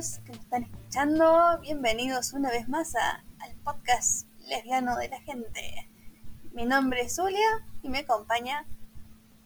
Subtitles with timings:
[0.00, 1.60] que nos están escuchando.
[1.60, 5.90] Bienvenidos una vez más a- al podcast lesbiano de la gente.
[6.54, 8.66] Mi nombre es Zulia y me acompaña.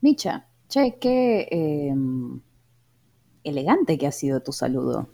[0.00, 1.92] Micha, che, qué eh,
[3.42, 5.08] elegante que ha sido tu saludo.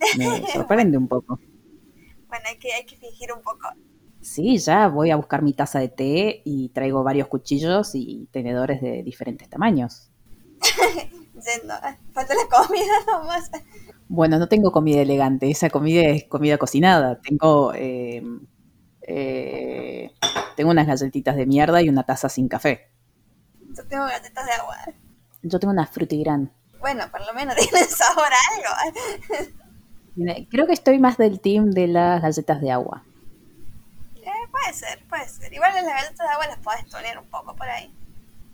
[0.16, 1.38] Me sorprende un poco.
[2.28, 3.68] Bueno, hay que, hay que fingir un poco.
[4.22, 8.80] Sí, ya voy a buscar mi taza de té y traigo varios cuchillos y tenedores
[8.80, 10.10] de diferentes tamaños.
[11.34, 13.50] Yendo, ah, falta la comida nomás.
[14.08, 17.20] Bueno, no tengo comida elegante, esa comida es comida cocinada.
[17.20, 18.22] Tengo, eh,
[19.02, 20.10] eh,
[20.56, 22.88] tengo unas galletitas de mierda y una taza sin café.
[23.76, 24.76] Yo tengo galletas de agua.
[25.42, 26.52] Yo tengo una frutigran.
[26.80, 29.04] Bueno, por lo menos tienen sabor a algo.
[30.14, 33.02] Tiene- Creo que estoy más del team de las galletas de agua.
[34.16, 35.52] Eh, puede ser, puede ser.
[35.52, 37.92] Igual las galletas de agua las podés tonear un poco por ahí.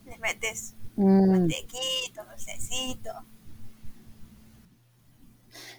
[0.06, 3.10] Les metes Mm, mantequito, dulcecito.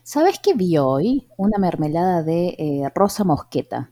[0.03, 1.27] ¿Sabes qué vi hoy?
[1.35, 3.91] Una mermelada de eh, rosa mosqueta.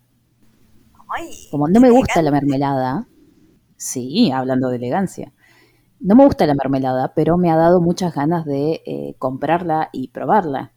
[1.09, 3.07] Ay, Como no me gusta la mermelada,
[3.77, 5.33] sí, hablando de elegancia,
[5.99, 10.09] no me gusta la mermelada, pero me ha dado muchas ganas de eh, comprarla y
[10.09, 10.73] probarla.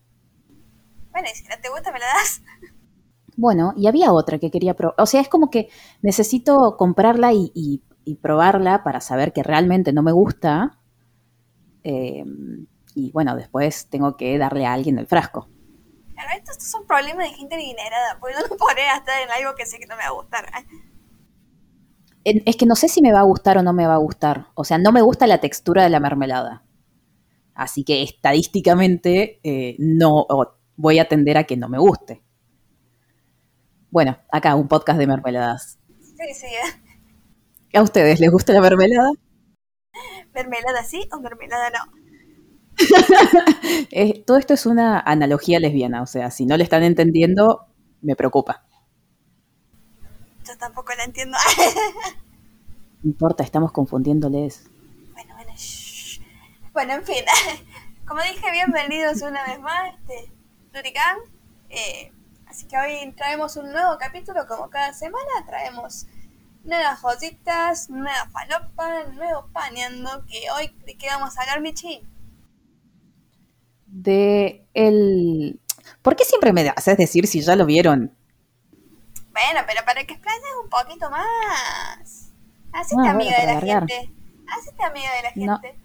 [1.12, 2.42] Bueno, y si no te gusta, me la das.
[3.36, 4.94] Bueno, y había otra que quería probar.
[4.98, 5.68] O sea, es como que
[6.02, 10.78] necesito comprarla y, y- y probarla para saber que realmente no me gusta.
[11.82, 12.24] eh,
[12.94, 15.48] y bueno, después tengo que darle a alguien el frasco.
[16.14, 19.78] Claro, estos son problemas de gente adinerada, porque no podré gastar en algo que sé
[19.78, 20.46] que no me va a gustar.
[22.24, 24.46] Es que no sé si me va a gustar o no me va a gustar.
[24.54, 26.64] O sea, no me gusta la textura de la mermelada.
[27.54, 30.26] Así que estadísticamente eh, no
[30.76, 32.22] voy a tender a que no me guste.
[33.90, 35.78] Bueno, acá un podcast de mermeladas.
[36.00, 37.78] Sí, sí, ¿eh?
[37.78, 39.10] ¿A ustedes les gusta la mermelada?
[40.34, 42.03] mermelada sí o mermelada no.
[43.90, 47.66] Eh, todo esto es una analogía lesbiana, o sea, si no le están entendiendo,
[48.02, 48.64] me preocupa.
[50.46, 51.36] Yo tampoco la entiendo.
[53.02, 54.64] No importa, estamos confundiéndoles.
[55.12, 56.22] bueno, bueno, shh.
[56.72, 57.22] Bueno, en fin.
[58.06, 60.32] Como dije, bienvenidos una vez más a este
[60.72, 61.18] Pluricán.
[61.68, 62.10] Eh,
[62.46, 65.44] así que hoy traemos un nuevo capítulo, como cada semana.
[65.46, 66.06] Traemos
[66.64, 70.24] nuevas joyitas, nueva falopa, nuevo paneando.
[70.24, 72.02] Que hoy, ¿de qué vamos a hablar, Michi?
[73.96, 75.60] De el...
[76.02, 78.12] ¿Por qué siempre me haces decir si ya lo vieron?
[79.32, 82.32] Bueno, pero para que explayes un poquito más.
[82.72, 84.10] Hacete Ah, amiga bueno, de la gente.
[84.48, 85.58] Hacete amiga de la No.
[85.60, 85.78] gente.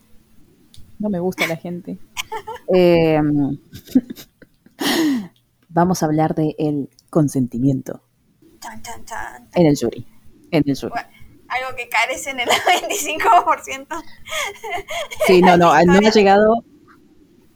[0.98, 1.98] No me gusta la gente.
[2.76, 3.20] Eh,
[5.70, 8.04] vamos a hablar de el consentimiento
[9.56, 10.06] en el jury.
[10.52, 10.92] En el jury.
[10.92, 11.08] Bueno,
[11.48, 12.50] algo que carece en el
[13.20, 13.88] 25%.
[15.26, 16.64] Sí, no, no, no ha llegado,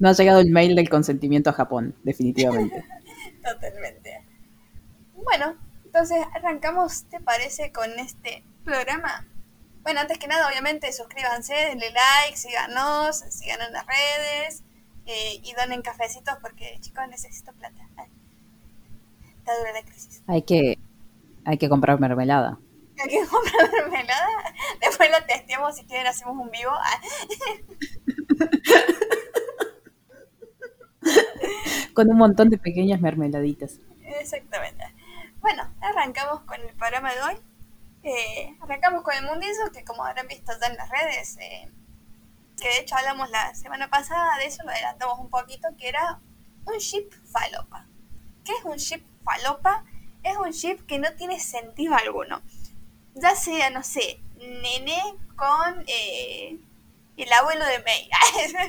[0.03, 2.83] no ha llegado el mail del consentimiento a Japón, definitivamente.
[3.41, 4.21] Totalmente.
[5.15, 5.55] Bueno,
[5.85, 9.25] entonces arrancamos, ¿te parece, con este programa?
[9.81, 14.63] Bueno, antes que nada, obviamente, suscríbanse, denle like, síganos, síganos en las redes
[15.05, 17.87] eh, y donen cafecitos porque, chicos, necesito plata.
[17.95, 18.09] Ay,
[19.37, 20.21] Está dura la crisis.
[20.27, 20.79] Hay que,
[21.45, 22.59] hay que comprar mermelada.
[23.01, 24.53] Hay que comprar mermelada.
[24.81, 26.71] Después lo testeamos si quieren, hacemos un vivo.
[26.71, 27.01] Ah,
[31.93, 33.79] Con un montón de pequeñas mermeladitas.
[34.03, 34.83] Exactamente.
[35.41, 37.35] Bueno, arrancamos con el programa de hoy.
[38.03, 41.69] Eh, arrancamos con el mundizo, que como habrán visto ya en las redes, eh,
[42.59, 46.19] que de hecho hablamos la semana pasada de eso, lo adelantamos un poquito, que era
[46.65, 47.85] un ship falopa.
[48.45, 49.83] ¿Qué es un ship falopa?
[50.23, 52.41] Es un ship que no tiene sentido alguno.
[53.15, 55.01] Ya sea, no sé, Nene
[55.35, 56.57] con eh,
[57.17, 58.09] el abuelo de May.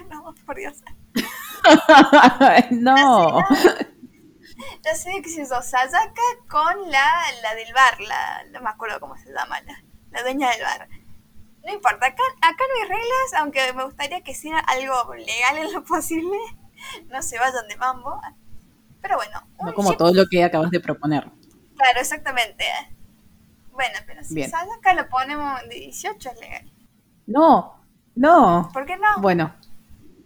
[0.11, 0.83] no, por Dios.
[2.71, 3.39] No.
[4.85, 7.11] Ya sé que se hizo Sayaka con la,
[7.43, 10.89] la del bar, la, no me acuerdo cómo se llama, la, la dueña del bar.
[11.67, 15.73] No importa, acá, acá no hay reglas, aunque me gustaría que sea algo legal en
[15.73, 16.37] lo posible.
[17.09, 18.21] No se vayan de mambo.
[19.01, 21.25] Pero bueno, No como ship- todo lo que acabas de proponer.
[21.77, 22.65] Claro, exactamente.
[23.73, 24.51] Bueno, pero si Bien.
[24.51, 26.71] Sayaka lo ponemos de 18 es legal.
[27.27, 27.81] No,
[28.15, 28.69] no.
[28.73, 29.21] ¿Por qué no?
[29.21, 29.55] Bueno,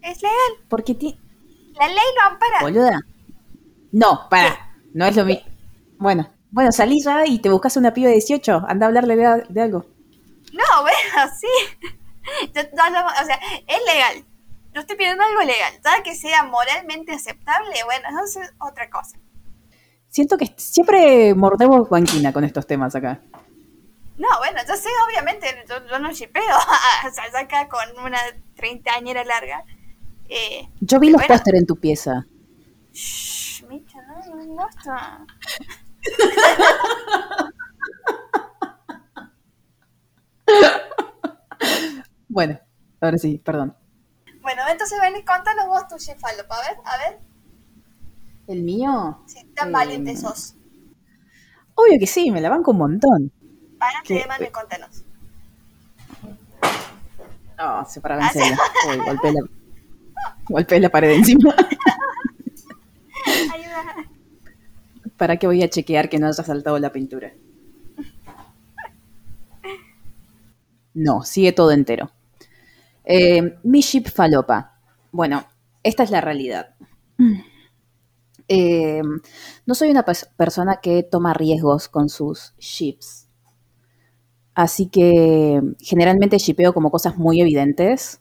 [0.02, 0.66] Es legal.
[0.68, 1.20] porque ti...
[1.78, 2.60] La ley lo ampara.
[2.60, 3.00] Boluda.
[3.92, 4.72] No, para.
[4.94, 5.44] No es lo mismo.
[5.98, 8.64] Bueno, bueno, salí ya y te buscas una piba de 18.
[8.68, 9.86] Anda a hablarle de, de algo.
[10.52, 11.86] No, bueno, sí.
[12.54, 14.24] Yo- o sea, es legal.
[14.74, 15.72] Yo estoy pidiendo algo legal.
[15.84, 19.18] Ya que sea moralmente aceptable, bueno, eso es otra cosa.
[20.08, 23.20] Siento que siempre mordemos banquina con estos temas acá.
[24.16, 26.42] No, bueno, yo sé, obviamente, yo, yo no shipeo
[27.04, 28.18] a Sayaka con una
[28.56, 29.64] treintañera larga.
[30.28, 31.34] Eh, Yo vi los bueno.
[31.34, 32.26] póster en tu pieza.
[32.92, 35.26] shh, Micha, no, no, no está.
[42.28, 42.58] Bueno,
[43.00, 43.74] ahora sí, perdón.
[44.42, 47.20] Bueno, entonces ven y contanos vos tu ship falopa, a ver, a ver,
[48.46, 49.22] ¿El mío?
[49.26, 50.54] si tan Eh, valiente sos.
[51.74, 53.32] Obvio que sí, me la banco un montón.
[53.78, 54.14] Párate ¿qué?
[54.20, 55.04] de mano y contanos.
[57.58, 58.56] No, se paraba Ah, en serio.
[58.90, 59.40] Uy, golpeé la,
[60.48, 61.54] golpeé la pared encima.
[63.26, 64.08] Ayuda.
[65.16, 67.32] ¿Para qué voy a chequear que no haya saltado la pintura?
[70.94, 72.10] No, sigue todo entero.
[73.04, 74.78] Eh, mi ship falopa.
[75.12, 75.44] Bueno,
[75.82, 76.74] esta es la realidad.
[78.48, 79.02] Eh,
[79.66, 83.28] no soy una pers- persona que toma riesgos con sus ships.
[84.54, 88.20] Así que generalmente shipeo como cosas muy evidentes,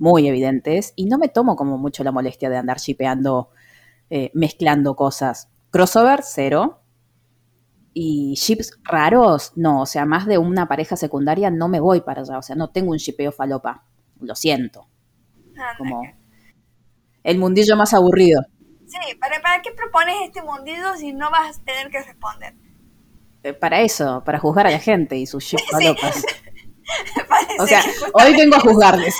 [0.00, 3.50] muy evidentes, y no me tomo como mucho la molestia de andar shipeando,
[4.10, 5.48] eh, mezclando cosas.
[5.70, 6.82] Crossover, cero.
[7.92, 12.22] Y ships raros, no, o sea, más de una pareja secundaria no me voy para
[12.22, 13.84] allá, o sea, no tengo un shipeo falopa,
[14.20, 14.86] lo siento,
[15.48, 16.02] Anda, como
[17.24, 18.42] el mundillo más aburrido.
[18.86, 22.54] Sí, ¿para, ¿para qué propones este mundillo si no vas a tener que responder?
[23.42, 26.24] Eh, Para eso, para juzgar a la gente y sus ships falopas.
[27.60, 27.82] O sea,
[28.14, 29.14] hoy vengo a juzgarles.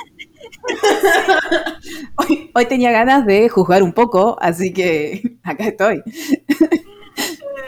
[2.17, 6.01] Hoy, hoy tenía ganas de juzgar un poco, así que acá estoy.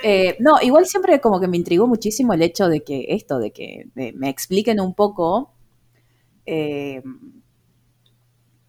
[0.05, 3.51] Eh, no, igual siempre como que me intrigó muchísimo el hecho de que esto, de
[3.51, 5.53] que de- me expliquen un poco
[6.45, 7.01] eh,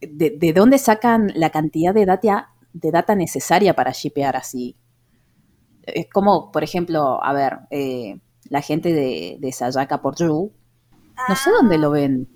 [0.00, 4.76] de, de dónde sacan la cantidad de data, de data necesaria para shipear así.
[5.86, 8.18] Es como, por ejemplo, a ver, eh,
[8.48, 10.50] la gente de, de Sayaka por Yu,
[11.28, 12.28] no sé dónde lo ven.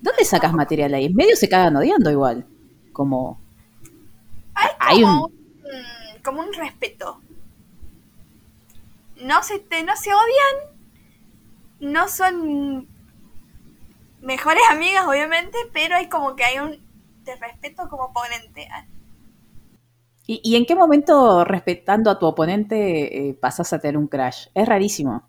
[0.00, 1.06] ¿Dónde sacas material ahí?
[1.06, 2.46] En medio se cagan odiando igual.
[2.92, 3.40] Como.
[4.78, 5.32] Hay como un.
[5.32, 7.20] un, como un respeto.
[9.22, 10.74] No se, te, no se odian,
[11.80, 12.88] no son
[14.22, 16.78] mejores amigas, obviamente, pero hay como que hay un
[17.24, 18.68] de respeto como oponente.
[20.26, 24.46] ¿Y, y en qué momento, respetando a tu oponente, eh, pasas a tener un crash?
[24.54, 25.28] Es rarísimo.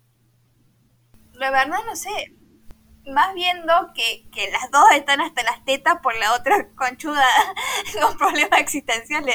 [1.34, 2.34] La verdad no sé.
[3.06, 7.24] Más viendo que, que las dos están hasta las tetas por la otra conchuda
[8.00, 9.34] con problemas existenciales.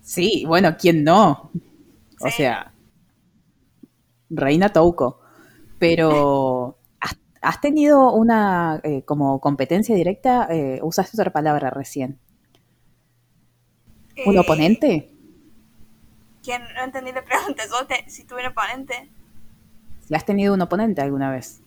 [0.00, 1.50] Sí, bueno, ¿quién no?
[2.20, 2.36] O Sí.
[2.38, 2.72] sea,
[4.30, 5.20] Reina Touko.
[5.78, 10.46] Pero, ¿has, has tenido una eh, como competencia directa?
[10.50, 12.18] Eh, usaste otra palabra recién.
[14.24, 15.10] ¿Un Eh, oponente?
[16.44, 16.62] ¿Quién?
[16.74, 17.64] No entendí la pregunta.
[17.66, 19.10] ¿Yo te- si tuve un oponente?
[20.06, 21.63] ¿Si has tenido un oponente alguna vez?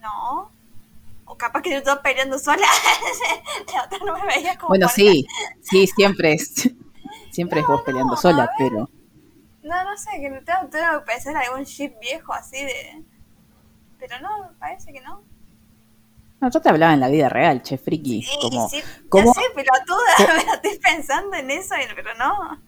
[0.00, 0.50] No.
[1.24, 2.66] O capaz que yo estaba peleando sola.
[3.74, 5.26] la otra no me veía como Bueno, sí,
[5.62, 6.70] sí, siempre es.
[7.30, 8.90] Siempre es vos peleando sola, pero.
[9.62, 13.04] No, no sé, que tengo, tengo que pensar en algún ship viejo así de...
[14.00, 15.22] Pero no, parece que no.
[16.40, 18.22] No, yo te hablaba en la vida real, che, friki.
[18.22, 22.60] Sí, como, sí, ¿cómo, ya sé, pelotuda, estoy pensando en eso, pero no.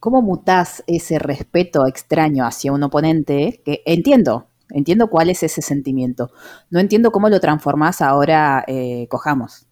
[0.00, 3.60] ¿Cómo mutás ese respeto extraño hacia un oponente?
[3.64, 6.30] Que entiendo, entiendo cuál es ese sentimiento.
[6.70, 9.66] No entiendo cómo lo transformás ahora, eh, cojamos.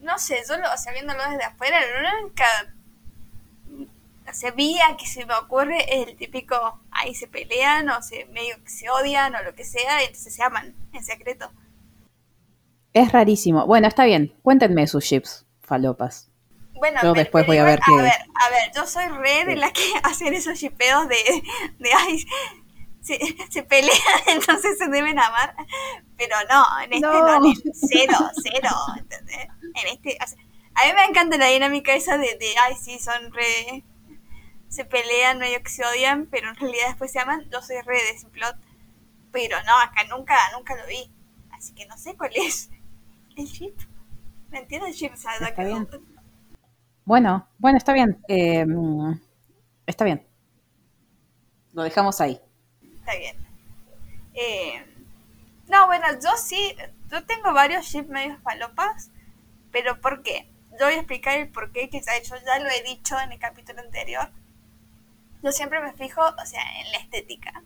[0.00, 1.78] No sé, yo lo, o sea, viéndolo desde afuera,
[2.22, 2.44] nunca...
[4.30, 8.26] O sea, vía que se me ocurre es el típico, ahí se pelean o se
[8.26, 11.50] medio que se odian o lo que sea, y entonces se aman en secreto.
[12.92, 13.66] Es rarísimo.
[13.66, 14.34] Bueno, está bien.
[14.42, 16.28] Cuéntenme sus chips, falopas.
[16.74, 19.06] Bueno, Yo pero- después pero voy a ver qué- A ver, a ver, yo soy
[19.08, 21.16] re de la que hacen esos shipeos de,
[21.78, 22.24] de ay,
[23.08, 23.18] se,
[23.50, 25.54] se pelean, entonces se deben amar.
[26.16, 27.40] Pero no, en este No.
[27.40, 29.48] no, en cero, cero, ¿entendés?
[29.62, 30.38] En este, o sea,
[30.74, 33.84] a mí me encanta la dinámica esa de, de, ay, sí, son re,
[34.68, 37.48] se pelean, medio que se odian, pero en realidad después se aman.
[37.50, 38.56] Yo soy re de ese plot,
[39.32, 41.10] pero no, acá nunca, nunca lo vi.
[41.50, 42.70] Así que no sé cuál es
[43.36, 43.74] el ship.
[44.50, 45.00] ¿Me entiendes?
[45.02, 45.88] El sea, Está bien.
[47.04, 48.22] Bueno, bueno, está bien.
[48.28, 48.64] Eh,
[49.86, 50.26] está bien.
[51.72, 52.40] Lo dejamos ahí.
[53.16, 53.36] Bien.
[54.34, 54.84] Eh,
[55.68, 56.76] no, bueno, yo sí,
[57.10, 59.10] yo tengo varios ships medios palopas,
[59.72, 60.48] pero ¿por qué?
[60.78, 63.38] Yo voy a explicar el por qué, ya, yo ya lo he dicho en el
[63.38, 64.30] capítulo anterior.
[65.42, 67.62] Yo siempre me fijo, o sea, en la estética.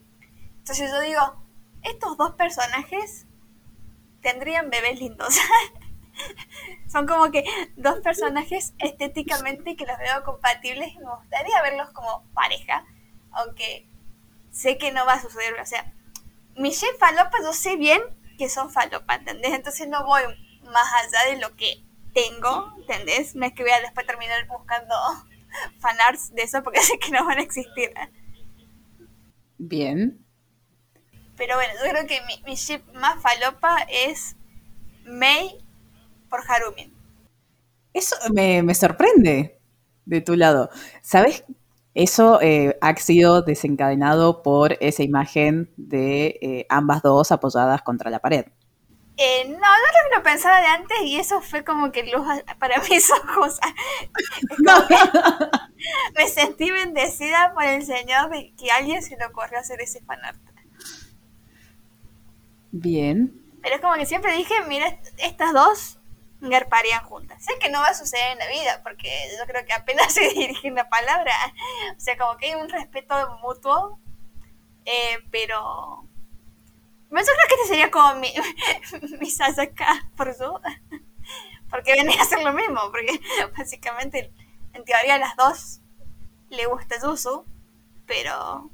[0.58, 1.42] Entonces yo digo,
[1.82, 3.26] estos dos personajes
[4.20, 5.36] tendrían bebés lindos.
[6.88, 7.44] Son como que
[7.76, 12.84] dos personajes estéticamente que los veo compatibles y me gustaría verlos como pareja,
[13.32, 13.88] aunque
[14.52, 15.58] sé que no va a suceder.
[15.60, 15.92] O sea,
[16.56, 18.00] mi chef falopa yo sé bien
[18.38, 19.52] que son falopa, ¿entendés?
[19.52, 20.22] Entonces no voy
[20.64, 23.34] más allá de lo que tengo, ¿entendés?
[23.34, 24.94] No es que voy a después terminar buscando
[25.80, 27.92] fanarts de eso porque sé que no van a existir.
[29.58, 30.24] Bien.
[31.36, 34.36] Pero bueno, yo creo que mi, mi ship más falopa es
[35.04, 35.58] Mei
[36.28, 36.94] por Harumin.
[37.92, 39.58] Eso me, me sorprende
[40.04, 40.70] de tu lado.
[41.02, 41.44] ¿Sabes?
[41.94, 48.18] Eso eh, ha sido desencadenado por esa imagen de eh, ambas dos apoyadas contra la
[48.18, 48.46] pared.
[49.18, 52.26] Eh, no, no lo, lo pensaba de antes y eso fue como que luz
[52.58, 53.58] para mis ojos.
[56.16, 60.40] Me sentí bendecida por el Señor de que alguien se le ocurrió hacer ese fanart.
[62.70, 63.38] Bien.
[63.60, 65.98] Pero es como que siempre dije, mira, estas dos
[66.48, 67.44] garparían juntas.
[67.44, 69.08] Sé que no va a suceder en la vida, porque
[69.38, 71.32] yo creo que apenas se dirigen la palabra.
[71.96, 73.98] O sea, como que hay un respeto mutuo,
[74.84, 76.08] eh, pero...
[77.10, 78.32] Yo creo que este sería como mi,
[79.20, 80.58] mi Sasaka por su...
[81.70, 83.20] Porque venía a hacer lo mismo, porque
[83.56, 84.32] básicamente
[84.72, 85.80] en teoría las dos
[86.50, 87.44] le gusta Yusu,
[88.06, 88.70] pero...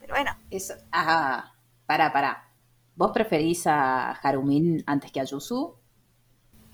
[0.00, 0.36] Pero bueno.
[0.50, 1.54] Eso, ajá,
[1.86, 2.48] para, para.
[2.96, 5.76] ¿Vos preferís a Harumin antes que a Yusu?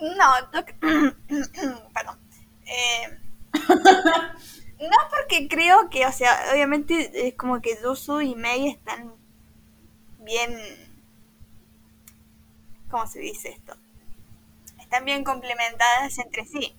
[0.01, 0.65] No, no
[1.93, 2.19] perdón.
[2.67, 3.19] Eh,
[3.53, 9.15] no porque creo que, o sea, obviamente es como que Yusu y Mei están
[10.21, 10.57] bien...
[12.91, 13.77] ¿Cómo se dice esto?
[14.81, 16.77] Están bien complementadas entre sí.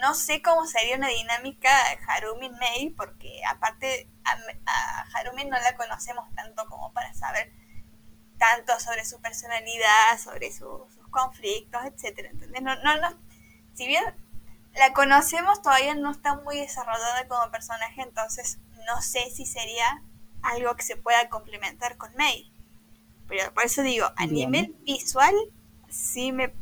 [0.00, 1.70] No sé cómo sería una dinámica
[2.08, 4.32] Harumin-Mei porque aparte a,
[4.66, 7.52] a Harumin no la conocemos tanto como para saber
[8.38, 12.60] tanto sobre su personalidad, sobre su, conflictos, etcétera, ¿entendés?
[12.62, 13.16] No, no, no,
[13.74, 14.04] si bien
[14.74, 20.02] la conocemos, todavía no está muy desarrollada como personaje, entonces no sé si sería
[20.42, 22.50] algo que se pueda complementar con May.
[23.28, 24.50] Pero por eso digo, a bien.
[24.50, 25.34] nivel visual,
[25.88, 26.52] sí me,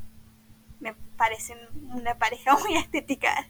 [0.80, 1.56] me parece
[1.88, 3.49] una pareja muy estética.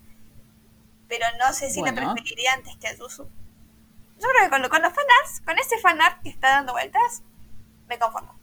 [1.09, 2.00] Pero no sé si bueno.
[2.00, 3.25] la preferiría antes que a Yusu.
[3.25, 7.23] Yo creo que con, con los fanarts, con ese fanart que está dando vueltas,
[7.88, 8.42] me conformo.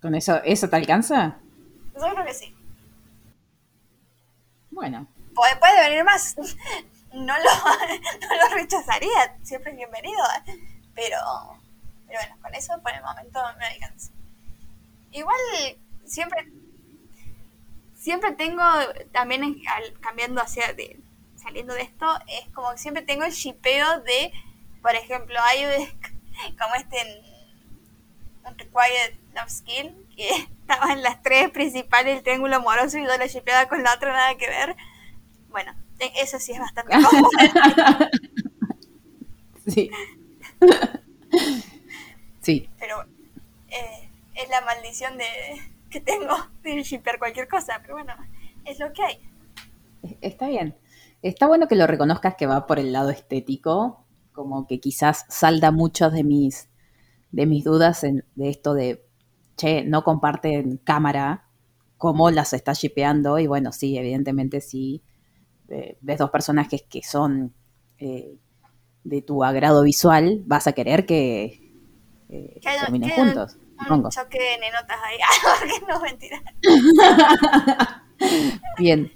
[0.00, 1.38] ¿Con eso, eso te alcanza?
[1.94, 2.54] Yo creo que sí.
[4.70, 5.08] Bueno.
[5.34, 6.36] Puede, puede venir más.
[7.10, 7.50] No lo,
[8.28, 10.22] no lo rechazaría, siempre es bienvenido.
[10.94, 11.16] Pero,
[12.06, 14.12] pero bueno, con eso por el momento me alcanza.
[15.10, 15.38] Igual
[16.04, 16.52] siempre
[17.94, 18.62] siempre tengo
[19.12, 21.00] también al, cambiando hacia de
[21.36, 24.32] saliendo de esto es como que siempre tengo el shipeo de
[24.82, 25.64] por ejemplo hay
[26.58, 26.96] como este
[28.56, 30.28] Required Love Skill, que
[30.60, 34.12] estaba en las tres principales del triángulo amoroso y yo la shipeada con la otra,
[34.12, 34.76] nada que ver.
[35.50, 35.74] Bueno,
[36.16, 37.28] eso sí es bastante cómodo.
[39.66, 39.90] sí.
[42.40, 42.68] sí.
[42.78, 43.02] Pero
[43.68, 45.26] eh, es la maldición de
[45.90, 48.14] que tengo de shipear cualquier cosa, pero bueno,
[48.64, 49.18] es lo que hay.
[50.20, 50.76] Está bien.
[51.22, 55.72] Está bueno que lo reconozcas que va por el lado estético, como que quizás salda
[55.72, 56.68] muchos de mis
[57.30, 59.04] de mis dudas en, de esto de,
[59.56, 61.44] che, no comparten cámara,
[61.96, 63.38] cómo las está shipeando.
[63.38, 65.02] Y bueno, sí, evidentemente sí,
[65.68, 67.54] eh, ves dos personajes que son
[67.98, 68.36] eh,
[69.04, 71.72] de tu agrado visual, vas a querer que,
[72.28, 73.56] eh, que terminen juntos.
[73.88, 75.18] Un, un choque de ahí,
[75.60, 76.42] porque no mentira.
[78.78, 79.12] bien.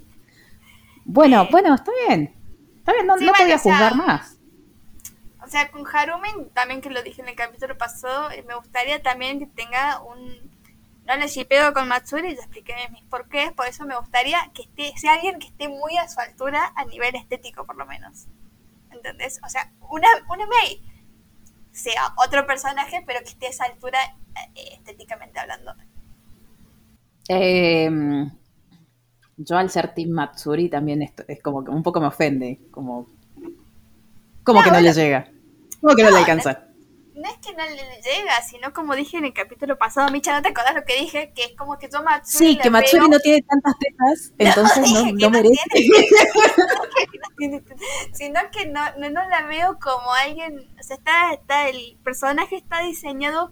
[1.05, 2.33] Bueno, bueno, está bien.
[2.77, 4.32] Está bien, no, sí, no te voy a juzgar más
[5.53, 9.39] sea, con Harumin, también que lo dije en el capítulo pasado, eh, me gustaría también
[9.39, 10.51] que tenga un...
[11.05, 14.97] No le shipeo con Matsuri, ya expliqué mis porqués, por eso me gustaría que esté,
[14.97, 18.25] sea alguien que esté muy a su altura a nivel estético, por lo menos.
[18.89, 19.39] ¿Entendés?
[19.45, 20.81] O sea, una, una Mei
[21.71, 23.99] sea otro personaje, pero que esté a esa altura
[24.55, 25.73] eh, estéticamente hablando.
[27.27, 27.89] Eh,
[29.37, 33.09] yo al ser Team Matsuri también es, es, como que un poco me ofende, como,
[34.43, 35.29] como no, que no bueno, le llega.
[35.83, 36.63] ¿Cómo que no, no le alcanza?
[37.13, 40.33] No, no, es que no le llega, sino como dije en el capítulo pasado, Micha,
[40.33, 41.33] ¿no te acordás lo que dije?
[41.35, 45.11] Que es como que yo Matsuri Sí, que Matsuri no tiene tantas tetas, entonces no,
[45.11, 45.57] no, merece.
[47.37, 47.63] Tiene,
[48.13, 52.55] sino que no, no, no la veo como alguien, o sea, está, está, el personaje
[52.55, 53.51] está diseñado,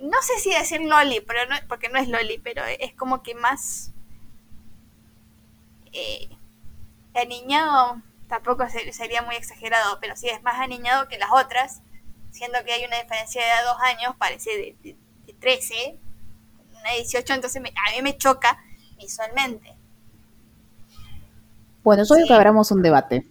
[0.00, 3.34] no sé si decir loli, pero no, porque no es loli, pero es como que
[3.34, 3.92] más
[5.92, 6.28] eh,
[7.16, 11.80] aniñado tampoco sería muy exagerado, pero sí es más aniñado que las otras,
[12.30, 15.98] siendo que hay una diferencia de dos años, parece de, de, de 13,
[16.80, 18.58] una 18, entonces me, a mí me choca
[18.98, 19.74] visualmente.
[21.82, 22.24] Bueno, yo sí.
[22.26, 23.26] que abramos un debate.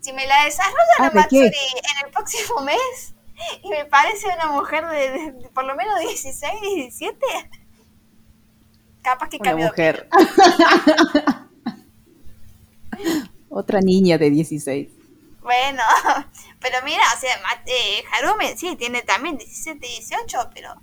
[0.00, 3.14] Si me la desarrollan ah, a Matsuri en el próximo mes,
[3.62, 7.18] y me parece una mujer de, por lo menos 16, 17.
[9.02, 9.66] Capaz que Una cambió.
[9.66, 10.08] mujer.
[13.56, 14.88] Otra niña de 16.
[15.40, 15.82] Bueno,
[16.60, 17.34] pero mira, o sea,
[17.66, 20.74] eh, Harume sí, tiene también 17, 18, pero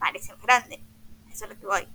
[0.00, 0.82] parece más grande.
[1.30, 1.88] Eso es lo que voy.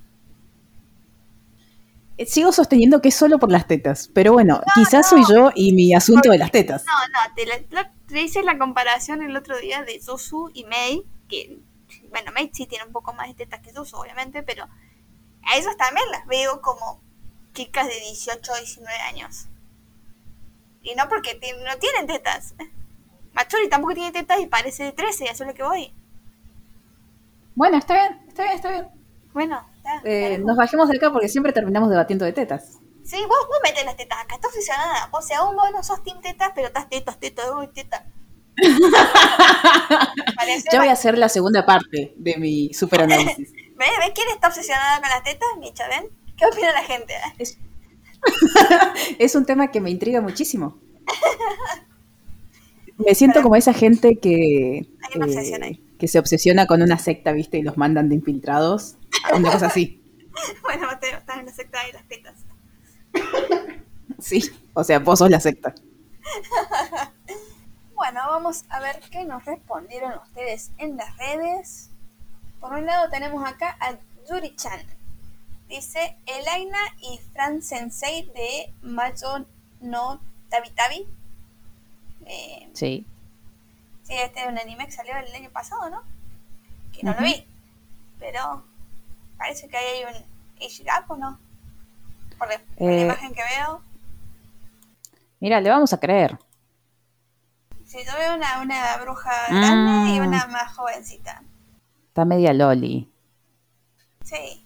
[2.18, 5.74] Eh, Sigo sosteniendo que es solo por las tetas, pero bueno, quizás soy yo y
[5.74, 6.86] mi asunto de las tetas.
[6.86, 11.04] No, no, te, la- te hice la comparación el otro día de Susu y Mei,
[11.28, 11.60] que,
[12.10, 14.64] bueno, Mei sí tiene un poco más de tetas que Susu, obviamente, pero
[15.44, 17.02] a esos también las veo como
[17.54, 19.48] chicas de 18 o 19 años.
[20.82, 22.56] Y no porque no tienen tetas.
[23.34, 25.94] Machuri tampoco tiene tetas y parece de 13, eso es lo que voy.
[27.56, 28.88] Bueno, está bien, está bien, está bien.
[29.34, 29.66] Bueno,
[30.04, 32.78] Eh, nos bajemos de acá porque siempre terminamos debatiendo de tetas.
[33.04, 35.10] Sí, vos, vos metés las tetas acá, estás obsesionada.
[35.12, 38.04] O sea, aún vos no sos team tetas, pero estás tetas, tetas, uy, tetas.
[40.72, 43.52] Ya voy a hacer la segunda parte de mi superanálisis.
[43.52, 43.90] ¿Ves?
[44.00, 45.48] ¿Ves quién está obsesionada con las tetas?
[45.60, 46.08] Micha, ¿ven?
[46.40, 47.14] ¿Qué opina la gente?
[47.38, 47.58] Es,
[49.20, 50.80] es un tema que me intriga muchísimo.
[52.98, 54.88] Me siento como esa gente que,
[55.98, 57.58] que se obsesiona con una secta, ¿viste?
[57.58, 58.96] Y los mandan de infiltrados.
[59.36, 59.98] Una cosa así.
[60.62, 62.36] Bueno, Mateo, estás en la secta de las tetas.
[64.20, 64.50] Sí.
[64.74, 65.74] O sea, vos sos la secta.
[67.96, 71.90] Bueno, vamos a ver qué nos respondieron ustedes en las redes.
[72.60, 73.98] Por un lado tenemos acá a
[74.30, 74.80] Yuri-chan.
[75.70, 79.46] Dice Elaina y Fran Sensei de Macho
[79.82, 81.08] no Tabi Tabi.
[82.26, 83.06] Eh, Sí.
[84.04, 86.02] sí, este es un anime que salió el año pasado, ¿no?
[86.92, 87.46] Que no lo vi.
[88.20, 88.66] Pero
[89.38, 90.24] parece que ahí hay un
[90.66, 91.40] age gap, ¿o no?
[92.38, 93.82] Por la, por la Eh, imagen que veo.
[95.40, 96.38] Mira, le vamos a creer.
[97.86, 99.56] Sí, yo veo una, una bruja Mm.
[99.56, 101.44] grande y una más jovencita.
[102.08, 103.10] Está media loli.
[104.24, 104.59] Sí,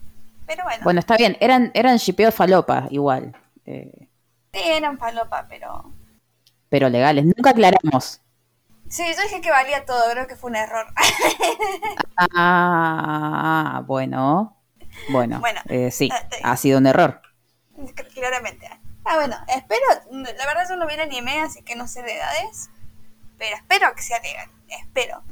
[0.54, 0.84] pero bueno.
[0.84, 1.36] Bueno, está bien.
[1.40, 3.36] Eran, eran shipeos falopa, igual.
[3.66, 4.08] Eh,
[4.54, 5.92] Sí, eran palopa, pero...
[6.70, 7.26] pero legales.
[7.26, 8.22] Nunca aclaramos.
[8.88, 10.86] Sí, yo dije que valía todo, creo que fue un error.
[12.36, 14.56] Ah, bueno.
[15.10, 16.40] Bueno, Bueno, eh, sí, eh.
[16.44, 17.20] ha sido un error.
[18.14, 18.70] Claramente.
[19.04, 19.84] Ah, bueno, espero...
[20.12, 22.70] La verdad yo no vi el anime, así que no sé de edades.
[23.40, 24.48] Pero espero que sea legal.
[24.70, 25.24] Espero.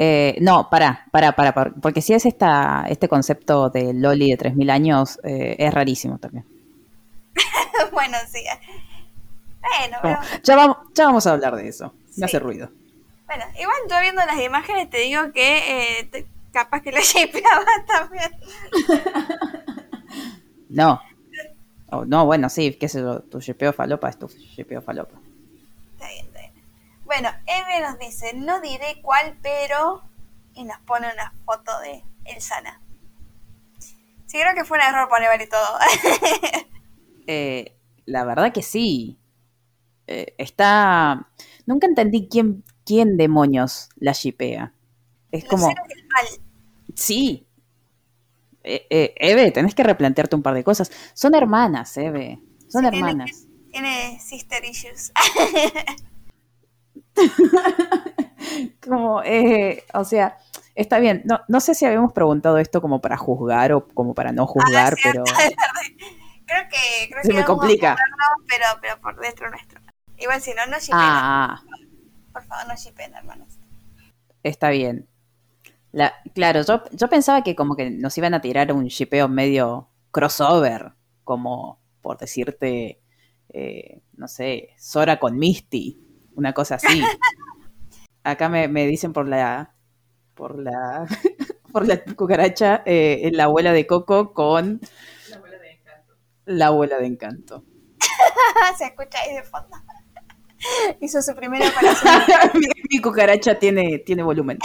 [0.00, 4.70] Eh, no, para, para, para, porque si es esta, este concepto de Loli de 3.000
[4.70, 6.44] años, eh, es rarísimo también.
[7.92, 8.44] bueno, sí.
[9.60, 10.18] Bueno, pero...
[10.44, 11.92] ya, vamos, ya vamos a hablar de eso.
[12.10, 12.20] Sí.
[12.20, 12.70] Me hace ruido.
[13.26, 17.64] Bueno, igual yo viendo las imágenes te digo que eh, te- capaz que la shipeaba
[17.86, 18.30] también.
[20.70, 21.00] No.
[21.90, 25.18] Oh, no, bueno, sí, qué sé yo, tu shipeo falopa es tu shipeo falopa.
[25.94, 26.52] Está bien, está bien.
[27.08, 30.02] Bueno, Eve nos dice, no diré cuál, pero...
[30.54, 32.82] Y nos pone una foto de El Sana.
[34.26, 35.78] Sí, creo que fue un error poner y todo.
[37.30, 39.18] Eh, la verdad que sí.
[40.06, 41.28] Eh, está.
[41.66, 44.72] Nunca entendí quién, quién demonios la shipea.
[45.30, 45.66] Es Los como.
[45.68, 46.26] del mal.
[46.94, 47.46] Sí.
[48.64, 50.90] Eh, eh, Eve, tenés que replantearte un par de cosas.
[51.12, 52.40] Son hermanas, Eve.
[52.68, 53.46] Son Sí, tiene hermanas.
[53.72, 55.12] Tiene sister issues.
[58.82, 60.38] Como, eh, o sea,
[60.74, 61.22] está bien.
[61.24, 64.94] No, no sé si habíamos preguntado esto como para juzgar o como para no juzgar,
[64.94, 65.24] Ah, pero.
[66.48, 67.94] Creo que, creo Se que me a complica.
[68.48, 69.82] pero, pero por dentro nuestro.
[70.16, 70.94] Igual si no, no shipen.
[70.98, 71.60] Ah,
[72.32, 73.58] Por favor, no shipen, hermanos.
[74.42, 75.06] está bien.
[75.92, 79.90] La, claro, yo, yo pensaba que como que nos iban a tirar un shipeo medio
[80.10, 83.02] crossover, como por decirte,
[83.50, 86.00] eh, no sé, Sora con Misty,
[86.38, 87.02] una cosa así.
[88.22, 89.74] Acá me, me dicen por la
[90.34, 91.06] por la
[91.72, 94.80] por la cucaracha eh, la abuela de Coco con
[96.46, 97.64] la abuela de Encanto.
[98.78, 99.76] Se escucha ahí de fondo.
[101.00, 102.52] Hizo su primera aparición.
[102.54, 104.58] mi, mi cucaracha tiene, tiene volumen.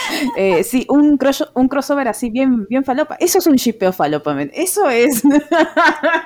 [0.36, 3.16] Eh, sí, un, cross- un crossover así bien, bien falopa.
[3.20, 4.50] Eso es un shipeo falopa, men.
[4.54, 5.22] Eso es.
[5.22, 5.44] Bueno,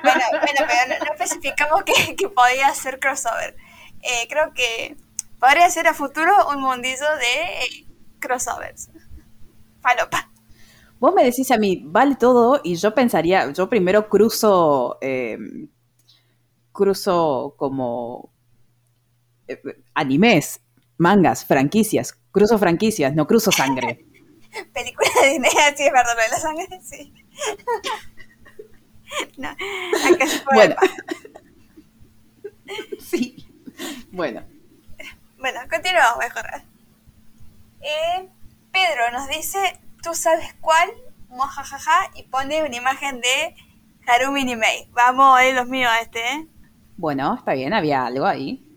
[0.02, 3.56] bueno, pero no, no especificamos que, que podía ser crossover.
[4.02, 4.96] Eh, creo que
[5.38, 7.86] podría ser a futuro un mundillo de
[8.18, 8.90] crossovers.
[9.82, 10.30] Falopa.
[11.00, 15.38] Vos me decís a mí, vale todo, y yo pensaría, yo primero cruzo, eh,
[16.72, 18.30] cruzo como
[19.48, 19.60] eh,
[19.94, 20.60] animes,
[21.00, 24.04] mangas, franquicias, cruzo franquicias, no cruzo sangre.
[24.74, 27.12] Película de Disney, sí es verdad, lo de la sangre, sí.
[29.38, 30.54] no, acá se puede.
[30.54, 30.76] Bueno.
[33.00, 33.46] sí.
[34.12, 34.42] Bueno.
[35.38, 36.44] Bueno, continuamos mejor.
[37.80, 38.28] Eh,
[38.70, 40.90] Pedro nos dice, ¿tú sabes cuál?
[41.28, 43.56] Mojajaja, y pone una imagen de
[44.06, 44.88] Harumi y Mei.
[44.92, 46.46] Vamos, eh, los míos este, ¿eh?
[46.98, 48.69] Bueno, está bien, había algo ahí.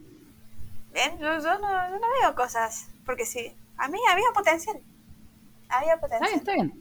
[0.94, 4.82] Bien, yo, yo no, yo no veo cosas, porque sí, a mí había potencial.
[5.70, 6.34] Había potencial.
[6.34, 6.76] Está bien,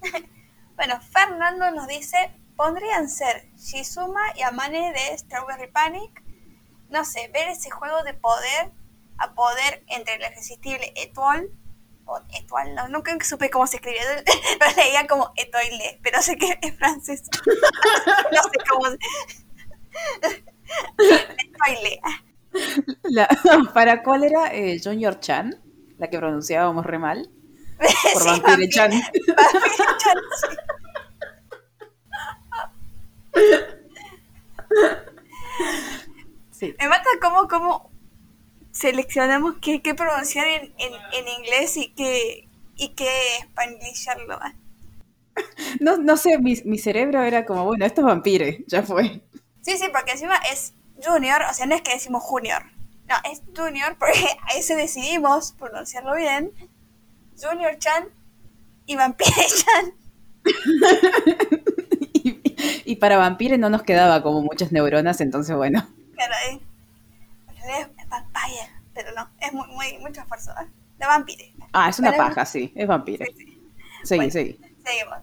[0.00, 0.32] está bien.
[0.76, 6.22] Bueno, Fernando nos dice, podrían ser Shizuma y Amane de Strawberry Panic.
[6.88, 8.70] No sé, ver ese juego de poder
[9.18, 11.50] a poder entre el irresistible Etoile,
[12.04, 14.02] o Etoile, no, nunca supe cómo se escribía,
[14.60, 17.22] lo leía como Etoile, pero sé que es francés.
[18.32, 18.98] no sé cómo se...
[21.44, 22.00] Etoile.
[23.04, 23.28] La-
[23.74, 25.56] ¿Para cuál era eh, Junior Chan?
[25.98, 27.30] La que pronunciábamos re mal.
[27.78, 28.90] Por Sí, Vampire Chan.
[29.00, 30.56] Vampire Chan, sí.
[36.50, 36.74] Sí.
[36.78, 37.90] Me mata cómo, cómo
[38.72, 43.08] seleccionamos qué, qué pronunciar en, en, en inglés y qué, y qué.
[45.80, 49.22] No, no sé, mi, mi cerebro era como, bueno, esto es Vampire, ya fue.
[49.62, 52.62] Sí, sí, porque encima es junior, o sea, no es que decimos junior.
[53.08, 56.52] No, es junior porque ahí se decidimos pronunciarlo bien.
[57.40, 58.08] Junior Chan
[58.86, 59.30] y Vampire
[59.64, 59.92] Chan.
[62.24, 62.40] Y,
[62.84, 65.86] y para Vampire no nos quedaba como muchas neuronas, entonces bueno.
[66.16, 70.50] En realidad es Vampire, pero no, es muy, muy, mucho esfuerzo.
[70.60, 70.66] ¿eh?
[70.98, 71.52] De Vampire.
[71.72, 73.24] Ah, es una paja, sí, es Vampire.
[73.26, 73.58] Sí, sí.
[74.04, 74.30] Sí, Bueno.
[74.32, 74.60] sí.
[74.84, 75.18] Seguimos.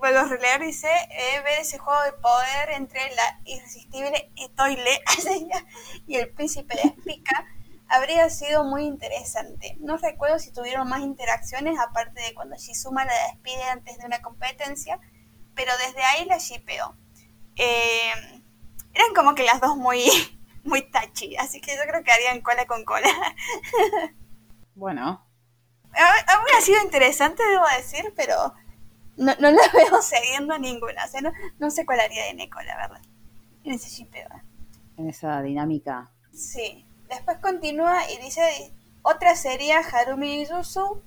[0.00, 5.00] Vuelvo a releer, dice, eh, ver ese juego de poder entre la irresistible Etoile
[6.06, 7.46] y el príncipe de Spica
[7.86, 9.76] habría sido muy interesante.
[9.80, 14.22] No recuerdo si tuvieron más interacciones, aparte de cuando Shizuma la despide antes de una
[14.22, 14.98] competencia,
[15.54, 16.96] pero desde ahí la shipeo.
[17.56, 18.42] Eh,
[18.94, 20.08] eran como que las dos muy,
[20.64, 23.08] muy touchy, así que yo creo que harían cola con cola.
[24.74, 25.26] Bueno,
[25.92, 28.54] Ha- Habría sido interesante, debo decir, pero
[29.20, 31.04] no, no la veo siguiendo a ninguna.
[31.04, 33.00] O sea, no, no sé cuál haría de Neko, la verdad.
[33.64, 34.28] En ese shipeo.
[34.96, 36.10] en esa dinámica.
[36.32, 36.86] Sí.
[37.08, 41.02] Después continúa y dice, otra sería Harumi y Yuzu,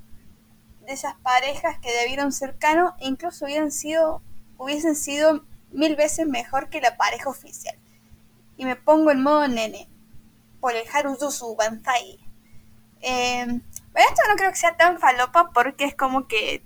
[0.82, 4.21] de esas parejas que debieron ser canon e incluso hubieran sido,
[4.58, 7.76] hubiesen sido mil veces mejor que la pareja oficial.
[8.58, 9.89] Y me pongo en modo nene,
[10.60, 12.19] por el Haru Yuzu Banzai.
[13.02, 13.47] Eh,
[13.95, 16.63] esto no creo que sea tan falopa porque es como que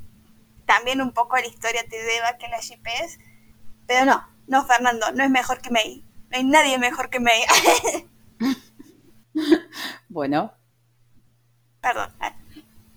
[0.68, 3.20] también un poco la historia te deba que la es
[3.88, 6.06] Pero no, no, Fernando, no es mejor que Mei.
[6.30, 7.42] No hay nadie mejor que Mei.
[10.10, 10.52] Bueno,
[11.80, 12.12] Perdón.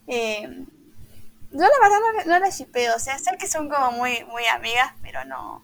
[0.06, 0.42] Eh,
[1.52, 2.96] yo la verdad no, no la shipeo.
[2.96, 5.62] O sea, sé que son como muy, muy amigas, pero no,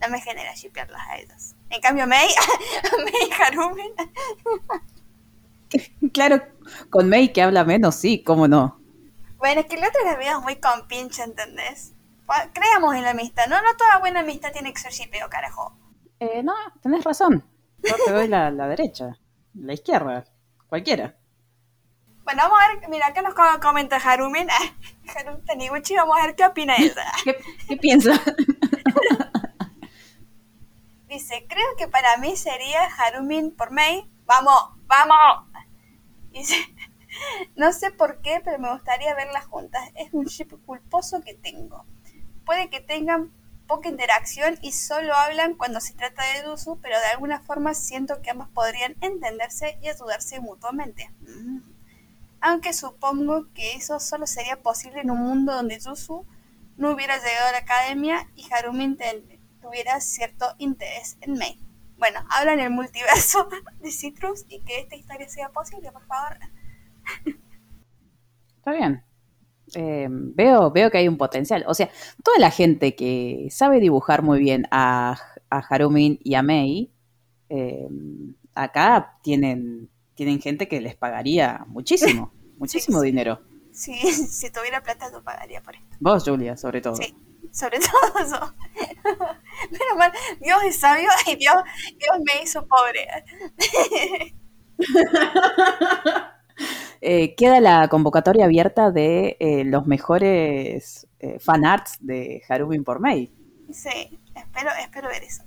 [0.00, 1.56] no me genera shipearlas a ellas.
[1.70, 2.28] En cambio, Mei,
[3.04, 3.92] Mei y Harumi,
[6.12, 6.42] claro,
[6.90, 8.79] con Mei que habla menos, sí, cómo no.
[9.40, 11.92] Bueno, es que el otro la veo muy con pinche, ¿entendés?
[12.52, 13.46] Creamos en la amistad.
[13.48, 15.76] No, no toda buena amistad tiene que ser shipeo, carajo.
[16.20, 17.44] Eh, no, tenés razón.
[17.82, 19.16] Yo te doy la, la derecha,
[19.54, 20.24] la izquierda,
[20.68, 21.16] cualquiera.
[22.22, 24.46] Bueno, vamos a ver, mira, acá nos co- comenta Harumin,
[25.16, 27.10] Harumin Taniguchi, vamos a ver qué opina ella.
[27.24, 28.20] ¿Qué, qué piensas?
[31.08, 34.08] Dice, creo que para mí sería Harumin por Mei.
[34.26, 34.54] Vamos,
[34.86, 35.48] vamos.
[36.30, 36.54] Dice,
[37.56, 39.82] no sé por qué, pero me gustaría verlas juntas.
[39.96, 41.84] Es un chip culposo que tengo.
[42.44, 43.32] Puede que tengan
[43.66, 48.20] poca interacción y solo hablan cuando se trata de Yuzu, pero de alguna forma siento
[48.20, 51.10] que ambas podrían entenderse y ayudarse mutuamente.
[51.20, 51.58] Mm.
[52.40, 56.26] Aunque supongo que eso solo sería posible en un mundo donde Yuzu
[56.76, 61.60] no hubiera llegado a la academia y Harumin ten- tuviera cierto interés en Mei.
[61.98, 63.46] Bueno, habla en el multiverso
[63.80, 66.38] de Citrus y que esta historia sea posible, por favor.
[68.58, 69.02] Está bien.
[69.74, 71.64] Eh, veo, veo que hay un potencial.
[71.66, 71.90] O sea,
[72.22, 75.16] toda la gente que sabe dibujar muy bien a,
[75.48, 76.92] a Harumin y a Mei,
[77.48, 77.88] eh,
[78.54, 83.06] acá tienen, tienen gente que les pagaría muchísimo, muchísimo sí.
[83.06, 83.40] dinero.
[83.72, 85.96] Si, si tuviera plata, yo pagaría por esto.
[86.00, 86.96] Vos, Julia, sobre todo.
[86.96, 87.14] Sí,
[87.52, 88.54] sobre todo eso.
[89.70, 91.56] Pero mal, Dios es sabio y Dios,
[91.98, 93.06] Dios me hizo pobre.
[97.02, 103.00] Eh, queda la convocatoria abierta de eh, los mejores eh, fan arts de Harumin por
[103.00, 103.32] Mei.
[103.72, 105.42] Sí, espero, espero ver eso.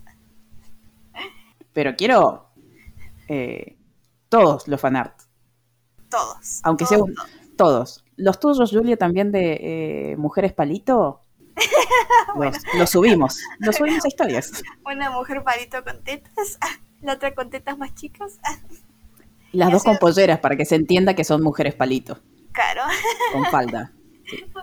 [1.74, 2.50] Pero quiero
[3.28, 3.78] eh,
[4.30, 5.28] todos los fan arts.
[6.10, 6.62] Todos.
[6.64, 8.06] Aunque todos, sea todos.
[8.16, 11.24] Los tuyos, Julia, también de Mujeres Palito.
[12.36, 13.40] Los, los subimos.
[13.60, 14.64] Los subimos a historias.
[14.86, 16.58] Una mujer palito con tetas,
[17.02, 18.40] la otra con tetas más chicas.
[19.54, 22.20] Las dos con polleras para que se entienda que son mujeres palito.
[22.52, 22.82] Claro.
[23.32, 23.92] Con falda.
[24.26, 24.46] Sí.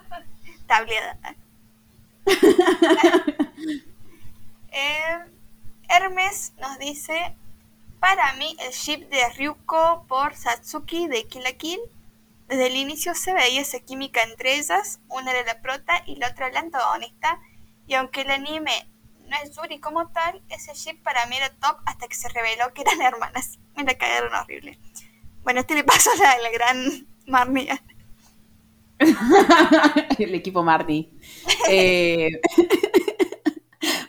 [4.72, 5.18] eh,
[5.88, 7.34] Hermes nos dice,
[8.00, 11.80] para mí el ship de Ryuko por Satsuki de Kill la Kill,
[12.48, 16.28] desde el inicio se veía esa química entre ellas, una era la prota y la
[16.28, 17.40] otra la antagonista,
[17.86, 18.89] y aunque el anime
[19.30, 22.74] no es Yuri como tal, ese ship para mí era top hasta que se reveló
[22.74, 23.58] que eran hermanas.
[23.76, 24.78] Me la cagaron horrible.
[25.42, 27.82] Bueno, este le pasó a la, gran Marnia.
[30.18, 31.10] el equipo Marnie.
[31.72, 32.28] Eh,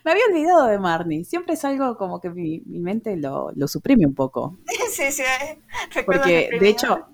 [0.03, 1.23] me había olvidado de Marnie.
[1.23, 4.57] Siempre es algo como que mi, mente lo, suprime un poco.
[4.89, 5.23] Sí, sí.
[6.05, 7.07] Porque, de hecho,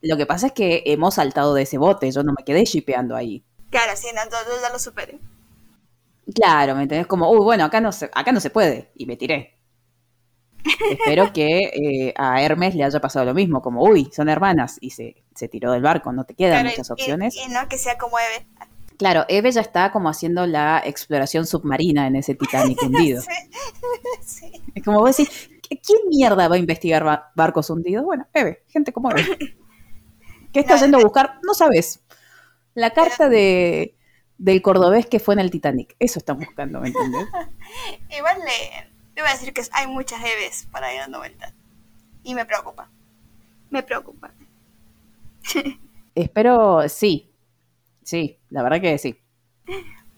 [0.00, 2.10] lo que pasa es que hemos saltado de ese bote.
[2.10, 3.44] Yo no me quedé shipeando ahí.
[3.70, 5.20] Claro, sí, no, yo ya lo superé.
[6.34, 7.06] Claro, ¿me entendés?
[7.06, 8.92] Como, uy, bueno, acá no se, acá no se puede.
[8.94, 9.58] Y me tiré.
[10.90, 14.90] Espero que eh, a Hermes le haya pasado lo mismo, como, uy, son hermanas, y
[14.90, 17.34] se, se tiró del barco, no te quedan muchas opciones.
[17.36, 18.46] Y, no que sea como Eve.
[18.96, 23.22] Claro, Eve ya está como haciendo la exploración submarina en ese Titanic hundido.
[24.20, 28.04] sí, Es como vos decís, ¿quién mierda va a investigar barcos hundidos?
[28.04, 29.24] Bueno, Eve, gente como Eve.
[30.52, 31.40] ¿Qué está yendo a buscar?
[31.42, 32.04] No sabes.
[32.74, 33.96] La carta de,
[34.42, 35.94] del cordobés que fue en el Titanic.
[36.00, 37.28] Eso están buscando, ¿me entiendes?
[38.18, 38.90] Igual le,
[39.22, 41.54] voy a decir que hay muchas Eves para ir dando vueltas.
[42.24, 42.90] Y me preocupa.
[43.70, 44.32] Me preocupa.
[46.16, 47.32] Espero, sí.
[48.02, 49.16] Sí, la verdad que sí.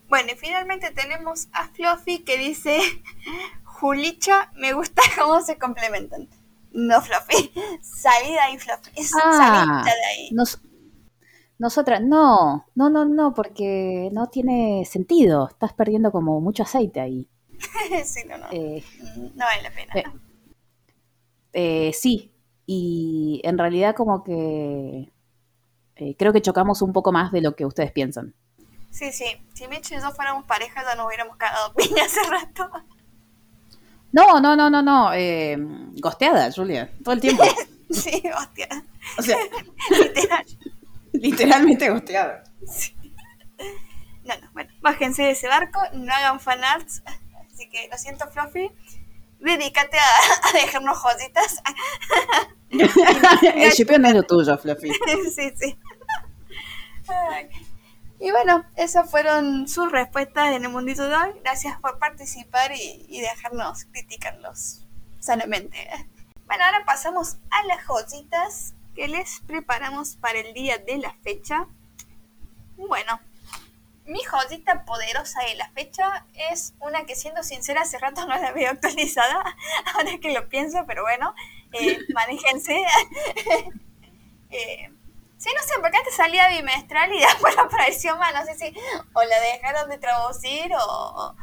[0.08, 2.80] Bueno, y finalmente tenemos a Fluffy que dice,
[3.64, 6.30] Julicha, me gusta cómo se complementan.
[6.72, 7.52] No, Fluffy.
[7.82, 8.90] Salida ahí, Fluffy.
[9.22, 10.30] Ah, salida de ahí.
[11.64, 15.48] Nosotras, no, no, no, no, porque no tiene sentido.
[15.48, 17.26] Estás perdiendo como mucho aceite ahí.
[18.04, 18.46] sí, no, no.
[18.52, 18.84] Eh,
[19.34, 19.92] no vale la pena.
[19.94, 20.04] Eh,
[21.54, 22.30] eh, sí,
[22.66, 25.10] y en realidad como que
[26.18, 28.34] creo que chocamos un poco más de lo que ustedes piensan.
[28.90, 29.24] Sí, sí.
[29.54, 32.70] Si Mitch y yo fuéramos pareja ya nos hubiéramos cagado piña hace rato.
[34.12, 35.10] No, no, no, no, no.
[35.98, 36.92] gosteada, Julia.
[37.02, 37.42] Todo el tiempo.
[37.90, 38.84] sí, gosteada.
[39.18, 39.38] O sea,
[39.90, 40.44] Literal.
[41.20, 42.44] literalmente gosteada.
[42.66, 42.94] Sí.
[44.24, 47.02] No, no, bueno, bájense de ese barco, no hagan fanarts,
[47.52, 48.70] Así que lo siento, Fluffy.
[49.38, 51.62] Dedícate a, dejarnos joyitas.
[53.54, 54.90] el chipeo no es lo tuyo, Fluffy.
[55.34, 55.78] sí, sí.
[58.18, 61.30] Y bueno, esas fueron sus respuestas en el mundito de hoy.
[61.44, 64.86] Gracias por participar y, y dejarnos criticarlos
[65.20, 65.88] sanamente.
[66.46, 71.66] Bueno, ahora pasamos a las joyitas que les preparamos para el día de la fecha.
[72.76, 73.20] Bueno,
[74.06, 78.52] mi joyita poderosa de la fecha es una que siendo sincera hace rato no la
[78.52, 79.56] veo actualizada,
[79.94, 81.34] ahora que lo pienso, pero bueno,
[81.72, 82.74] eh, manéjense.
[84.50, 84.90] eh,
[85.38, 88.74] sí, no sé, porque antes salía bimestral y después apareció más, no sé si
[89.12, 91.34] o la dejaron de traducir o,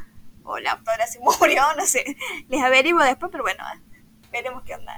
[0.44, 2.16] o la autora se murió, no sé,
[2.48, 3.64] les averiguo después, pero bueno,
[4.30, 4.94] veremos qué onda.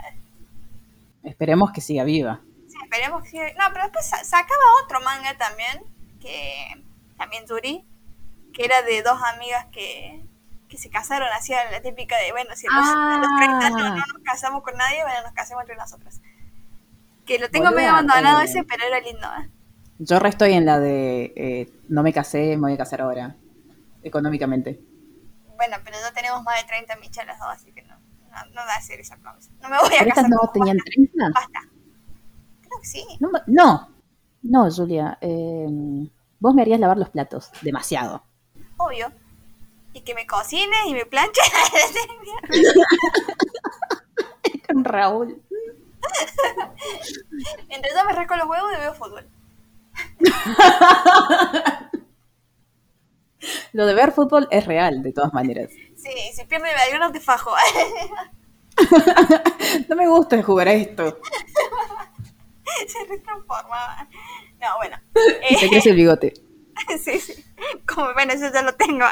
[1.24, 2.42] Esperemos que siga viva.
[2.68, 5.82] Sí, esperemos que siga No, pero después sacaba otro manga también,
[6.20, 6.84] que
[7.16, 7.84] también Zuri,
[8.52, 10.22] que era de dos amigas que,
[10.76, 13.94] se casaron, hacía la típica de, bueno, si a los, 30 no, ah.
[13.94, 16.20] nos casamos con nadie, bueno, nos casemos entre nosotras.
[17.24, 19.24] Que lo tengo medio abandonado eh, ese, pero era lindo.
[19.40, 19.50] ¿eh?
[20.00, 23.36] Yo estoy en la de, eh, no me casé, me voy a casar ahora,
[24.02, 24.80] económicamente.
[25.56, 27.96] Bueno, pero ya tenemos más de 30 michelas dos, así que no,
[28.54, 29.50] no, da a ser esa promesa.
[29.62, 30.28] No me voy a casar.
[30.28, 31.30] no tenían 30?
[31.34, 31.60] Basta.
[32.62, 33.04] Creo que sí.
[33.20, 33.88] No, no,
[34.42, 35.18] no Julia.
[35.20, 36.08] Eh,
[36.44, 38.22] Vos me harías lavar los platos, demasiado.
[38.76, 39.10] Obvio.
[39.94, 41.40] Y que me cocine y me planche.
[44.68, 45.40] Con Raúl.
[47.68, 49.26] Mientras yo me rasco los huevos y veo fútbol.
[53.72, 55.70] Lo de ver fútbol es real, de todas maneras.
[56.04, 57.50] Sí, si pierde no te fajo.
[59.88, 61.18] no me gusta jugar a esto.
[62.86, 64.06] Se retransforma.
[64.60, 65.00] No, bueno.
[65.50, 66.34] Y se crece el bigote.
[67.02, 67.42] sí, sí.
[67.86, 69.06] Como ven, eso ya lo tengo.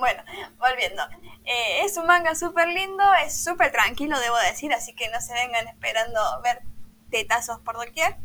[0.00, 0.22] bueno,
[0.58, 1.02] volviendo.
[1.44, 5.34] Eh, es un manga súper lindo, es súper tranquilo, debo decir, así que no se
[5.34, 6.62] vengan esperando ver
[7.10, 8.16] tetazos por doquier.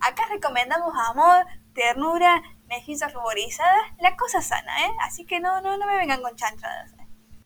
[0.00, 4.90] Acá recomendamos amor, ternura, mejillas ruborizadas, la cosa sana, ¿eh?
[5.02, 6.94] Así que no, no, no me vengan con chanchadas.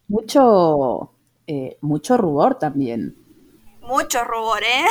[0.09, 1.13] Mucho,
[1.49, 3.17] eh, mucho rubor también.
[3.83, 4.87] Mucho rubor, ¿eh?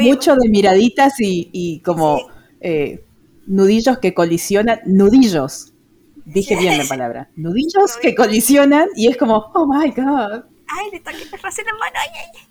[0.00, 2.18] mucho de miraditas y, como
[2.60, 3.04] eh,
[3.46, 5.74] nudillos que colisionan, nudillos.
[6.24, 10.44] dije bien la palabra, nudillos que colisionan y es como, oh my god.
[10.68, 12.42] Ay, le toqué en la mano, ay, ay.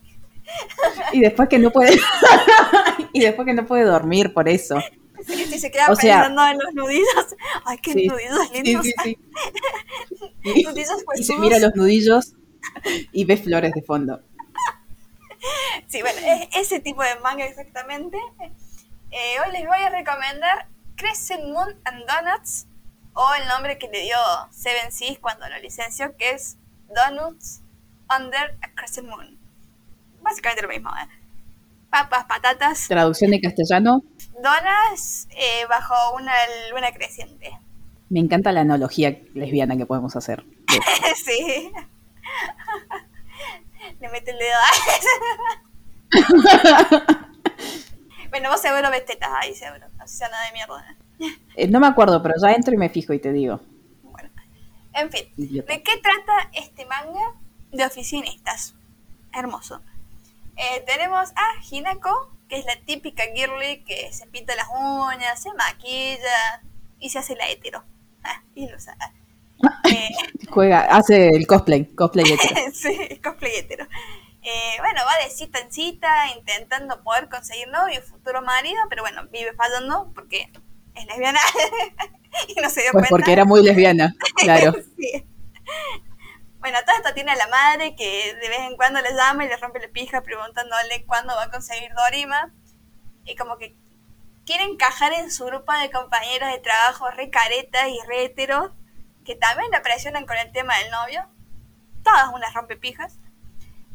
[1.13, 1.97] Y después que no puede,
[3.13, 4.77] y después que no puede dormir por eso.
[5.25, 7.35] Sí, se queda pensando en los nudillos.
[7.65, 8.85] Ay, qué nudillos lindos.
[9.03, 9.17] Sí,
[10.43, 12.33] y, nudillos y se mira los nudillos
[13.11, 14.21] y ve flores de fondo.
[15.87, 18.17] Sí, bueno, es ese tipo de manga exactamente.
[19.11, 22.67] Eh, hoy les voy a recomendar Crescent Moon and Donuts,
[23.13, 24.17] o el nombre que le dio
[24.51, 26.57] Seven Seas cuando lo licenció, que es
[26.89, 27.61] Donuts
[28.17, 29.37] Under a Crescent Moon.
[30.21, 31.07] Básicamente lo mismo, ¿eh?
[31.89, 32.87] Papas, patatas.
[32.87, 34.03] Traducción de castellano.
[34.41, 36.33] Donas eh, bajo una
[36.71, 37.57] luna creciente.
[38.09, 40.43] Me encanta la analogía lesbiana que podemos hacer.
[41.25, 41.71] sí.
[43.99, 44.57] Le mete el dedo.
[48.29, 49.87] bueno, vos seguro ves tetas ahí, seguro.
[49.97, 50.95] No sea nada de mierda.
[51.55, 53.61] Eh, no me acuerdo, pero ya entro y me fijo y te digo.
[54.03, 54.29] Bueno.
[54.93, 57.33] En fin, ¿de qué trata este manga?
[57.71, 58.75] De oficinistas.
[59.33, 59.81] Hermoso.
[60.55, 65.53] Eh, tenemos a Hinako, que es la típica girly que se pinta las uñas, se
[65.53, 66.61] maquilla
[66.99, 67.83] y se hace la hetero.
[68.27, 68.97] Ah, y lo sabe.
[69.91, 70.09] Eh,
[70.49, 72.55] Juega, hace el cosplay, cosplay hetero.
[72.73, 73.85] sí, cosplay hetero.
[74.41, 79.27] Eh, bueno, va de cita en cita intentando poder conseguir novio futuro marido, pero bueno,
[79.31, 80.49] vive fallando porque
[80.95, 81.39] es lesbiana
[82.47, 84.73] y no se dio pues porque era muy lesbiana, claro.
[84.97, 85.23] sí.
[86.65, 89.47] Bueno, todo esto tiene a la madre que de vez en cuando le llama y
[89.47, 92.51] le rompe la pija preguntándole cuándo va a conseguir Dorima.
[93.23, 93.75] Y como que
[94.47, 98.71] quiere encajar en su grupo de compañeros de trabajo re caretas y re heteros,
[99.23, 101.29] que también la presionan con el tema del novio.
[102.03, 103.19] Todas unas rompepijas.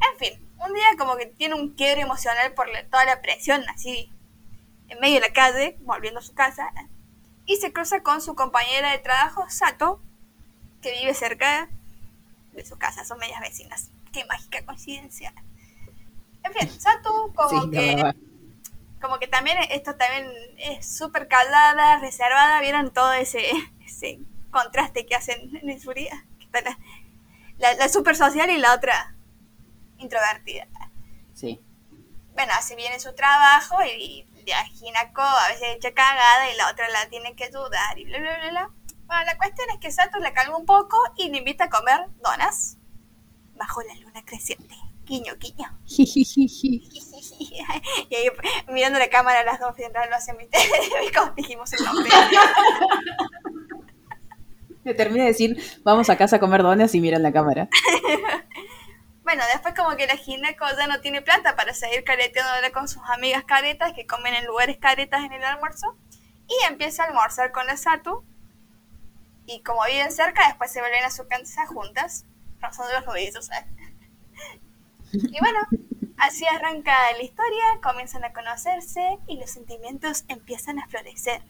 [0.09, 4.13] En fin, un día como que tiene un quiebre emocional por toda la presión, así,
[4.87, 6.71] en medio de la calle, volviendo a su casa,
[7.45, 10.01] y se cruza con su compañera de trabajo, Sato,
[10.81, 11.67] que vive cerca
[12.53, 13.89] de su casa, son medias vecinas.
[14.11, 15.33] Qué mágica coincidencia.
[16.43, 18.13] En fin, Sato como que...
[19.01, 23.49] Como que también esto también es súper calada, reservada, vieron todo ese,
[23.83, 24.19] ese
[24.51, 26.23] contraste que hacen en su vida.
[27.57, 29.15] La, la, super social y la otra
[29.97, 30.67] introvertida.
[31.33, 31.59] Sí.
[32.33, 36.69] Bueno, hace bien su trabajo y, y a Hinako a veces echa cagada y la
[36.69, 38.69] otra la tiene que ayudar y bla, bla, bla, bla.
[39.11, 42.07] Bueno, la cuestión es que Sato la calma un poco y le invita a comer
[42.23, 42.77] donas
[43.55, 44.73] bajo la luna creciente.
[45.03, 45.67] Quiño, quiño.
[45.85, 46.39] y
[48.15, 48.29] ahí
[48.69, 50.37] mirando la cámara las dos mientras lo hacen,
[51.35, 52.09] dijimos el nombre.
[54.85, 57.67] Me termina de decir, vamos a casa a comer donas y miran la cámara.
[59.23, 63.03] bueno, después como que la gineco ya no tiene plata para seguir careteándole con sus
[63.09, 65.97] amigas caretas que comen en lugares caretas en el almuerzo.
[66.47, 68.23] Y empieza a almorzar con la Satu
[69.45, 72.25] y como viven cerca, después se vuelven a su casa juntas,
[72.59, 73.49] rozando los nudillos.
[75.13, 75.59] Y bueno,
[76.17, 81.41] así arranca la historia, comienzan a conocerse y los sentimientos empiezan a florecer.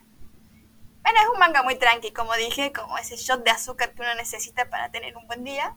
[1.03, 4.15] Bueno, es un manga muy tranqui, como dije, como ese shot de azúcar que uno
[4.15, 5.75] necesita para tener un buen día.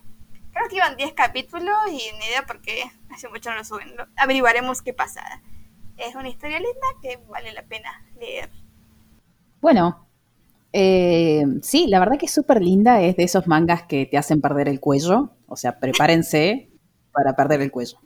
[0.52, 3.94] Creo que iban 10 capítulos y ni idea por qué hace mucho no lo suben.
[4.16, 5.42] averiguaremos qué pasa.
[5.96, 8.50] Es una historia linda que vale la pena leer.
[9.60, 10.03] Bueno,
[10.76, 14.40] eh, sí, la verdad que es súper linda, es de esos mangas que te hacen
[14.40, 16.68] perder el cuello, o sea, prepárense
[17.12, 17.98] para perder el cuello.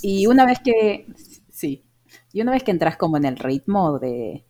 [0.00, 1.06] Y una vez que,
[1.50, 1.84] sí,
[2.32, 4.44] y una vez que entras como en el ritmo de,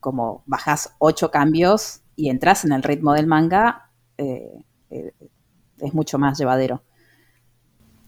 [0.00, 5.12] como bajas ocho cambios y entras en el ritmo del manga, eh, eh,
[5.80, 6.82] es mucho más llevadero.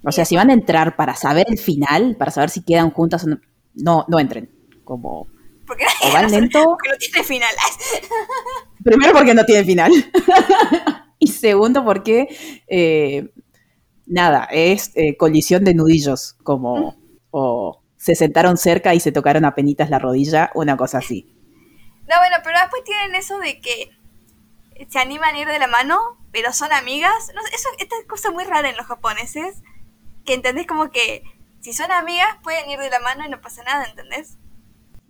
[0.02, 3.24] O sea, si van a entrar para saber el final, para saber si quedan juntas
[3.24, 3.40] o no,
[3.74, 4.50] no, no entren.
[4.82, 5.26] Como
[5.72, 6.64] porque o van lento.
[6.64, 7.54] Porque no tiene final.
[8.84, 9.92] Primero porque no tiene final.
[11.18, 12.28] y segundo porque,
[12.66, 13.30] eh,
[14.06, 16.96] nada, es eh, colisión de nudillos, como,
[17.30, 21.32] o se sentaron cerca y se tocaron a penitas la rodilla, una cosa así.
[22.08, 23.90] No, bueno, pero después tienen eso de que
[24.88, 27.30] se animan a ir de la mano, pero son amigas.
[27.34, 29.62] No, eso, esta es cosa muy rara en los japoneses,
[30.26, 31.22] que entendés como que
[31.60, 34.36] si son amigas pueden ir de la mano y no pasa nada, ¿entendés?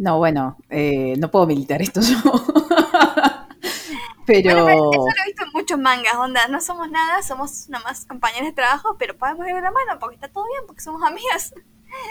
[0.02, 2.16] No, bueno, eh, no puedo militar esto yo.
[4.26, 4.68] pero...
[4.68, 8.52] eso lo he visto en muchos mangas, onda, no somos nada, somos nomás compañeros de
[8.52, 11.54] trabajo, pero podemos ir de la mano porque está todo bien, porque somos amigas.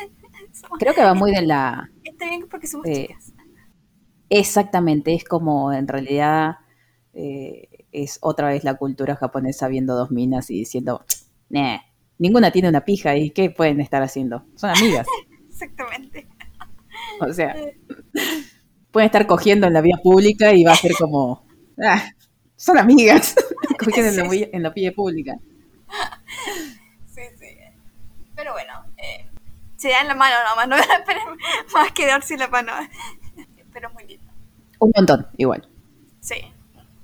[0.80, 1.92] Creo que va muy de la...
[2.06, 3.34] Está bien porque somos eh, chicas.
[4.30, 6.60] Exactamente, es como en realidad
[7.14, 11.04] eh, es otra vez la cultura japonesa viendo dos minas y diciendo,
[11.50, 11.80] nah,
[12.20, 14.46] ninguna tiene una pija y ¿qué pueden estar haciendo?
[14.56, 15.06] Son amigas.
[15.50, 16.31] Exactamente.
[17.30, 17.56] O sea,
[18.92, 21.46] pueden estar cogiendo en la vía pública y va a ser como,
[21.84, 22.04] ah,
[22.56, 23.36] Son amigas.
[23.80, 25.38] Cogen en, la vía- en la vía pública.
[27.08, 27.48] Sí, sí.
[28.36, 29.26] Pero bueno, eh,
[29.78, 31.24] se dan la mano nomás, no esperen
[31.74, 32.72] más que darse la mano.
[33.74, 34.32] Pero es muy lindo.
[34.80, 35.68] Un montón, igual.
[36.20, 36.36] Sí,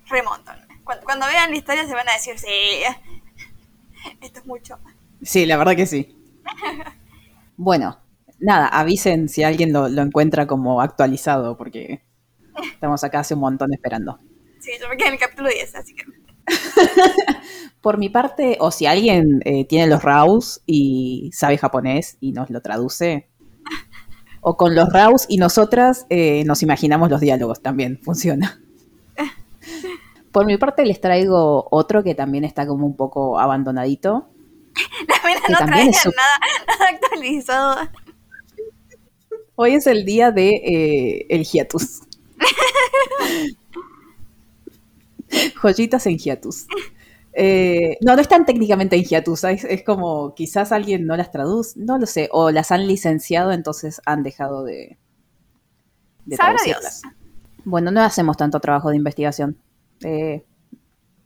[0.08, 0.60] remontan.
[0.84, 2.48] Cuando, cuando vean la historia se van a decir, sí,
[4.22, 4.80] esto es mucho.
[5.22, 6.16] Sí, la verdad que sí.
[7.56, 7.98] Bueno,
[8.40, 12.02] nada, avisen si alguien lo, lo encuentra como actualizado, porque
[12.74, 14.20] estamos acá hace un montón esperando.
[14.60, 16.04] Sí, yo me quedé en el capítulo 10, así que...
[17.82, 22.50] Por mi parte, o si alguien eh, tiene los RAWs y sabe japonés y nos
[22.50, 23.30] lo traduce,
[24.42, 28.62] o con los RAWs y nosotras eh, nos imaginamos los diálogos, también funciona.
[30.32, 34.30] Por mi parte les traigo otro que también está como un poco abandonadito.
[35.48, 37.76] Que no es su- nada, nada actualizado.
[39.60, 42.02] Hoy es el día de eh, el hiatus.
[45.62, 46.68] Joyitas en hiatus.
[47.34, 51.80] Eh, no, no están técnicamente en hiatus, es, es como quizás alguien no las traduce,
[51.80, 54.98] no lo sé, o las han licenciado, entonces han dejado de,
[56.26, 57.02] de Sabrá traducirlas.
[57.66, 59.58] Bueno, no hacemos tanto trabajo de investigación.
[60.04, 60.44] Eh,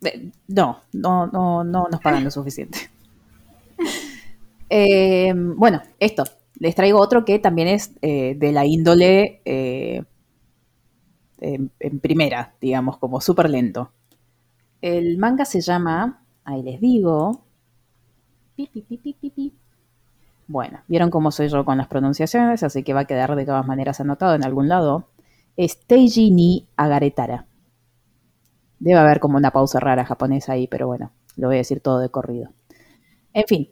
[0.03, 2.89] eh, no, no, no, no nos pagan lo suficiente.
[4.73, 6.23] Eh, bueno, esto.
[6.61, 10.03] Les traigo otro que también es eh, de la índole eh,
[11.39, 13.91] en, primera, digamos, como súper lento.
[14.79, 17.45] El manga se llama, ahí les digo,
[18.55, 19.55] pi, pi.
[20.45, 23.65] Bueno, vieron cómo soy yo con las pronunciaciones, así que va a quedar de todas
[23.65, 25.07] maneras anotado en algún lado.
[25.57, 27.47] Es ni Agaretara.
[28.77, 31.97] Debe haber como una pausa rara japonesa ahí, pero bueno, lo voy a decir todo
[31.97, 32.51] de corrido.
[33.33, 33.69] En fin,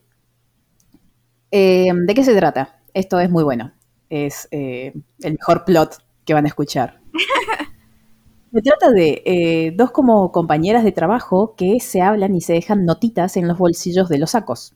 [1.51, 2.78] eh, ¿de qué se trata?
[2.93, 3.73] Esto es muy bueno.
[4.09, 6.99] Es eh, el mejor plot que van a escuchar.
[8.51, 12.83] Se trata de eh, dos como compañeras de trabajo que se hablan y se dejan
[12.85, 14.75] notitas en los bolsillos de los sacos.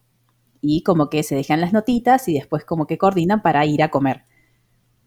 [0.62, 3.90] Y como que se dejan las notitas y después como que coordinan para ir a
[3.92, 4.26] comer.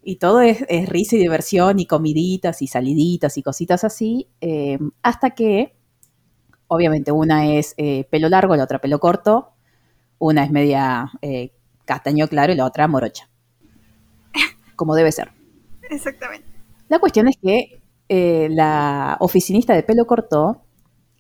[0.03, 4.29] Y todo es, es risa y diversión y comiditas y saliditas y cositas así.
[4.41, 5.77] eh, hasta que,
[6.69, 7.75] obviamente, una es
[8.11, 9.53] pelo largo, la otra pelo corto.
[10.19, 11.13] Una es media
[11.87, 13.31] castaño claro y la otra morocha.
[14.77, 15.33] Como debe ser.
[15.89, 16.47] Exactamente.
[16.89, 20.67] La cuestión es que eh, la oficinista de pelo corto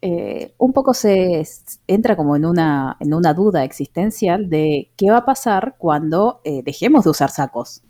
[0.03, 1.43] eh, un poco se
[1.87, 6.63] entra como en una, en una duda existencial de qué va a pasar cuando eh,
[6.63, 7.83] dejemos de usar sacos.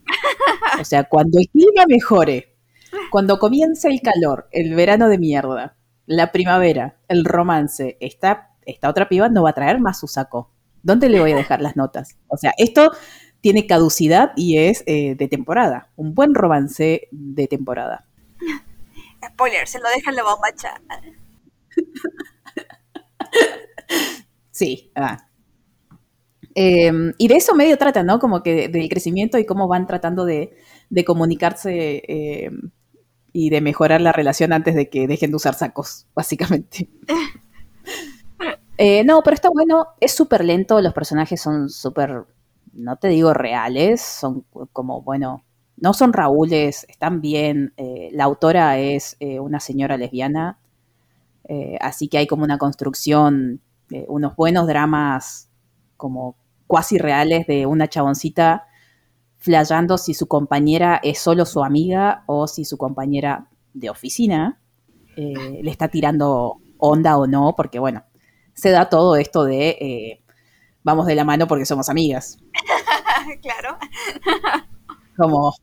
[0.81, 2.55] O sea, cuando el clima mejore,
[3.11, 9.09] cuando comience el calor, el verano de mierda, la primavera, el romance, esta, esta otra
[9.09, 10.53] piba no va a traer más su saco.
[10.87, 12.17] ¿Dónde le voy a dejar las notas?
[12.29, 12.93] O sea, esto
[13.41, 15.91] tiene caducidad y es eh, de temporada.
[15.97, 18.07] Un buen romance de temporada.
[19.27, 20.81] Spoiler, se lo dejan la bombacha.
[24.53, 24.93] Sí.
[24.95, 25.29] ah.
[26.55, 28.21] Eh, y de eso medio trata, ¿no?
[28.21, 30.57] Como que del crecimiento y cómo van tratando de,
[30.89, 32.51] de comunicarse eh,
[33.33, 36.89] y de mejorar la relación antes de que dejen de usar sacos, básicamente.
[38.79, 42.25] Eh, no, pero está bueno, es súper lento, los personajes son súper,
[42.75, 45.45] no te digo reales, son como, bueno,
[45.77, 50.59] no son Raúles, están bien, eh, la autora es eh, una señora lesbiana,
[51.49, 53.61] eh, así que hay como una construcción,
[54.09, 55.49] unos buenos dramas
[55.97, 58.67] como cuasi reales de una chaboncita
[59.39, 64.59] flayando si su compañera es solo su amiga o si su compañera de oficina
[65.17, 68.03] le está tirando onda o no, porque bueno,
[68.57, 70.23] se da todo esto de eh,
[70.83, 72.39] vamos de la mano porque somos amigas.
[73.43, 73.79] claro.
[75.17, 75.55] Como,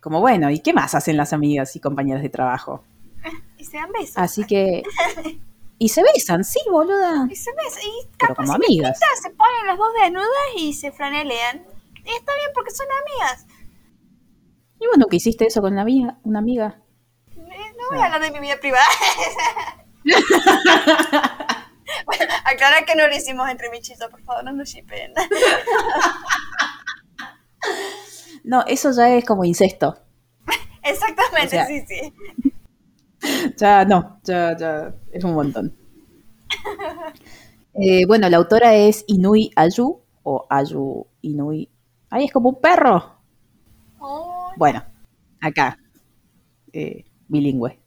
[0.00, 2.82] como bueno, ¿y qué más hacen las amigas y compañeras de trabajo?
[3.58, 4.16] Y se dan besos.
[4.18, 4.82] Así que...
[5.76, 7.26] Y se besan, sí, boluda.
[7.28, 7.82] Y se besan.
[7.82, 8.96] Y Pero como amigas.
[9.20, 11.66] se ponen las dos desnudas y se franelean.
[11.96, 13.46] Y está bien porque son amigas.
[14.78, 16.18] ¿Y vos nunca hiciste eso con una amiga?
[16.22, 16.80] Una amiga?
[17.36, 18.86] Eh, No voy a hablar de mi vida privada.
[22.06, 25.12] bueno, aclarar que no lo hicimos entre michizos, por favor, no nos shipen.
[28.44, 29.96] No, eso ya es como incesto.
[30.82, 32.12] Exactamente, O sea, sí, sí.
[33.56, 35.74] Ya no, ya, ya es un montón.
[37.74, 41.68] Eh, bueno, la autora es Inui Ayu o Ayu Inui.
[42.10, 43.16] Ahí es como un perro.
[43.98, 44.84] Oh, Bueno,
[45.40, 45.78] acá,
[46.72, 47.80] eh, bilingüe.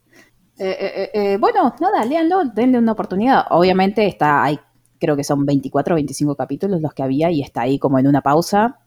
[0.59, 3.45] Eh, eh, eh, eh, bueno, nada, léanlo, denle una oportunidad.
[3.51, 4.59] Obviamente está, hay,
[4.99, 8.07] creo que son 24 o 25 capítulos los que había y está ahí como en
[8.07, 8.79] una pausa.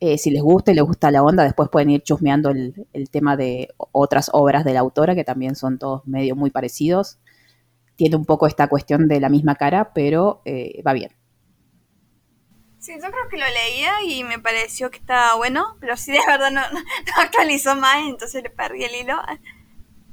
[0.00, 3.36] Eh, si les gusta y les gusta la onda, después pueden ir chusmeando el, tema
[3.36, 7.18] de otras obras de la autora, que también son todos medio muy parecidos.
[7.96, 10.42] tiene un poco esta cuestión de la misma cara, pero
[10.86, 11.12] va bien.
[12.80, 16.18] Sí, yo creo que lo leía y me pareció que estaba bueno, pero sí de
[16.26, 16.80] verdad no, no,
[17.22, 19.18] actualizó más, entonces le perdí el hilo.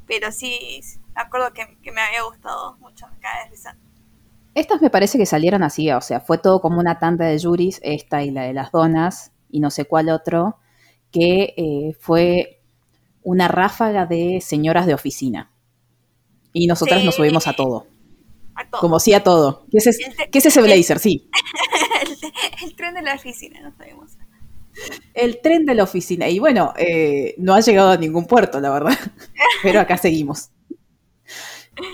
[0.10, 0.82] Pero sí,
[1.14, 3.78] me acuerdo que, me había gustado mucho, me cae de risa.
[4.56, 7.80] Estas me parece que salieron así, o sea, fue todo como una tanda de juris,
[7.84, 10.58] esta y la de las donas, y no sé cuál otro,
[11.12, 12.60] que eh, fue
[13.22, 15.52] una ráfaga de señoras de oficina.
[16.54, 17.86] Y nosotras nos subimos a todo.
[18.56, 18.82] A todo.
[18.82, 19.68] Como sí a todo.
[19.70, 20.98] ¿Qué es, ese blazer?
[20.98, 21.30] Sí.
[22.64, 24.14] el, tren de la oficina, no sabemos.
[25.14, 26.28] El tren de la oficina.
[26.30, 28.98] Y bueno, eh, no ha llegado a ningún puerto, la verdad.
[29.64, 30.52] Pero acá seguimos.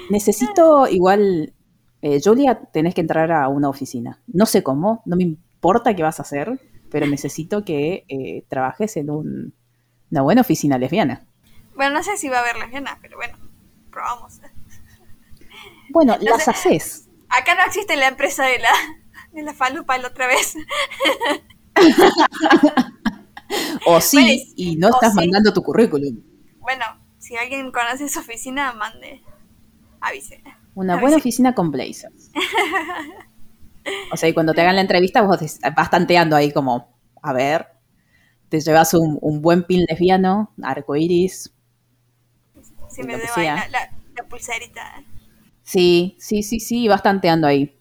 [0.09, 1.53] Necesito igual,
[2.01, 4.21] eh, Julia, tenés que entrar a una oficina.
[4.27, 6.59] No sé cómo, no me importa qué vas a hacer,
[6.89, 11.25] pero necesito que eh, trabajes en una buena oficina lesbiana.
[11.75, 13.38] Bueno, no sé si va a haber lesbiana, pero bueno,
[13.91, 14.39] probamos.
[15.89, 17.09] Bueno, las haces.
[17.29, 18.69] Acá no existe la empresa de la,
[19.33, 20.55] de la falupa la otra vez.
[23.86, 26.21] O sí, y no estás mandando tu currículum.
[26.59, 26.86] Bueno,
[27.19, 29.21] si alguien conoce esa oficina, mande,
[29.99, 30.43] avise.
[30.73, 32.32] Una buena oficina con blazers.
[34.11, 35.39] O sea, y cuando te hagan la entrevista, vos
[35.76, 36.89] vas tanteando ahí como,
[37.21, 37.67] a ver,
[38.49, 41.53] te llevas un, buen pin lesbiano, arcoiris.
[42.89, 45.03] Sí, me debo la, la, pulserita.
[45.61, 47.78] Sí, sí, sí, sí, vas tanteando ahí.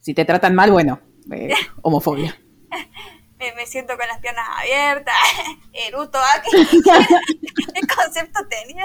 [0.00, 1.00] Si te tratan mal, bueno,
[1.30, 2.36] eh, homofobia.
[3.56, 5.14] me, siento con las piernas abiertas,
[5.72, 6.18] eruto,
[6.50, 8.84] ¿qué, concepto tenía?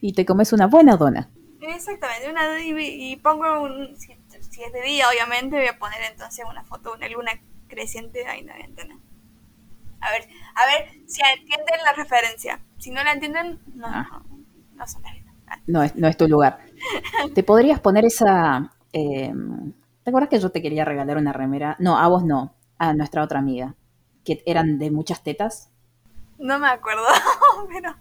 [0.00, 1.30] Y te comes una buena dona.
[1.60, 6.64] Exactamente, una, y, pongo un, si, es de día obviamente voy a poner entonces una
[6.64, 7.32] foto de una luna
[7.68, 8.98] creciente ahí en la ventana.
[10.00, 12.60] A ver, a ver si entienden la referencia.
[12.78, 14.22] Si no la entienden, no, ah.
[14.74, 15.02] no, son
[15.66, 16.60] No es, no es tu lugar.
[17.34, 18.72] Te podrías poner esa...
[18.92, 19.32] Eh,
[20.08, 21.76] ¿Te acuerdas que yo te quería regalar una remera?
[21.78, 23.74] No, a vos no, a nuestra otra amiga,
[24.24, 25.68] que eran de muchas tetas.
[26.38, 27.02] No me acuerdo,
[27.68, 27.94] pero...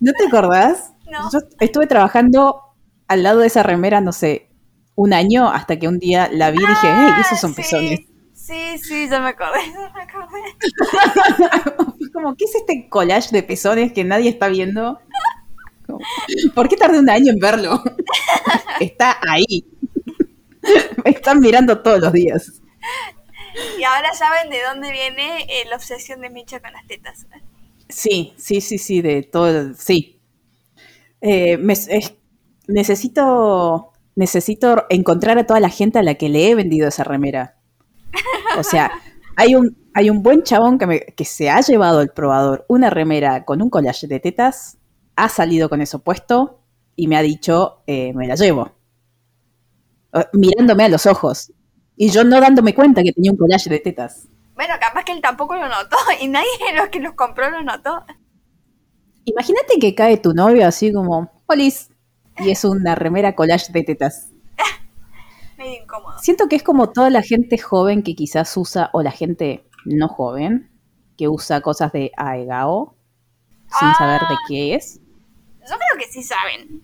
[0.00, 0.94] ¿No te acordás?
[1.08, 1.30] No.
[1.32, 2.60] Yo estuve trabajando
[3.06, 4.50] al lado de esa remera, no sé,
[4.96, 8.00] un año hasta que un día la vi y dije, hey, esos son pezones.
[8.32, 10.40] Sí, sí, ya me acordé, ya me acordé.
[12.12, 14.98] como, ¿qué es este collage de pezones que nadie está viendo?
[16.52, 17.80] ¿Por qué tardé un año en verlo?
[18.80, 19.64] está ahí.
[21.04, 22.60] me están mirando todos los días.
[23.78, 27.26] Y ahora saben de dónde viene eh, la obsesión de Micha con las tetas.
[27.88, 30.20] Sí, sí, sí, sí, de todo, sí.
[31.20, 32.14] Eh, me, es,
[32.66, 37.56] necesito, necesito encontrar a toda la gente a la que le he vendido esa remera.
[38.58, 38.90] O sea,
[39.36, 42.90] hay un, hay un buen chabón que, me, que se ha llevado al probador una
[42.90, 44.78] remera con un collage de tetas,
[45.16, 46.60] ha salido con eso puesto
[46.96, 48.72] y me ha dicho, eh, me la llevo.
[50.32, 51.52] Mirándome a los ojos.
[51.96, 54.28] Y yo no dándome cuenta que tenía un collage de tetas.
[54.54, 57.62] Bueno, capaz que él tampoco lo notó y nadie de los que los compró lo
[57.62, 58.04] notó.
[59.24, 61.90] Imagínate que cae tu novio así como, polis,
[62.38, 64.30] y es una remera collage de tetas.
[65.58, 66.18] Medio incómodo.
[66.18, 70.08] Siento que es como toda la gente joven que quizás usa, o la gente no
[70.08, 70.70] joven,
[71.16, 72.96] que usa cosas de Aegao
[73.78, 73.94] sin ah.
[73.96, 75.00] saber de qué es.
[75.60, 76.82] Yo creo que sí saben.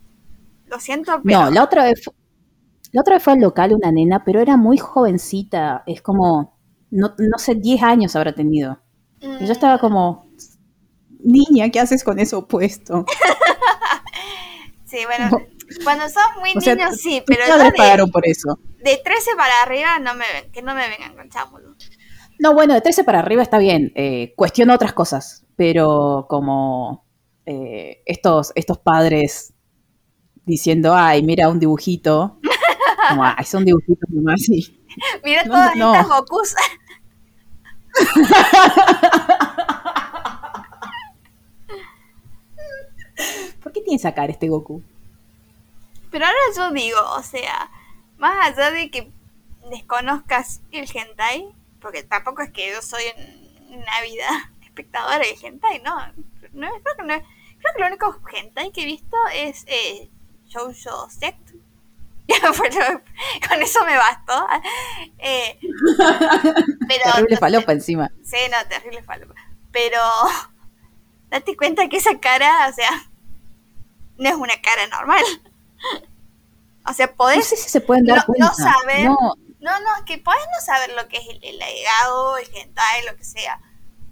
[0.67, 1.45] Lo siento, pero...
[1.45, 2.09] No, la otra vez,
[2.93, 5.83] la otra vez fue al local una nena, pero era muy jovencita.
[5.87, 6.59] Es como,
[6.91, 8.81] no, no sé, 10 años habrá tenido.
[9.21, 10.31] Y yo estaba como,
[11.23, 13.05] niña, ¿qué haces con eso puesto?
[14.91, 15.31] Sí, bueno,
[15.85, 18.59] cuando son muy niños sí, pero de, pagaron por eso.
[18.83, 21.77] De 13 para arriba no me ven, que no me vengan con chámulo.
[22.41, 27.07] No, bueno, de 13 para arriba está bien, eh, cuestiono otras cosas, pero como
[27.47, 29.55] eh, estos, estos padres
[30.45, 32.40] diciendo, ay, mira un dibujito,
[33.11, 34.81] como, ay, son dibujitos nomás, sí.
[35.25, 36.55] Mira todas estas Gokus.
[43.63, 44.83] ¿Por qué tiene que sacar este Goku?
[46.11, 47.71] Pero ahora yo digo, o sea,
[48.19, 49.13] más allá de que
[49.71, 53.03] desconozcas el hentai, porque tampoco es que yo soy
[53.69, 55.97] una vida espectadora de hentai, no.
[56.53, 60.11] no creo, que no creo que lo único hentai que he visto es eh,
[60.47, 61.50] Shoujo Sect.
[63.49, 64.47] con eso me bastó.
[65.19, 65.59] Eh,
[66.89, 68.11] pero, terrible falopa encima.
[68.23, 69.35] Sí, no, terrible falopa.
[69.73, 69.99] Pero
[71.31, 72.91] date cuenta que esa cara, o sea,
[74.19, 75.25] no es una cara normal.
[76.89, 79.05] O sea, podés no, sé si se pueden dar no, saber.
[79.05, 79.37] No.
[79.61, 83.61] no, que podés no saber lo que es el, el el hentai, lo que sea.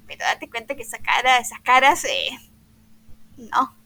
[0.07, 2.39] Pero date cuenta que esa cara, esas caras, eh,
[3.39, 3.78] no.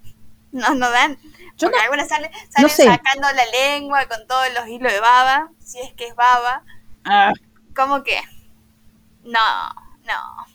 [0.53, 1.17] No, no dan.
[1.57, 2.85] Yo Porque no- algunas salen, no salen sé.
[2.85, 6.63] sacando la lengua con todos los hilos de baba, si es que es baba.
[7.05, 7.33] Ah,
[7.75, 8.21] ¿Cómo que?
[9.25, 9.69] No,
[10.05, 10.47] no.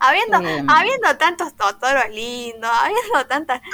[0.00, 0.68] Habiendo, Em.
[0.70, 3.60] habiendo tantos totoros lindos, habiendo tantas.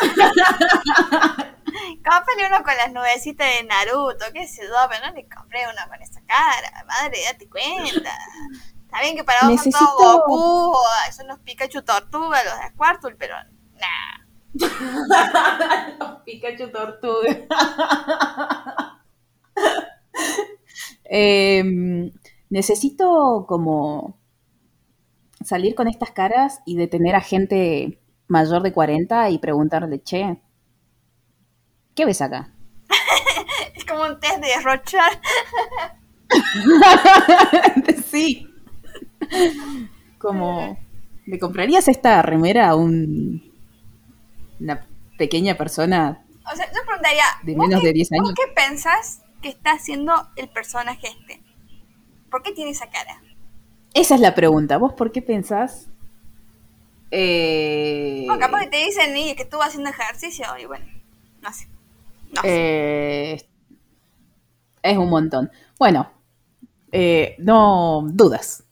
[2.04, 5.88] Cómprale uno con las nubecitas de Naruto, qué sé yo, pero no le compré uno
[5.88, 8.10] con esa cara, madre, date cuenta.
[8.84, 10.78] Está bien que para vos son Necesito- todos Goku,
[11.16, 13.34] son los Pikachu Tortuga, los de Squirtle, pero
[13.74, 14.23] nah.
[16.24, 17.46] Pikachu tortuga.
[21.06, 22.10] Em,
[22.48, 24.18] necesito como
[25.44, 30.40] salir con estas caras y detener a gente mayor de 40 y preguntarle, che,
[31.94, 32.52] ¿qué ves acá?
[33.76, 35.18] Es como un test de Rochard.
[38.10, 38.48] sí.
[40.18, 40.78] Como,
[41.26, 43.53] ¿le comprarías esta remera a un,
[44.64, 44.86] una
[45.18, 48.34] pequeña persona O sea, yo preguntaría, De ¿vos menos qué- de 10 ¿vos años.
[48.34, 51.40] qué pensás que está haciendo el personaje este?
[52.30, 53.22] ¿Por qué tiene esa cara?
[53.94, 54.76] Esa es la pregunta.
[54.78, 55.88] ¿Vos por qué pensás?
[57.10, 60.84] Eh, O capaz que te dicen y que estuvo haciendo ejercicio y bueno,
[61.42, 61.68] no sé.
[62.34, 62.48] No sé.
[62.48, 63.48] eh,
[64.82, 65.50] es un montón.
[65.78, 66.10] Bueno,
[66.90, 68.64] eh, no dudas.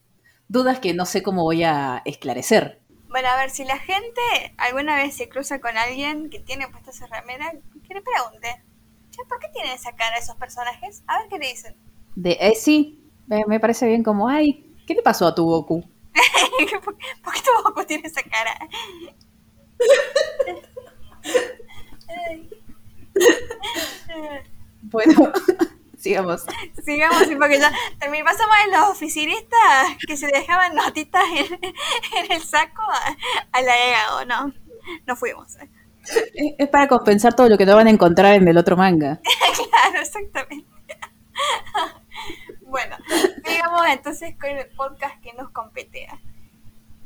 [0.49, 2.81] Dudas que no sé cómo voy a esclarecer.
[3.13, 4.21] Bueno, a ver, si la gente
[4.57, 7.53] alguna vez se cruza con alguien que tiene puesta esa remera,
[7.87, 8.65] que le pregunte,
[9.11, 11.05] che, ¿por qué tienen esa cara esos personajes?
[11.07, 11.77] A ver qué le dicen.
[12.17, 15.83] De, eh, sí, me, me parece bien como, ay, ¿qué le pasó a tu Goku?
[16.85, 18.59] ¿Por, por qué tu Goku tiene esa cara?
[24.83, 25.33] Bueno,
[26.03, 26.45] sigamos.
[26.85, 31.55] Sigamos, sí, porque ya termin- pasamos de los oficinistas que se dejaban notitas en,
[32.25, 33.17] en el saco a,
[33.59, 34.53] a la EGA, no,
[35.07, 35.57] no fuimos.
[35.57, 39.21] Es es para compensar todo lo que no van a encontrar en el otro manga.
[39.71, 40.67] Claro, exactamente.
[42.63, 42.97] Bueno,
[43.45, 46.19] sigamos entonces con el podcast que nos competea.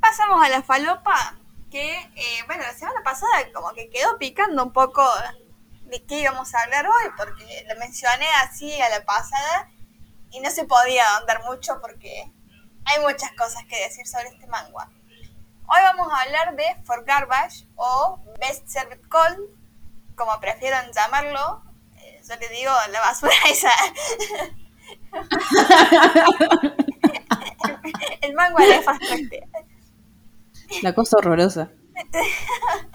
[0.01, 1.37] Pasamos a la falopa,
[1.71, 5.03] que, eh, bueno, la semana pasada como que quedó picando un poco
[5.87, 9.69] de qué íbamos a hablar hoy, porque lo mencioné así a la pasada
[10.31, 12.33] y no se podía ahondar mucho porque
[12.85, 14.89] hay muchas cosas que decir sobre este manga.
[15.69, 19.39] Hoy vamos a hablar de For Garbage o Best Served Cold,
[20.15, 21.63] como prefieran llamarlo.
[21.97, 23.71] Eh, yo le digo la basura esa.
[28.21, 29.49] el manga nefasto este.
[30.83, 31.71] La cosa horrorosa.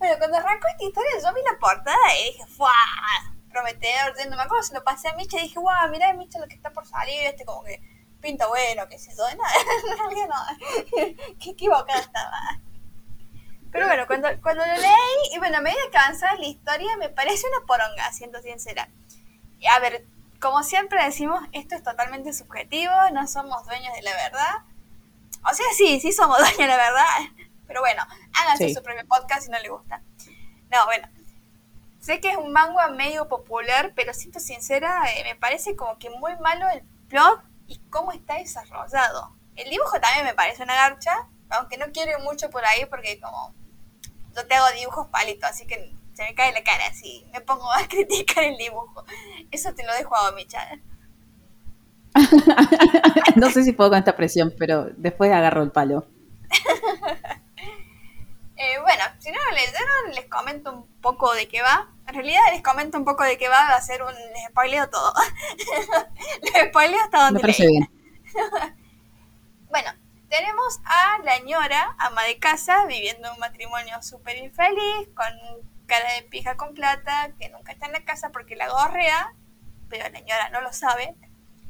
[0.00, 3.34] Bueno, cuando arrancó esta historia, yo vi la portada y dije, ¡fuah!
[3.50, 4.14] Prometedor.
[4.30, 5.90] No me acuerdo si lo pasé a Micha y dije, ¡guau!
[5.90, 7.26] Mirá, Micha, lo que está por salir.
[7.26, 7.82] Este, como que
[8.22, 9.24] pinta bueno, qué sé yo.
[9.36, 9.44] No,
[9.92, 11.36] en realidad no.
[11.38, 12.60] Qué equivocada estaba.
[13.70, 17.10] Pero bueno, cuando, cuando lo leí, y bueno, a medida que avanzaba la historia, me
[17.10, 18.88] parece una poronga, siendo sincera.
[19.70, 20.06] A ver,
[20.40, 24.64] como siempre decimos, esto es totalmente subjetivo, no somos dueños de la verdad.
[25.50, 27.04] O sea, sí, sí somos dueños de la verdad.
[27.70, 28.02] Pero bueno,
[28.34, 28.74] háganse Sí.
[28.74, 30.02] su propio podcast si no les gusta.
[30.72, 31.06] No, bueno.
[32.00, 36.10] Sé que es un manga medio popular, pero siento sincera, eh, me parece como que
[36.10, 39.36] muy malo el plot y cómo está desarrollado.
[39.54, 43.20] El dibujo también me parece una garcha, aunque no quiero ir mucho por ahí porque
[43.20, 43.54] como
[44.34, 47.70] yo te hago dibujos palitos, así que se me cae la cara así, me pongo
[47.70, 49.04] a criticar el dibujo.
[49.52, 50.66] Eso te lo dejo a Micha.
[53.36, 56.04] no sé si puedo con esta presión, pero después agarro el palo.
[58.56, 61.88] Eh, bueno, si no lo leyeron, les comento un poco de qué va.
[62.06, 64.12] En realidad les comento un poco de qué va, va a ser un...
[64.12, 65.12] Les spoileo todo.
[66.54, 67.70] les spoileo hasta donde Me parece leí.
[67.78, 67.90] bien.
[69.70, 69.92] Bueno,
[70.28, 75.32] tenemos a la ñora, ama de casa, viviendo un matrimonio súper infeliz, con
[75.86, 79.32] cara de pija con plata, que nunca está en la casa porque la gorrea,
[79.88, 81.14] pero la ñora no lo sabe.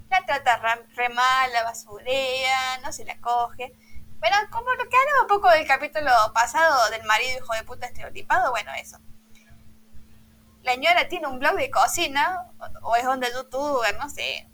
[0.08, 3.74] La trata ra- re mal, la basurea, no se la coge.
[4.20, 7.86] Bueno, como lo que hablaba un poco del capítulo pasado del marido hijo de puta
[7.86, 8.98] estereotipado, bueno, eso.
[10.62, 12.44] La ñora tiene un blog de cocina,
[12.82, 14.46] o- es donde youtuber, no sé.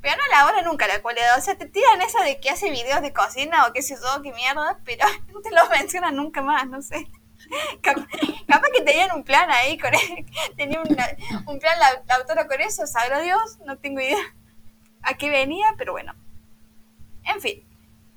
[0.00, 1.36] Pero no elabora nunca la cualidad.
[1.36, 4.22] O sea, te tiran esa de que hace videos de cocina o qué sé yo,
[4.22, 5.04] qué mierda, pero
[5.34, 7.10] no te lo mencionan nunca más, no sé.
[7.82, 8.06] Cap-
[8.46, 9.76] Capaz que tenían un plan ahí,
[10.56, 10.86] tenía un
[11.58, 14.18] plan la, la autora con eso, sabrá Dios, no tengo idea
[15.02, 16.14] a qué venía, pero bueno.
[17.24, 17.67] En fin,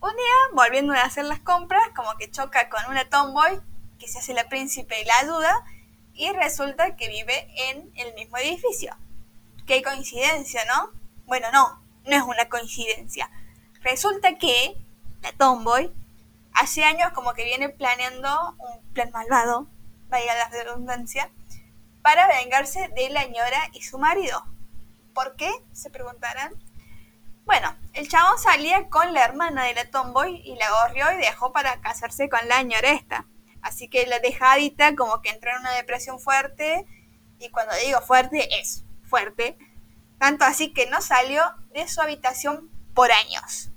[0.01, 3.61] un día, volviendo a hacer las compras, como que choca con una tomboy
[3.99, 5.63] que se hace la príncipe y la ayuda,
[6.13, 8.95] y resulta que vive en el mismo edificio.
[9.67, 10.91] Qué coincidencia, ¿no?
[11.25, 13.29] Bueno, no, no es una coincidencia.
[13.81, 14.75] Resulta que
[15.21, 15.93] la tomboy
[16.53, 19.67] hace años como que viene planeando un plan malvado,
[20.09, 21.31] vaya la redundancia,
[22.01, 24.43] para vengarse de la ñora y su marido.
[25.13, 25.51] ¿Por qué?
[25.73, 26.53] Se preguntarán.
[27.51, 31.51] Bueno, el chabón salía con la hermana de la tomboy y la gorrió y dejó
[31.51, 33.25] para casarse con la ñora esta.
[33.61, 36.85] Así que la dejadita como que entró en una depresión fuerte
[37.39, 39.57] y cuando digo fuerte es fuerte.
[40.17, 41.43] Tanto así que no salió
[41.73, 43.69] de su habitación por años.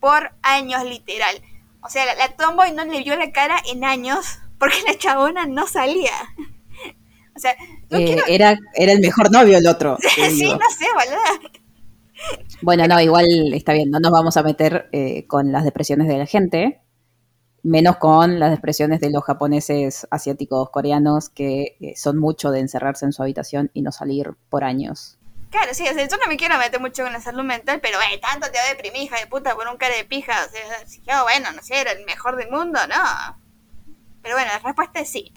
[0.00, 1.42] Por años literal.
[1.82, 5.66] O sea, la, tomboy no le vio la cara en años porque la chabona no
[5.66, 6.14] salía.
[7.36, 7.56] O sea,
[7.90, 9.98] eh, era, era el mejor novio el otro.
[10.14, 11.63] sí, no sé, boludo.
[12.62, 16.18] Bueno, no, igual está bien, no nos vamos a meter eh, con las depresiones de
[16.18, 16.80] la gente,
[17.62, 23.04] menos con las depresiones de los japoneses, asiáticos, coreanos, que eh, son mucho de encerrarse
[23.04, 25.18] en su habitación y no salir por años.
[25.50, 27.98] Claro, sí, o sea, yo no me quiero meter mucho con la salud mental, pero
[28.00, 30.32] eh, tanto te va a deprimir, hija de puta, por un cara de pija.
[30.46, 33.40] O sea, si yo, bueno, no sé, era el mejor del mundo, no.
[34.20, 35.32] Pero bueno, la respuesta es sí.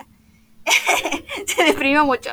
[1.45, 2.31] Se deprimió mucho.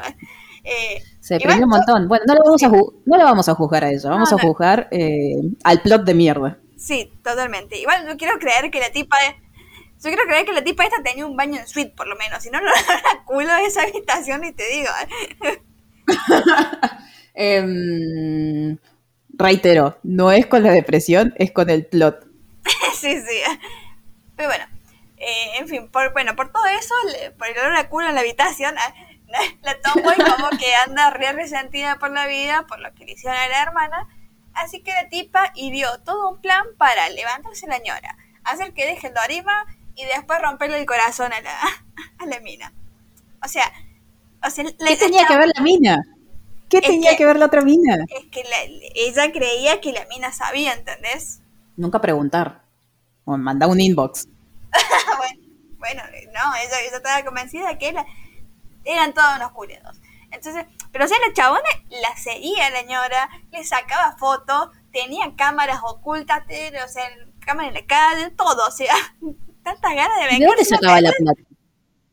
[0.65, 2.07] Eh, se deprimió un montón.
[2.07, 4.89] Bueno, no lo vamos, a, no lo vamos a juzgar a eso, vamos a juzgar
[4.91, 6.59] eh, al plot de mierda.
[6.77, 7.81] Sí, totalmente.
[7.81, 9.17] Igual yo quiero creer que la tipa...
[10.03, 12.43] Yo quiero creer que la tipa esta tenía un baño en suite, por lo menos.
[12.43, 12.71] Si no, lo
[13.25, 14.91] culo de esa habitación y te digo.
[17.33, 18.77] eh,
[19.31, 22.23] reitero, no es con la depresión, es con el plot.
[22.95, 23.41] sí, sí.
[24.37, 24.67] Pero bueno,
[25.17, 26.95] eh, en fin, por, bueno, por todo eso,
[27.39, 28.75] por el olor a culo en la habitación,
[29.35, 33.13] ah, la tomboy como que anda re resentida por la vida, por lo que le
[33.13, 34.09] hicieron a la hermana.
[34.55, 39.09] Así que la tipa ideó todo un plan para levantarse la ñora, hacer que deje
[39.09, 39.67] el dorima
[39.97, 41.59] y después romperle el corazón a la,
[42.19, 42.73] a la mina.
[43.45, 43.73] O sea,
[44.43, 45.99] o sea ¿qué tenía que ver la mina?
[46.69, 48.05] ¿Qué tenía que, ver la otra mina?
[48.09, 48.43] Es que
[48.95, 51.41] ella creía que la mina sabía, ¿entendés?
[51.77, 52.63] Nunca preguntar.
[53.25, 54.27] O manda un inbox.
[55.79, 58.05] bueno, no, ella, estaba convencida que la,
[58.85, 60.01] eran todos unos culiados.
[60.31, 65.81] Entonces, pero o sea, la chabona la seguía la señora, le sacaba fotos, tenía cámaras
[65.85, 67.09] ocultas, o sea,
[67.45, 68.95] cámaras en la calle, todo, o sea,
[69.63, 70.41] tantas ganas de venir.
[70.41, 71.43] ¿De dónde sacaba la plata?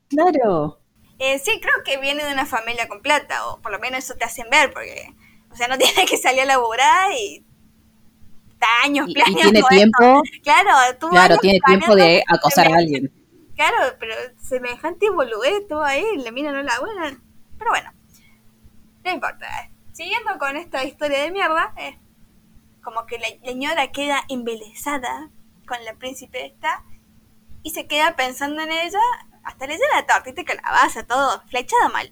[0.09, 0.79] Claro.
[1.19, 4.15] Eh, sí, creo que viene de una familia con plata, o por lo menos eso
[4.15, 5.13] te hacen ver, porque,
[5.51, 7.45] o sea, no tiene que salir a laborar y
[8.83, 10.69] años y, y tiene tiempo claro
[10.99, 13.11] tú claro tiene tiempo de acosar a alguien
[13.61, 17.21] Claro, pero semejante boludez todo ahí, la mina no la buena.
[17.59, 17.93] Pero bueno,
[19.03, 19.45] no importa.
[19.91, 21.95] Siguiendo con esta historia de mierda, es
[22.81, 25.29] como que la señora queda embelesada
[25.67, 26.83] con la príncipe esta
[27.61, 28.99] y se queda pensando en ella
[29.43, 32.11] hasta le lleva la tortita que la basa, todo flechada mal.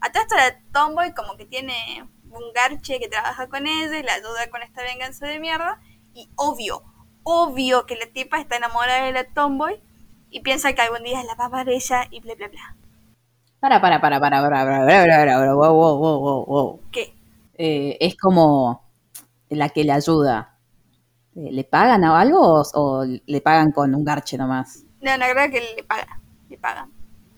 [0.00, 4.02] A todo esto la tomboy como que tiene un garche que trabaja con ella y
[4.02, 5.80] la ayuda con esta venganza de mierda.
[6.12, 6.82] Y obvio,
[7.22, 9.80] obvio que la tipa está enamorada de la tomboy
[10.32, 12.76] y piensa que algún día es la papá de ella y bla bla bla.
[13.60, 16.80] Para, para, para, para, para, para, para, para, para, wow, wow, wow, wow.
[16.90, 17.14] ¿Qué?
[17.56, 18.82] Eh, es como
[19.50, 20.58] la que le ayuda.
[21.36, 24.84] Eh, ¿Le pagan o algo o, le pagan con un garche nomás?
[25.00, 26.20] No, no, creo que le pagan.
[26.48, 26.90] Le pagan.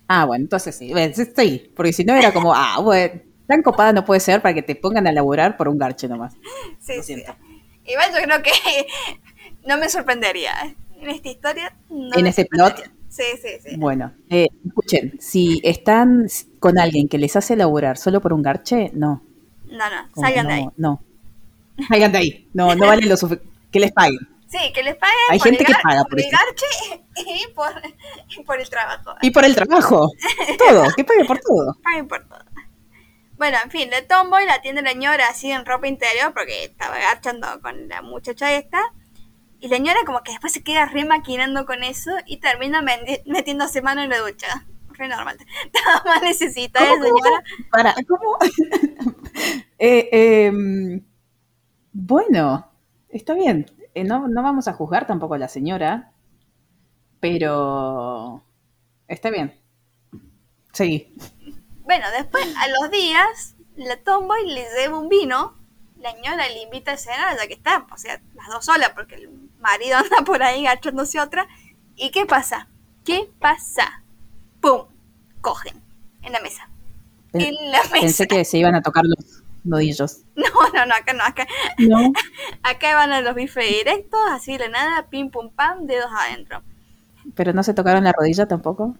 [0.09, 0.92] Ah, bueno, entonces sí.
[1.36, 4.62] Sí, porque si no era como, ah, bueno, tan copada no puede ser para que
[4.62, 6.34] te pongan a laburar por un garche nomás.
[6.78, 7.22] Sí, sí.
[7.86, 8.86] Igual yo creo que
[9.66, 10.53] no me sorprendería.
[11.01, 11.76] En esta historia.
[11.90, 12.82] en este plot.
[13.09, 13.76] Sí, sí, sí.
[13.76, 16.26] Bueno, eh, escuchen, si están
[16.59, 19.22] con alguien que les hace laburar solo por un garche, no.
[19.66, 20.68] No, no, salgan de ahí.
[20.76, 21.01] No.
[21.88, 22.49] Salgan de ahí.
[22.53, 23.49] No, no vale lo suficiente.
[23.70, 24.18] Que les paguen.
[24.49, 25.16] Sí, que les paguen.
[25.30, 26.66] Hay gente que paga por, el garche
[27.16, 27.72] y por,
[28.36, 29.14] y por el trabajo.
[29.22, 30.11] Y por el trabajo.
[30.59, 31.76] todo, que paguen por todo.
[31.82, 32.45] Paguen por todo.
[33.36, 36.97] Bueno, en fin, de Tomboy la tiene la señora así en ropa interior porque estaba
[36.97, 38.80] agachando con la muchacha esta.
[39.61, 42.83] Y la señora como que después se queda re maquinando con eso y termina
[43.27, 44.67] metiéndose mano en la ducha.
[44.91, 45.39] Re normal.
[45.75, 47.45] Nada más necesita ¿Cómo, señora.
[47.71, 48.39] Para, ¿cómo?
[49.81, 51.03] Eh, em,
[51.93, 52.71] bueno,
[53.09, 53.67] está bien.
[53.95, 56.13] Eh, no, no vamos a juzgar tampoco a la señora,
[57.21, 58.45] pero
[59.09, 59.61] está bien.
[60.73, 61.15] Sí.
[61.85, 65.55] Bueno, después, a los días, la tomboy le lleva un vino,
[65.99, 69.15] la señora le invita a cenar, ya que está, o sea, las dos solas, porque
[69.17, 71.49] el marido anda por ahí agachándose otra.
[71.97, 72.69] ¿Y qué pasa?
[73.05, 74.03] ¿Qué pasa?
[74.61, 74.87] ¡Pum!
[75.41, 75.83] Cogen
[76.23, 76.69] en la mesa.
[77.33, 78.01] En la mesa.
[78.01, 80.21] Pensé que se iban a tocar los nodillos.
[80.37, 81.47] No, no, no, acá no, acá.
[81.79, 82.12] No.
[82.62, 86.62] acá van a los bifes directos, así de nada, pim pum pam, dedos adentro.
[87.35, 88.97] ¿Pero no se tocaron la rodilla tampoco?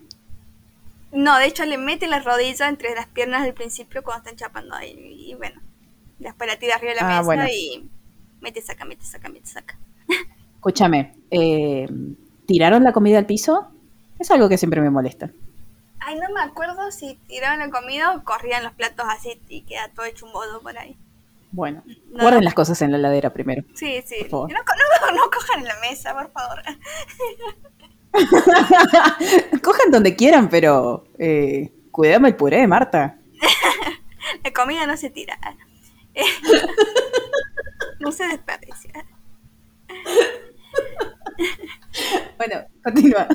[1.13, 4.75] No, de hecho le mete la rodilla entre las piernas al principio cuando están chapando
[4.75, 4.97] ahí.
[5.29, 5.61] Y, bueno,
[6.19, 7.89] después la tira arriba de la ah, mesa y
[8.41, 9.79] mete, saca, mete, saca, mete, saca.
[10.65, 11.87] Escúchame, eh,
[12.47, 13.69] ¿tiraron la comida al piso?
[14.19, 15.31] Es algo que siempre me molesta.
[16.01, 19.91] Ay, no me acuerdo si tiraban la comida o corrían los platos así y queda
[19.95, 20.97] todo hecho un bodo por ahí.
[21.53, 23.63] Bueno, guarden las cosas en la heladera primero.
[23.75, 24.27] Sí, sí.
[24.33, 26.63] No, no, cojan en la mesa, por favor.
[29.63, 33.19] cojan donde quieran, pero eh, cuidame el puré, Marta.
[34.43, 35.39] la comida no se tira.
[38.01, 39.05] no se desperdicia.
[42.39, 43.29] bueno, continúa.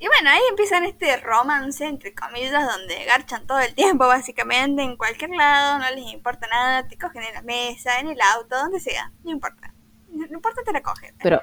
[0.00, 4.96] Y bueno, ahí empiezan este romance, entre comillas, donde garchan todo el tiempo, básicamente, en
[4.96, 8.80] cualquier lado, no les importa nada, te cogen en la mesa, en el auto, donde
[8.80, 9.74] sea, no importa.
[10.08, 11.14] No, importa, te la cogen.
[11.22, 11.42] Pero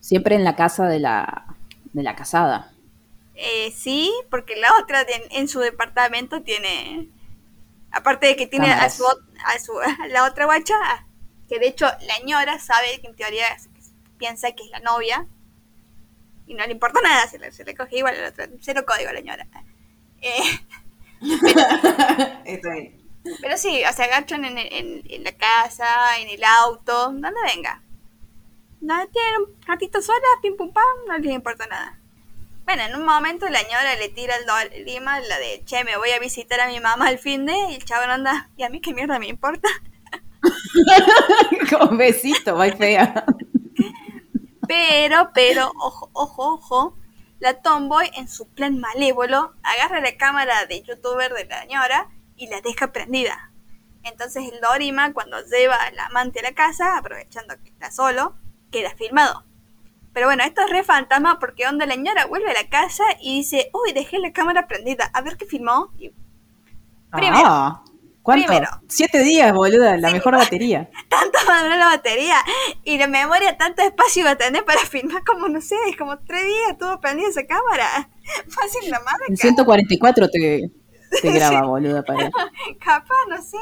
[0.00, 1.44] siempre en la casa de la,
[1.92, 2.72] de la casada.
[3.34, 7.10] Eh, sí, porque la otra en su departamento tiene,
[7.92, 9.74] aparte de que tiene a su, a su,
[10.08, 10.74] la otra guacha,
[11.50, 13.44] que de hecho la ñora sabe que en teoría
[14.18, 15.26] piensa que es la novia,
[16.46, 19.10] y no le importa nada, se le, se le coge igual al otro, cero código
[19.10, 19.46] a la señora.
[20.20, 20.40] Eh,
[23.40, 27.80] pero, sí, o sea, agachan en, en, la casa, en el auto, donde venga.
[28.80, 31.98] No tienen un ratito sola, pim pum pam, no les importa nada.
[32.64, 36.10] Bueno, en un momento la señora le tira el lima, la de, che, me voy
[36.10, 38.80] a visitar a mi mamá al fin de, y el chaval anda, ¿y a mí
[38.80, 39.68] qué mierda me importa?
[41.70, 43.24] Con besito, va fea.
[44.74, 46.96] Pero, pero, ojo, ojo, ojo,
[47.38, 52.48] la Tomboy en su plan malévolo agarra la cámara de youtuber de la señora y
[52.48, 53.52] la deja prendida.
[54.02, 58.34] Entonces el Dorima cuando lleva al amante a la casa, aprovechando que está solo,
[58.72, 59.44] queda filmado.
[60.12, 63.36] Pero bueno, esto es re fantasma porque onda la señora vuelve a la casa y
[63.36, 65.92] dice, uy, dejé la cámara prendida, a ver qué filmó.
[67.12, 67.84] Primero, ah.
[68.24, 68.46] ¿Cuánto?
[68.46, 68.70] Primero.
[68.88, 70.88] Siete días, boluda, la mejor batería.
[71.10, 72.36] Tanto maduró la batería
[72.82, 76.46] y la memoria tanto espacio iba a tener para filmar como, no sé, como tres
[76.46, 78.08] días tuvo prendida esa cámara.
[78.48, 79.26] Fácil la madre.
[79.28, 80.70] En 144 te,
[81.20, 82.30] te graba, boluda, para.
[82.80, 83.58] Capaz, no sé.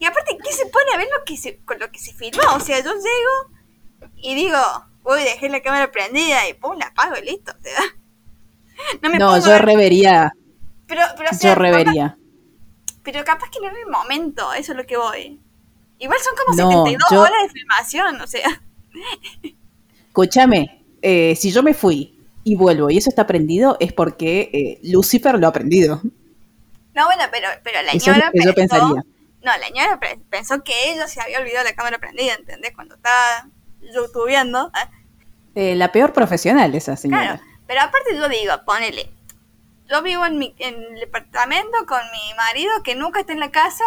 [0.00, 2.42] Y aparte, ¿qué se pone a ver lo que se, con lo que se filmó?
[2.56, 4.58] O sea, yo llego y digo,
[5.02, 7.54] uy, dejé la cámara prendida y pum, la apago y listo.
[9.00, 10.34] no, me no yo revería.
[10.86, 12.18] Pero, pero, yo revería.
[13.06, 15.38] Pero capaz que no era el momento, eso es lo que voy.
[16.00, 18.60] Igual son como 72 horas de filmación, o sea.
[20.08, 24.80] Escúchame, eh, si yo me fui y vuelvo y eso está prendido, es porque eh,
[24.82, 26.00] Lucifer lo ha aprendido.
[26.94, 28.88] No, bueno, pero, pero la señora pensó, yo pensaría.
[28.88, 29.02] No,
[29.40, 32.72] la pensó que ella se había olvidado la cámara prendida, ¿entendés?
[32.74, 33.48] Cuando estaba
[33.94, 34.72] youtubeando.
[35.54, 35.76] ¿eh?
[35.76, 37.22] la peor profesional esa señora.
[37.22, 39.10] Claro, pero aparte yo digo, ponele,
[39.88, 43.50] yo vivo en, mi, en el departamento con mi marido que nunca está en la
[43.50, 43.84] casa.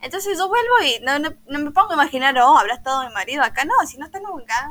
[0.00, 3.42] Entonces yo vuelvo y no, no, me pongo a imaginar, oh, habrá estado mi marido
[3.42, 3.64] acá.
[3.64, 4.70] No, si no está nunca.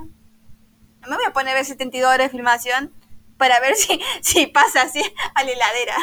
[1.02, 2.94] No me voy a poner a ver 72 horas de filmación
[3.38, 5.02] para ver si, si pasa así
[5.34, 5.96] a la heladera.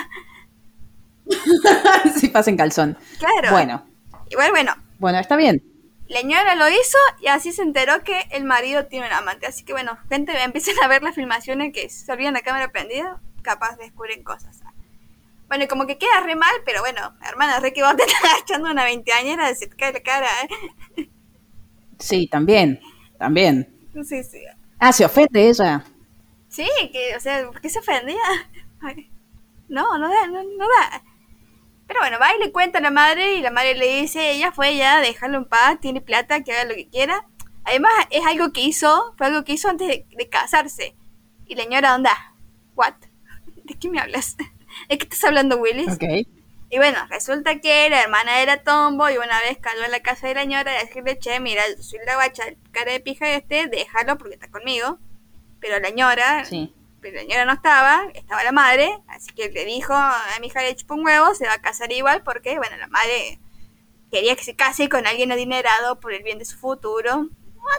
[2.17, 2.97] si pasa en calzón.
[3.19, 3.51] Claro.
[3.51, 3.87] Bueno.
[4.31, 4.75] Igual, bueno.
[4.99, 5.63] Bueno, está bien.
[6.09, 9.47] La señora lo hizo y así se enteró que el marido tiene un amante.
[9.47, 13.21] Así que bueno, gente, empiecen a ver las filmaciones que se olvidan la cámara prendida
[13.47, 14.61] capaz descubren cosas.
[15.49, 18.41] Bueno, y como que queda re mal, pero bueno, hermana, re que vos te estás
[18.43, 21.09] echando una veinteañera, se te cae la cara, ¿eh?
[21.99, 22.81] Sí, también,
[23.19, 23.73] también.
[24.05, 24.41] Sí, sí.
[24.79, 25.85] Ah, se ofende ella.
[26.49, 28.21] Sí, que, o sea, ¿por qué se ofendía?
[29.69, 31.03] no, no da, no, da.
[31.87, 34.51] Pero bueno, va y le cuenta a la madre y la madre le dice, ella
[34.51, 37.27] fue ya, déjalo en paz, tiene plata, que haga lo que quiera.
[37.65, 40.97] Además, es algo que hizo, fue algo que hizo antes de, de casarse.
[41.47, 42.35] Y la señora, onda,
[42.75, 42.95] what?
[43.67, 44.37] ¿De qué me hablas?
[44.89, 45.99] ¿De qué estás hablando, Willis?
[46.69, 50.27] Y bueno, resulta que la hermana era Tombo y una vez cayó en la casa
[50.27, 54.19] de la señora y decirle, che, mira, soy la guacha, cara de pija este, déjalo
[54.19, 54.99] porque está conmigo.
[55.61, 56.75] Pero la señora, sí.
[57.01, 60.63] pero la señora no estaba, estaba la madre, así que le dijo a mi hija
[60.63, 63.39] le chupó un huevo, se va a casar igual porque, bueno, la madre
[64.11, 67.29] quería que se case con alguien adinerado por el bien de su futuro.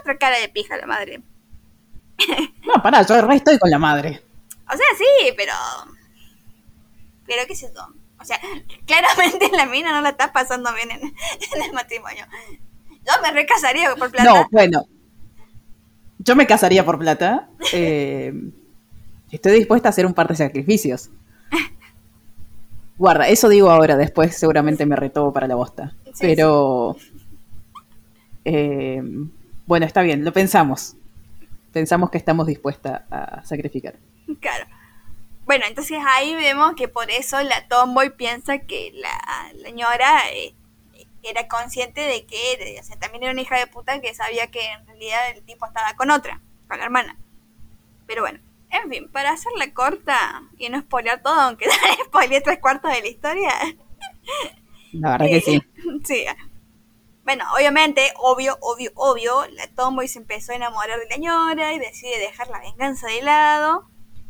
[0.00, 1.22] Otra cara de pija la madre.
[2.66, 4.22] No, pará, yo estoy con la madre.
[4.72, 5.52] O sea, sí, pero.
[7.26, 7.94] Pero qué es eso.
[8.20, 8.38] O sea,
[8.86, 11.02] claramente la mina no la está pasando bien en,
[11.62, 12.26] el matrimonio.
[12.90, 14.32] Yo me recasaría por plata.
[14.32, 14.84] No, bueno.
[16.18, 17.48] Yo me casaría por plata.
[17.72, 18.32] Eh,
[19.30, 21.10] estoy dispuesta a hacer un par de sacrificios.
[22.96, 25.94] Guarda, eso digo ahora, después seguramente me retobo para la bosta.
[26.18, 26.96] Pero.
[28.44, 29.02] Eh,
[29.66, 30.96] bueno, está bien, lo pensamos.
[31.72, 33.96] Pensamos que estamos dispuestas a sacrificar.
[34.40, 34.66] Claro.
[35.46, 40.54] Bueno, entonces ahí vemos que por eso la Tomboy piensa que la, señora eh,
[41.22, 45.30] era consciente de que también era una hija de puta que sabía que en realidad
[45.30, 47.16] el tipo estaba con otra, con la hermana.
[48.06, 51.66] Pero bueno, En fin, para hacerla corta y no spoilear todo, aunque
[52.04, 53.54] spoileé tres cuartos de la historia.
[54.92, 55.62] La verdad que sí.
[56.04, 56.26] sí.
[57.24, 61.78] Bueno, obviamente, obvio, obvio, obvio, la Tomboy se empezó a enamorar de la señora y
[61.78, 63.88] decide dejar la venganza de lado.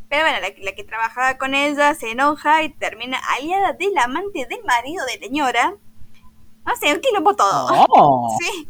[0.08, 4.64] Pero bueno, la, que trabajaba con ella se enoja y termina aliada del amante del
[4.64, 5.74] marido de la señora.
[6.64, 7.86] No sé, un quilombo todo.
[7.88, 8.38] Oh.
[8.40, 8.68] Sí.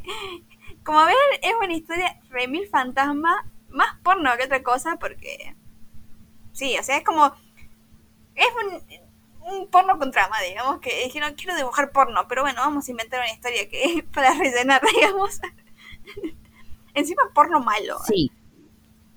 [0.85, 5.55] Como ven, es una historia remil fantasma, más porno que otra cosa, porque.
[6.53, 7.27] Sí, o sea, es como.
[8.35, 8.99] Es un,
[9.49, 13.21] un porno con trama, digamos, que dijeron, quiero dibujar porno, pero bueno, vamos a inventar
[13.21, 15.41] una historia que para rellenar, digamos.
[16.95, 17.99] Encima porno malo.
[18.07, 18.31] Sí.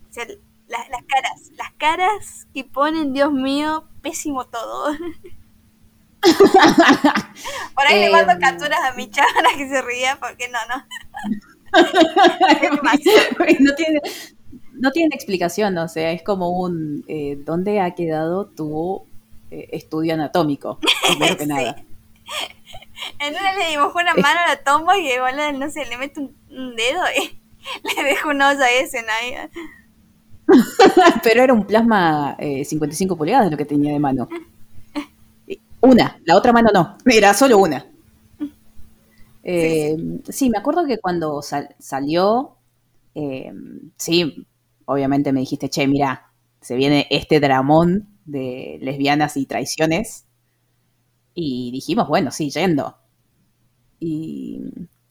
[0.10, 0.28] O sea,
[0.72, 4.96] las, las caras, las caras que ponen, Dios mío, pésimo todo.
[7.76, 8.40] Por ahí le mando em.
[8.40, 10.86] capturas a mi chava que se ría, porque no, no.
[13.60, 14.02] no tiene
[14.74, 19.06] no tiene explicación, o sea, es como un eh, ¿dónde ha quedado tu
[19.52, 20.80] eh, estudio anatómico?
[21.08, 21.76] Primero que nada.
[23.20, 26.20] En una le dibujó una mano a la tomba y igual no sé, le mete
[26.20, 27.40] un, dedo y
[27.96, 29.08] le dejo un oso a ese, ¿no?
[31.24, 34.28] Pero era un plasma 55 eh, pulgadas lo que tenía de mano.
[35.82, 37.86] Una, la otra mano no, era solo una.
[39.44, 39.98] Eh,
[40.30, 42.58] sí, me acuerdo que cuando salió,
[43.16, 43.52] eh,
[43.98, 44.46] sí,
[44.86, 46.32] obviamente me dijiste, che, mira,
[46.62, 50.26] se viene este dramón de lesbianas y traiciones.
[51.34, 52.98] Y dijimos, bueno, sí, yendo.
[54.00, 54.62] Y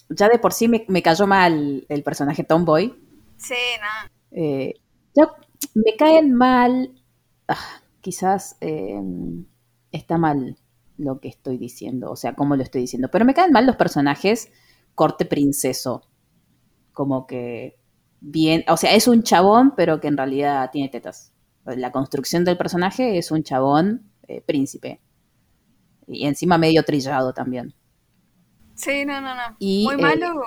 [0.09, 2.95] ya de por sí me, cayó mal el personaje Tomboy.
[3.37, 4.11] Sí, no.
[4.33, 4.75] Eh,
[5.75, 6.93] me caen mal.
[7.49, 8.57] Ah, quizás
[9.93, 10.57] está mal
[11.01, 13.09] lo que estoy diciendo, o sea, cómo lo estoy diciendo.
[13.11, 14.51] Pero me caen mal los personajes
[14.95, 16.03] corte princeso.
[16.93, 17.79] Como que
[18.21, 21.33] bien, o sea, es un chabón, pero que en realidad tiene tetas.
[21.65, 25.01] La construcción del personaje es un chabón eh, príncipe.
[26.07, 27.75] Y encima medio trillado también.
[28.75, 29.57] Sí, no, no, no.
[29.61, 30.43] Muy eh, malo.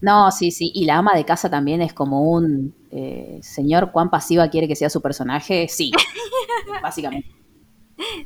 [0.00, 0.70] no, sí, sí.
[0.74, 4.76] Y la ama de casa también es como un eh, señor, ¿cuán pasiva quiere que
[4.76, 5.66] sea su personaje?
[5.66, 5.90] Sí,
[6.82, 7.30] básicamente.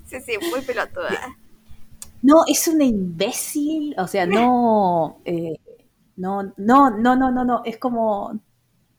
[0.04, 1.36] Sí, sí, muy pelotuda.
[2.20, 5.60] No, es una imbécil, o sea, no, eh,
[6.16, 8.40] no, no, no, no, no, no, es como,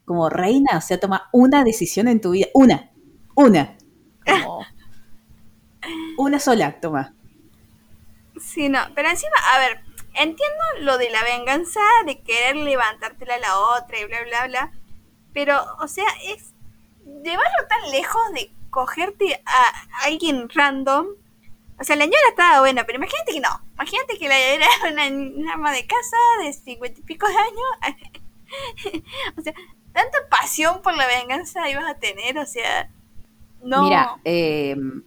[0.05, 2.91] como reina, o sea, toma una decisión en tu vida, una,
[3.35, 3.75] una,
[4.25, 4.65] como,
[6.17, 7.13] una sola, toma.
[8.39, 9.81] Sí, no, pero encima, a ver,
[10.13, 14.71] entiendo lo de la venganza, de querer levantártela a la otra y bla, bla, bla,
[15.37, 16.51] pero, o sea, es
[17.05, 21.05] llevarlo tan lejos de cogerte a alguien random.
[21.79, 23.49] O sea, la señora estaba buena, pero imagínate que no.
[23.73, 29.03] Imagínate que la era una, ama de casa de cincuenta y pico de años.
[29.37, 29.53] o sea,
[29.93, 32.91] tanta pasión por la venganza ibas a tener, o sea,
[33.61, 33.83] no.
[33.83, 35.03] Mira, em,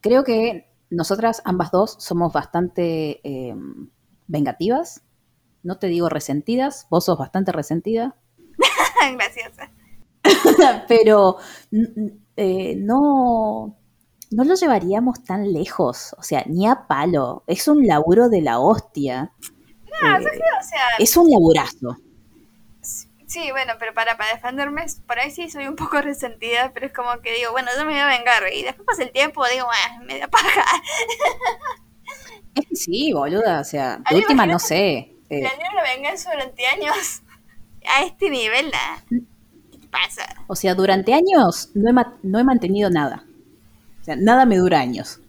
[0.00, 3.90] creo que nosotras ambas dos somos bastante em,
[4.26, 5.02] vengativas.
[5.62, 8.16] No te digo resentidas, vos sos bastante resentida.
[9.14, 9.52] Gracias.
[10.88, 11.36] pero
[12.36, 13.76] eh, no,
[14.30, 17.44] no lo llevaríamos tan lejos, o sea, ni a palo.
[17.46, 19.32] Es un laburo de la hostia.
[20.02, 21.96] No, eh, o sea, es un laburazo.
[23.26, 26.92] Sí, bueno, pero para, para defenderme, por ahí sí soy un poco resentida, pero es
[26.92, 28.42] como que digo, bueno, yo me voy a vengar.
[28.52, 30.64] Y después pasa el tiempo, digo, ah, media paja.
[32.54, 35.14] Es que sí, boluda, o sea, de última no sé.
[35.28, 35.42] Eh.
[35.42, 37.22] La venganza durante años
[37.86, 38.70] a este nivel,
[39.10, 39.20] ¿no?
[39.90, 40.22] pasa?
[40.46, 43.24] O sea, durante años no he, no he mantenido nada.
[44.00, 45.20] O sea, nada me dura años.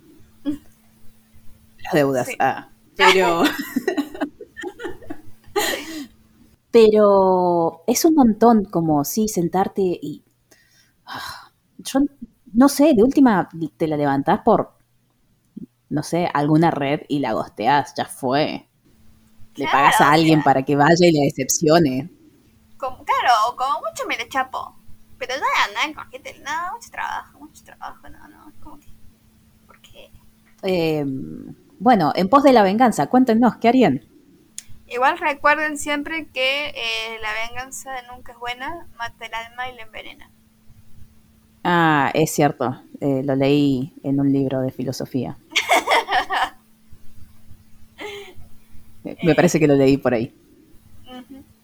[0.44, 2.30] Las deudas.
[2.40, 3.44] Ah, pero.
[6.72, 10.24] pero es un montón como, sí, sentarte y.
[11.06, 12.00] Ah, yo
[12.54, 14.78] no sé, de última te la levantás por,
[15.90, 18.68] no sé, alguna red y la gosteás, ya fue.
[19.56, 22.10] Le pagas a alguien para que vaya y le decepcione
[22.90, 24.76] claro, como mucho me le chapo.
[25.18, 28.88] Pero ya anda con gente, no, mucho trabajo, mucho trabajo, no, no, es como que,
[29.68, 30.10] ¿por qué?
[30.64, 31.06] Eh,
[31.78, 34.04] bueno, en pos de la venganza, cuéntenos, ¿qué harían?
[34.88, 39.84] Igual recuerden siempre que eh, la venganza nunca es buena, mata el alma y la
[39.84, 40.32] envenena.
[41.64, 45.38] Ah, es cierto, eh, lo leí en un libro de filosofía.
[49.24, 50.34] Me parece que lo leí por ahí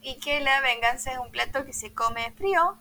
[0.07, 2.77] y que la venganza es un plato que se come frío.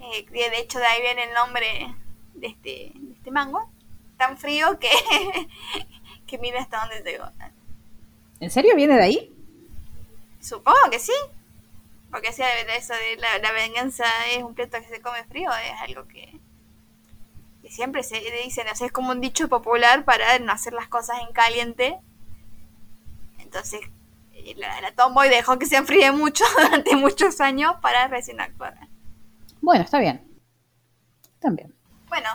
[0.00, 1.94] Eh, de hecho, de ahí viene el nombre
[2.34, 3.70] de este, de este mango.
[4.16, 4.90] Tan frío que,
[6.26, 7.30] que mira hasta dónde llegó.
[8.40, 9.36] ¿En serio viene de ahí?
[10.40, 11.12] Supongo que sí.
[12.10, 15.80] Porque si eso de la, la, venganza es un plato que se come frío, es
[15.82, 16.40] algo que,
[17.62, 21.32] que siempre se dicen, es como un dicho popular para no hacer las cosas en
[21.32, 22.00] caliente.
[23.38, 23.80] Entonces,
[24.54, 28.78] la, la Tomboy dejó que se enfríe mucho durante muchos años para recién actuar.
[29.60, 30.22] Bueno, está bien.
[31.40, 31.74] También.
[32.08, 32.28] Bueno,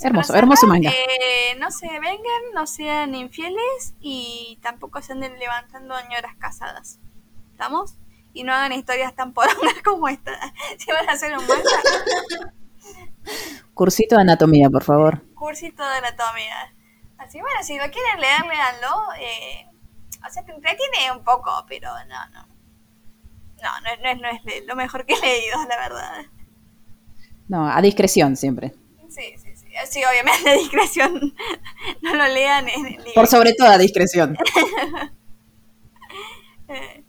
[0.00, 0.90] hermoso, hermoso manga.
[0.90, 6.98] Eh, no se vengan, no sean infieles y tampoco se anden levantando señoras casadas.
[7.50, 7.96] ¿Estamos?
[8.32, 10.32] Y no hagan historias tan porongas como esta.
[10.78, 12.52] Si van a hacer un manga.
[13.74, 15.22] Cursito de anatomía, por favor.
[15.34, 16.72] Cursito de anatomía.
[17.18, 19.12] Así bueno, si lo quieren leer, leanlo.
[19.18, 19.66] Eh,
[20.26, 22.46] o sea, te entretiene un poco, pero no, no.
[23.62, 26.26] No, no, no, es, no es lo mejor que he leído, la verdad.
[27.48, 28.74] No, a discreción siempre.
[29.08, 29.66] Sí, sí, sí.
[29.88, 31.34] Sí, obviamente a discreción.
[32.02, 34.36] No lo lean en Por sobre todo a discreción.
[36.68, 37.04] Eh,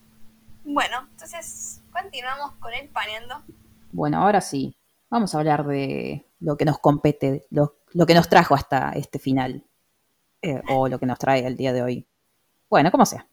[0.63, 3.41] bueno, entonces continuamos con el paneando.
[3.91, 4.77] Bueno, ahora sí.
[5.09, 9.65] Vamos a hablar de lo que nos compete, lo, que nos trajo hasta este final.
[10.43, 12.07] Eh, o lo que nos trae el día de hoy.
[12.69, 13.27] Bueno, como sea.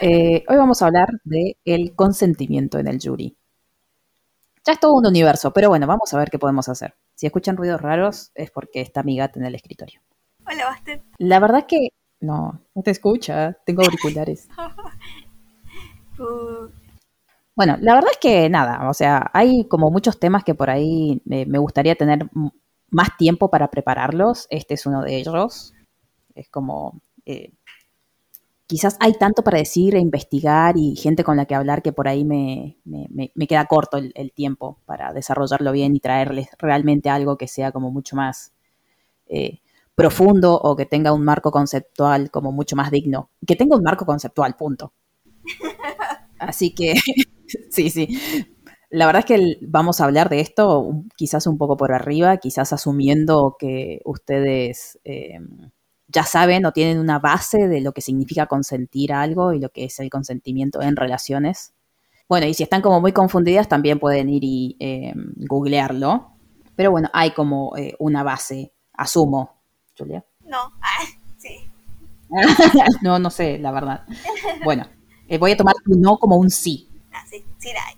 [0.00, 3.36] Eh, hoy vamos a hablar de el consentimiento en el jury.
[4.64, 6.94] Ya es todo un universo, pero bueno, vamos a ver qué podemos hacer.
[7.14, 10.00] Si escuchan ruidos raros es porque está mi gata en el escritorio.
[10.46, 11.02] Hola, Bastet.
[11.18, 11.88] La verdad que
[12.20, 14.48] no, no te escucha, tengo auriculares.
[16.18, 16.70] Uh.
[17.54, 21.20] Bueno, la verdad es que nada, o sea, hay como muchos temas que por ahí
[21.30, 22.26] eh, me gustaría tener
[22.90, 24.46] más tiempo para prepararlos.
[24.48, 25.74] Este es uno de ellos.
[26.34, 27.52] Es como eh,
[28.66, 32.08] quizás hay tanto para decir e investigar y gente con la que hablar que por
[32.08, 32.78] ahí me,
[33.48, 38.16] queda corto el, tiempo para desarrollarlo bien y traerles realmente algo que sea como mucho
[38.16, 38.52] más
[39.26, 39.60] eh,
[39.94, 43.30] profundo o que tenga un marco conceptual como mucho más digno.
[43.46, 44.92] Que tenga un marco conceptual, punto.
[46.38, 46.94] Así que,
[47.70, 48.08] sí, sí.
[48.90, 52.72] La verdad es que vamos a hablar de esto quizás un poco por arriba, quizás
[52.72, 54.98] asumiendo que ustedes...
[55.04, 55.38] Eh,
[56.08, 59.84] ya saben o tienen una base de lo que significa consentir algo y lo que
[59.84, 61.72] es el consentimiento en relaciones.
[62.28, 66.32] Bueno, y si están como muy confundidas, también pueden ir y eh, googlearlo.
[66.74, 69.56] Pero bueno, hay como eh, una base, asumo,
[69.96, 70.24] Julia.
[70.44, 71.04] No, ah,
[71.38, 71.70] sí.
[73.02, 74.04] no, no sé, la verdad.
[74.64, 74.86] Bueno,
[75.28, 76.88] eh, voy a tomar un no como un sí.
[77.12, 77.94] Ah, sí, sí la hay.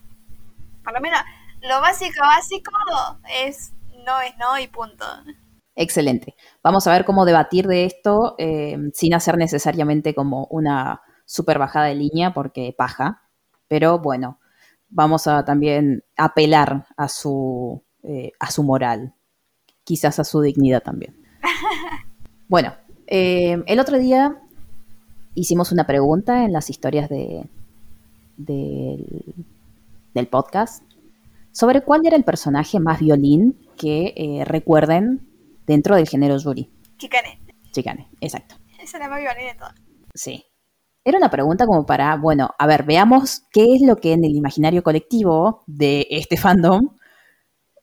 [0.84, 1.20] Por lo menos,
[1.62, 2.70] lo básico, básico
[3.44, 3.72] es
[4.06, 5.04] no es no y punto.
[5.80, 6.34] Excelente.
[6.60, 11.86] Vamos a ver cómo debatir de esto eh, sin hacer necesariamente como una super bajada
[11.86, 13.22] de línea, porque paja.
[13.68, 14.40] Pero bueno,
[14.88, 19.14] vamos a también apelar a su, eh, a su moral,
[19.84, 21.16] quizás a su dignidad también.
[22.48, 22.72] Bueno,
[23.06, 24.40] eh, el otro día
[25.34, 27.46] hicimos una pregunta en las historias de,
[28.38, 30.82] del podcast
[31.52, 35.27] sobre cuál era el personaje más violín que recuerden
[35.68, 36.68] dentro del género Yuri.
[36.96, 37.38] Chicane.
[37.70, 38.56] Chicane, exacto.
[38.80, 39.74] Esa es la más de todas.
[40.14, 40.44] Sí.
[41.04, 44.34] Era una pregunta como para, bueno, a ver, veamos qué es lo que en el
[44.34, 46.96] imaginario colectivo de este fandom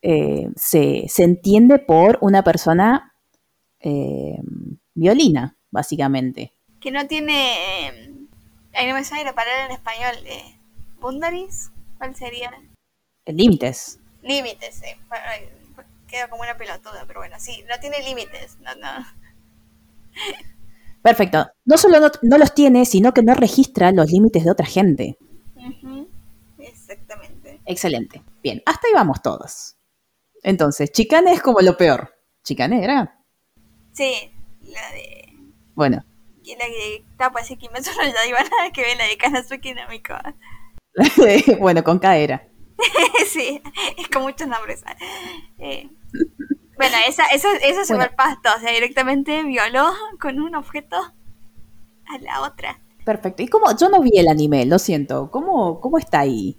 [0.01, 3.13] eh, se, entiende por una persona
[3.79, 4.37] eh,
[4.93, 6.53] violina, básicamente.
[6.79, 8.27] Que no tiene.
[8.73, 10.15] Ahí no me sale la palabra en español.
[10.25, 10.59] Eh,
[10.99, 11.71] ¿Bundaris?
[11.97, 12.51] ¿Cuál sería?
[13.25, 13.99] Límites.
[14.21, 14.89] Límites, sí
[16.29, 19.05] como una pelotuda, pero bueno, sí, no tiene límites, no, no.
[21.01, 21.47] Perfecto.
[21.65, 25.17] No solo no, los tiene, sino que no registra los límites de otra gente.
[26.57, 27.61] Exactamente.
[27.65, 28.23] Excelente.
[28.41, 29.75] Bien, hasta ahí vamos todos.
[30.41, 32.15] Entonces, Chicane es como lo peor.
[32.43, 33.19] ¿Chicane era?
[33.91, 34.31] Sí,
[34.61, 35.33] la de.
[35.75, 36.03] Bueno.
[36.57, 39.73] La que tapa así que me solo ya iba nada que ver la de Kanazuki
[39.73, 40.13] Namiko.
[41.59, 42.47] bueno, con K era.
[43.27, 43.61] sí,
[43.97, 44.83] es con muchos nombres.
[45.57, 45.89] Eh,
[46.77, 52.41] bueno, esa, esa, esa se pasto, o sea, directamente violó con un objeto a la
[52.41, 52.79] otra.
[53.05, 53.43] Perfecto.
[53.43, 53.75] ¿Y cómo?
[53.77, 55.29] Yo no vi el anime, lo siento.
[55.29, 56.57] ¿Cómo, cómo está ahí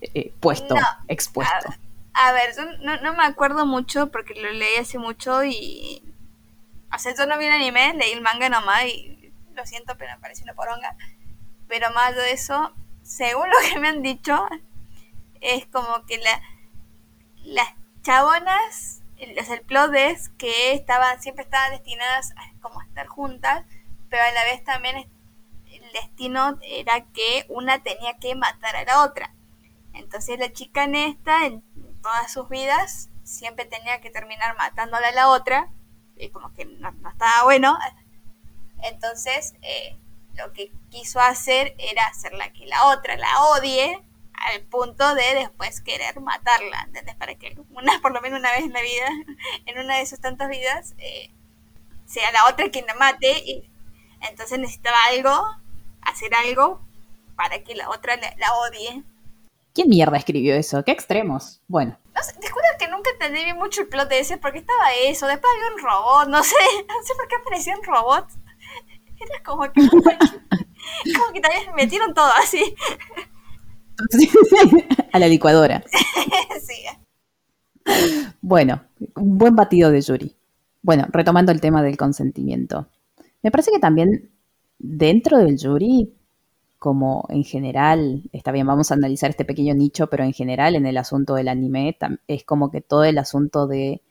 [0.00, 0.74] eh, puesto,
[1.08, 1.74] expuesto?
[2.12, 6.02] A, ver, yo no, no, me acuerdo mucho porque lo leí hace mucho y...
[6.94, 10.12] O sea, yo no vi el anime, leí el manga nomás y lo siento, pero
[10.14, 10.94] me pareció una poronga.
[11.68, 12.72] Pero más de eso,
[13.02, 14.46] según lo que me han dicho,
[15.40, 16.42] es como que la,
[17.44, 17.68] las
[18.02, 23.64] chabonas, el plot es que estaban, siempre estaban destinadas a como estar juntas,
[24.08, 24.96] pero a la vez también
[25.70, 29.34] el destino era que una tenía que matar a la otra.
[29.92, 31.62] Entonces la chica en esta, en
[32.02, 35.70] todas sus vidas, siempre tenía que terminar matándola a la otra,
[36.16, 37.78] y como que no, estaba bueno.
[38.82, 39.96] Entonces, eh,
[40.34, 44.00] lo que quiso hacer era hacerla que la otra la odie
[44.40, 47.14] al punto de después querer matarla, ¿entendés?
[47.16, 49.08] Para que una, por lo menos una vez en la vida,
[49.66, 51.30] en una de sus tantas vidas, eh,
[52.06, 53.70] sea la otra quien la mate y
[54.28, 55.30] entonces necesitaba algo,
[56.02, 56.80] hacer algo
[57.36, 59.04] para que la otra la, odie.
[59.74, 60.82] ¿Quién mierda escribió eso?
[60.84, 61.60] ¿Qué extremos?
[61.68, 61.98] Bueno.
[62.14, 65.26] No sé, te juro que nunca entendí mucho el plot de ese porque estaba eso,
[65.26, 66.56] después había un robot, no sé,
[66.88, 68.36] no sé por qué aparecían robots.
[69.20, 72.74] Era como que, como que también metieron todo así.
[75.12, 75.82] A la licuadora.
[76.62, 76.84] sí.
[78.40, 78.82] Bueno,
[79.16, 80.36] un buen batido de Yuri.
[80.82, 82.88] Bueno, retomando el tema del consentimiento.
[83.42, 84.30] Me parece que también
[84.78, 86.14] dentro del Yuri,
[86.78, 90.86] como en general, está bien, vamos a analizar este pequeño nicho, pero en general en
[90.86, 91.96] el asunto del anime
[92.26, 94.02] es como que todo el asunto de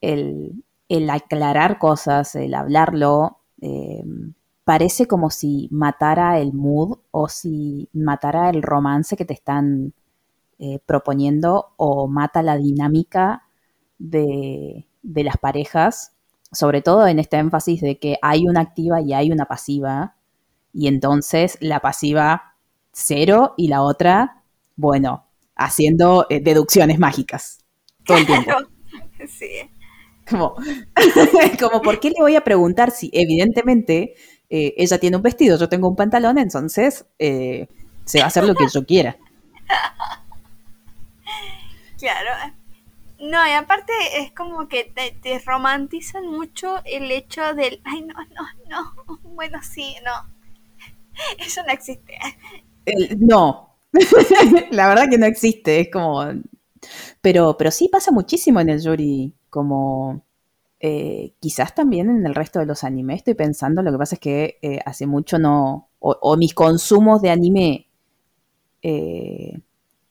[0.00, 0.64] el,
[1.10, 4.02] aclarar cosas, el hablarlo, eh,
[4.64, 9.92] parece como si matara el mood o si matara el romance que te están
[10.58, 13.42] eh, proponiendo o mata la dinámica
[13.98, 16.12] de, de, las parejas,
[16.52, 20.16] sobre todo en este énfasis de que hay una activa y hay una pasiva,
[20.72, 22.54] y entonces la pasiva
[22.92, 24.44] cero y la otra,
[24.76, 25.26] bueno,
[25.56, 27.58] haciendo eh, deducciones mágicas
[28.04, 28.50] todo el tiempo.
[29.28, 29.70] Sí.
[30.28, 30.54] Como,
[31.60, 34.14] como, ¿por qué le voy a preguntar si evidentemente
[34.54, 37.68] eh, ella tiene un vestido, yo tengo un pantalón, entonces eh,
[38.04, 39.16] se va a hacer lo que yo quiera.
[41.98, 42.30] Claro.
[43.20, 44.92] No, y aparte es como que
[45.22, 50.10] te, romantizan mucho el hecho del, ay, no, no, no, bueno, sí, no.
[51.38, 52.18] Eso no existe.
[53.18, 53.76] no,
[54.72, 56.24] la verdad que no existe, es como...
[57.20, 60.24] Pero, pero sí pasa muchísimo en el Yuri, como
[60.84, 64.20] eh, quizás también en el resto de los animes estoy pensando, lo que pasa es
[64.20, 67.88] que eh, hace mucho no, o, mis consumos de anime
[68.82, 69.60] eh,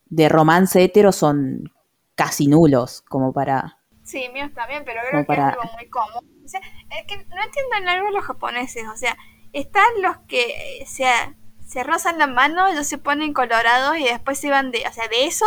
[0.06, 1.74] de romance hetero son
[2.16, 3.80] casi nulos, como para...
[4.04, 6.42] Sí, míos también, pero creo que es algo muy común.
[6.46, 9.18] O sea, es que no entiendo en algo los japoneses, o sea,
[9.52, 11.06] están los que se,
[11.66, 15.10] se rozan la mano, ellos se ponen colorados y después se van de, o sea,
[15.10, 15.46] de eso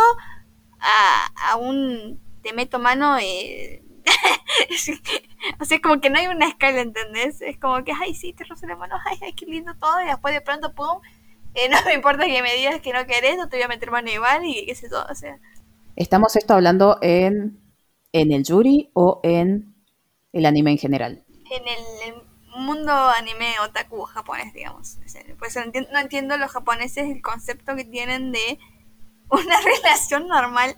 [0.79, 3.81] a, a un te meto mano eh,
[5.59, 7.41] o sea, como que no hay una escala, ¿entendés?
[7.41, 10.05] Es como que, ay, sí, te rozo la mano, ay, ay, qué lindo todo, y
[10.05, 11.01] después de pronto, pum,
[11.53, 13.91] eh, no me importa que me digas que no querés, no te voy a meter
[13.91, 15.39] mano igual, y qué sé todo, o sea.
[15.95, 17.59] ¿Estamos esto hablando en,
[18.11, 19.75] en el Yuri o en
[20.33, 21.23] el anime en general?
[21.51, 22.15] En el,
[22.57, 24.97] mundo anime otaku japonés, digamos.
[25.37, 25.57] pues
[25.91, 28.59] no entiendo los japoneses el concepto que tienen de
[29.29, 30.75] una relación normal,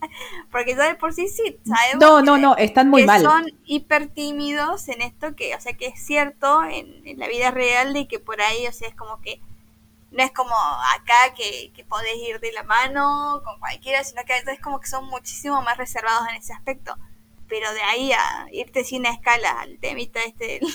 [0.52, 3.22] porque ya de por sí sí sabemos no, no, no, están muy mal.
[3.22, 7.94] son hiper tímidos en esto que, o sea, que es cierto en, la vida real
[7.94, 9.42] de que por ahí, o sea, es como que
[10.12, 10.56] no es como
[10.96, 14.88] acá que, que podés ir de la mano con cualquiera, sino que es como que
[14.88, 16.96] son muchísimo más reservados en ese aspecto.
[17.50, 20.68] Pero de ahí a irte sin escala al temita este del,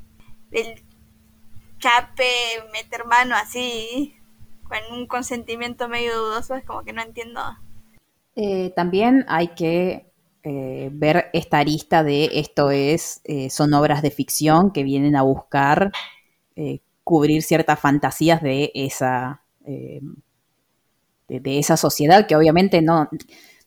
[0.50, 0.84] del
[1.78, 4.19] chape, meter mano así,
[4.70, 7.40] con un consentimiento medio dudoso, es como que no entiendo.
[8.36, 10.06] Eh, también hay que
[10.44, 15.22] eh, ver esta arista de esto es, eh, son obras de ficción que vienen a
[15.22, 15.92] buscar
[17.04, 23.08] cubrir ciertas fantasías de esa, de, esa sociedad que obviamente no,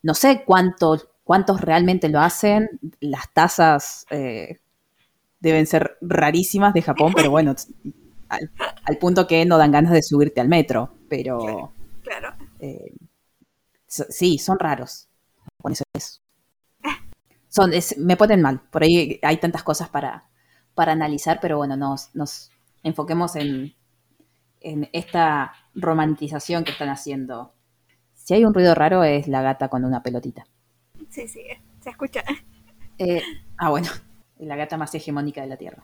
[0.04, 2.70] no sé cuántos, cuántos realmente lo hacen,
[3.00, 4.06] las tasas
[5.40, 7.56] deben ser rarísimas de Japón, pero bueno,
[8.36, 11.74] al, punto que no dan ganas de subirte al metro, pero...
[12.02, 12.34] Claro.
[12.60, 12.94] Eh,
[13.88, 15.08] sí, son raros.
[15.62, 16.22] Con eso es.
[17.50, 18.62] Son, me ponen mal.
[18.72, 20.26] Por ahí hay tantas cosas para,
[20.74, 22.52] para analizar, pero bueno, nos, nos
[22.82, 23.76] enfoquemos en,
[24.60, 27.54] en esta romantización que están haciendo.
[28.14, 30.46] Si hay un ruido raro es la gata con una pelotita.
[31.10, 31.42] Sí, sí,
[31.82, 32.24] se escucha.
[32.98, 33.22] Eh,
[33.58, 33.90] ah, bueno,
[34.40, 35.84] la gata más hegemónica de la Tierra.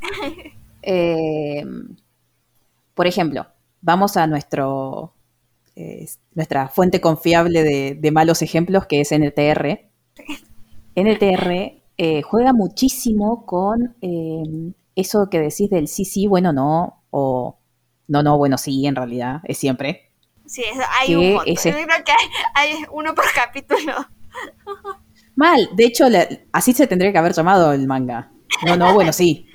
[0.82, 1.64] Eh,
[2.94, 3.46] por ejemplo,
[3.80, 5.14] vamos a nuestro,
[5.76, 9.90] eh, nuestra fuente confiable de, malos ejemplos, que es NTR.
[10.94, 13.96] NTR eh, juega muchísimo con
[14.94, 17.58] eso que decís del sí, sí, bueno, no, o
[18.08, 20.10] no, no, bueno, sí, en realidad, es siempre.
[20.44, 20.62] Sí,
[21.00, 21.54] hay un montón.
[21.54, 22.12] Yo creo que
[22.54, 23.94] hay, uno por capítulo.
[25.34, 26.04] Mal, de hecho,
[26.52, 28.30] así se tendría que haber llamado el manga.
[28.66, 29.46] No, no, bueno, sí.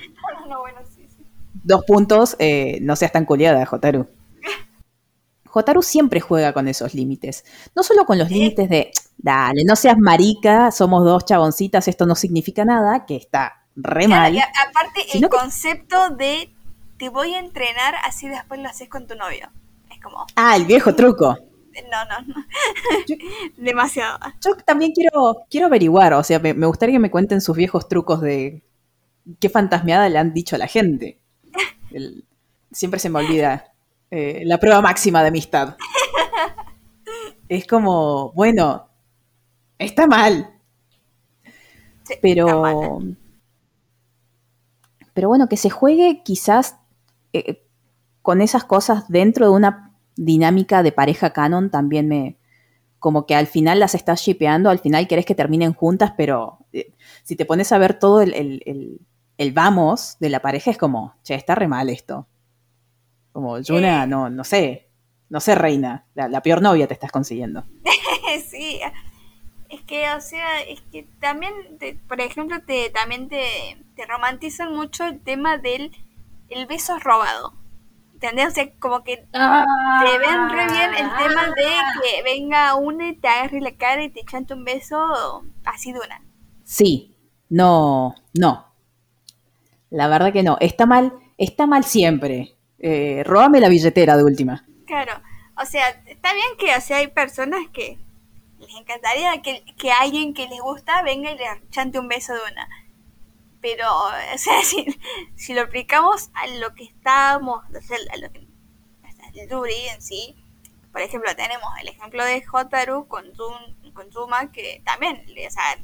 [1.68, 4.08] Dos puntos, eh, no seas tan culiada, Jotaru.
[5.46, 7.44] Jotaru siempre juega con esos límites.
[7.76, 12.16] No solo con los límites de, dale, no seas marica, somos dos chaboncitas, esto no
[12.16, 14.38] significa nada, que está re mal.
[14.38, 16.54] aparte, el concepto de
[16.98, 19.50] te voy a entrenar, así después lo haces con tu novio.
[19.92, 20.26] Es como.
[20.36, 21.38] Ah, el viejo truco.
[21.92, 22.46] no, no, no.
[23.58, 24.20] Demasiado.
[24.44, 27.88] Yo también quiero, quiero averiguar, o sea, me, me, gustaría que me cuenten sus viejos
[27.88, 28.64] trucos de
[29.40, 31.20] qué fantasmeada le han dicho a la gente.
[31.92, 32.26] El,
[32.72, 33.74] siempre se me olvida
[34.12, 35.78] eh, la prueba máxima de amistad.
[37.50, 38.90] Es como, bueno,
[39.80, 40.60] está mal.
[42.04, 43.18] Sí, pero, está mal.
[45.14, 46.76] pero bueno, que se juegue quizás
[47.32, 47.66] eh,
[48.22, 52.38] con esas cosas dentro de una dinámica de pareja canon también me,
[53.00, 56.94] como que al final las estás shipeando, al final querés que terminen juntas, pero eh,
[57.24, 59.00] si te pones a ver todo el, el, el,
[59.38, 62.28] el, vamos de la pareja es como, che, está re mal esto.
[63.32, 64.08] Como, Yuna, Eh.
[64.08, 64.90] no, no sé,
[65.30, 67.64] no sé, reina, la, la peor novia te estás consiguiendo.
[68.50, 68.80] sí,
[69.70, 73.44] es que, o sea, es que también, te- por ejemplo, te, también te,
[73.96, 75.92] te romantizan mucho el tema del
[76.50, 77.54] el beso robado.
[78.14, 78.48] ¿Entendés?
[78.48, 81.66] O sea, como que te ven re bien el tema de
[82.02, 86.00] que venga una y te agarre la cara y te chante un beso así de
[86.00, 86.24] una.
[86.64, 87.16] Sí,
[87.50, 88.67] no, no.
[89.90, 90.58] La verdad que no.
[90.60, 92.56] Está mal, está mal siempre.
[92.80, 94.66] Eh, róbame la billetera de última.
[94.86, 95.14] Claro,
[95.62, 97.98] o sea, está bien que o sea, hay personas que
[98.60, 102.68] les encantaría que, alguien que les gusta venga y le chante un beso de una.
[103.62, 104.62] Pero, o sea,
[105.36, 108.48] si, lo aplicamos a lo que estábamos, o sea, a lo que
[109.36, 110.36] el Yuri en sí,
[110.92, 115.78] por ejemplo, tenemos el ejemplo de Hotaru con, Zum- con Zuma, que también, o sea,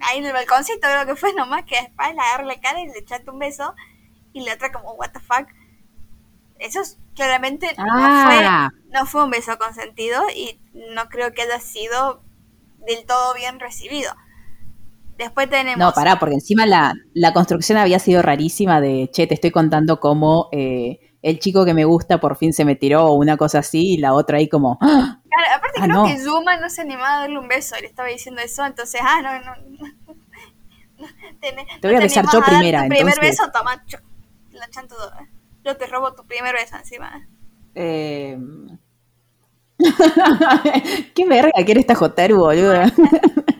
[0.00, 2.86] ahí en el balconcito creo que fue nomás que después le agarra la cara y
[2.86, 3.74] le chanta un beso,
[4.32, 5.48] y la otra como, what the fuck.
[6.58, 10.60] Eso es- claramente no fue Ah, no fue un beso consentido y
[10.94, 12.22] no creo que haya sido
[12.86, 14.12] del todo bien recibido.
[15.16, 15.78] Después tenemos...
[15.78, 19.98] no, pará, porque encima la, la construcción había sido rarísima de, che, te estoy contando
[19.98, 23.58] cómo eh, el chico que me gusta por fin se me tiró o una cosa
[23.58, 25.17] así y la otra ahí como, ¡ah!
[25.38, 26.04] Claro, aparte Ah, creo no.
[26.04, 29.22] que Zuma no se animaba a darle un beso, le estaba diciendo eso, entonces, ah,
[29.22, 29.88] no, no, no,
[30.98, 31.06] no,
[31.40, 33.20] te, Te voy a besar yo primera, Tu primer entonces.
[33.20, 33.98] beso, toma, yo,
[34.50, 35.12] la chanto todo.
[35.64, 37.28] Yo te robo tu primer beso encima.
[37.74, 38.36] eh,
[41.14, 42.72] ¿Qué verga quiere esta Jotaru, boludo?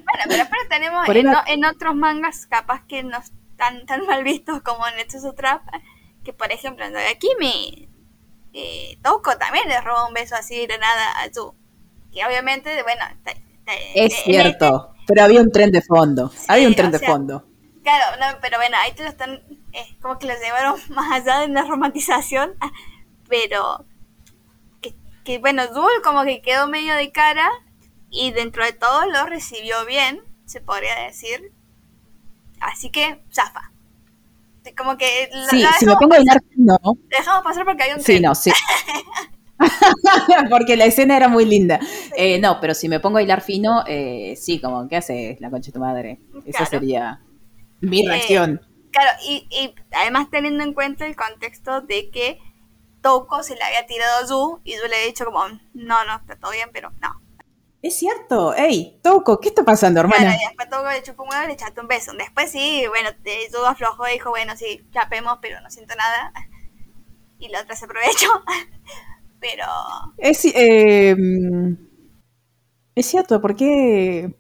[0.04, 4.24] Bueno, pero tenemos Por en, o- en otros mangas capaz que no están tan mal
[4.24, 5.62] vistos como en Netsuzo Trap,
[6.24, 7.88] que por ejemplo en Dogakimi,
[8.54, 11.54] eh, Touko también le roba un beso así de nada a Zu.
[12.12, 13.04] Que obviamente, bueno,
[13.94, 16.32] Es cierto, pero había un tren de fondo.
[16.48, 17.44] había un tren de sea, fondo.
[17.46, 21.12] este- claro, no, pero bueno, ahí te lo están, eh, como que lo llevaron más
[21.12, 22.54] allá de una romantización,
[23.28, 23.84] pero
[24.80, 24.94] que,
[25.24, 27.48] que bueno, Zul como que quedó medio de cara
[28.10, 31.52] y dentro de todo lo recibió bien, se podría decir.
[32.60, 33.72] Así que, zafa.
[34.76, 36.18] Como que la, Sí, la si me pongo a
[36.54, 36.76] fino,
[37.08, 38.22] dejamos pasar porque hay un sí, tren.
[38.22, 38.52] no, sí.
[40.50, 41.80] Porque la escena era muy linda.
[42.16, 45.50] Eh, no, pero si me pongo a bailar fino, eh, sí, como, ¿qué haces la
[45.50, 46.20] concha de tu madre?
[46.46, 46.70] Esa Claro.
[46.70, 47.20] sería
[47.80, 48.60] mi Eh, reacción.
[48.90, 52.38] Claro, y, y además teniendo en cuenta el contexto de que
[53.02, 56.16] Touko se le había tirado a Zu y Zu le había dicho como, no, no,
[56.16, 57.22] está todo bien, pero no.
[57.80, 58.54] Es cierto.
[58.56, 60.22] Ey, Toco, ¿qué está pasando, hermana?
[60.22, 62.12] Claro, y después Touko le chupó un huevo y le echaste un beso.
[62.18, 63.10] Después sí, bueno,
[63.52, 66.32] Zu aflojó y dijo, bueno, sí, chapemos, pero no siento nada.
[67.40, 68.26] Y la otra se aprovechó.
[69.40, 69.64] Pero,
[70.16, 71.16] Es, eh,
[72.94, 74.34] es cierto, ¿por qué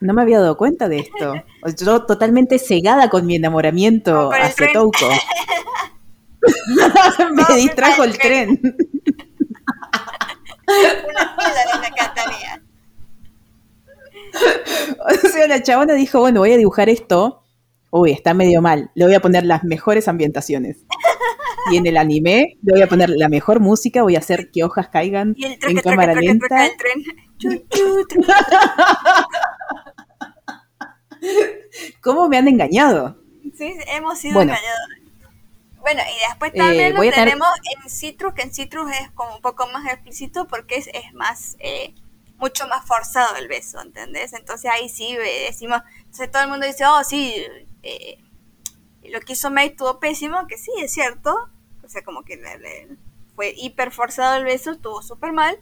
[0.00, 1.34] no me había dado cuenta de esto?
[1.84, 4.72] Yo totalmente cegada con mi enamoramiento hacia.
[4.72, 5.08] Touko.
[7.34, 8.60] me No, distrajo el tren.
[10.66, 12.62] una de la Catanía.
[15.06, 17.42] O sea, la chabona dijo, bueno, voy a dibujar esto.
[17.90, 18.90] Uy, está medio mal.
[18.94, 20.84] Le voy a poner las mejores ambientaciones.
[21.72, 24.64] Y en el anime le voy a poner la mejor música, voy a hacer que
[24.64, 26.62] hojas caigan Y el en traca, traca, cámara lenta.
[26.62, 27.04] del tren.
[27.38, 27.64] Chu.
[32.00, 33.16] ¿Cómo me han engañado?
[33.56, 34.52] Sí, hemos sido Bueno.
[34.52, 34.88] engañados.
[35.80, 37.48] Bueno, y después Eh, también lo tener- tenemos
[37.82, 41.56] en Citrus, que en Citrus es como un poco más explícito porque es, es más,
[41.58, 41.94] eh,
[42.38, 44.32] mucho más forzado el beso, ¿entendés?
[44.32, 47.34] Entonces ahí sí eh, decimos, entonces todo el mundo dice, oh, sí,
[47.82, 48.18] eh,
[49.10, 51.50] lo que hizo May estuvo pésimo, que sí, es cierto,
[51.84, 52.88] o sea, como que le- le-
[53.34, 55.58] fue hiper forzado el beso, estuvo súper mal,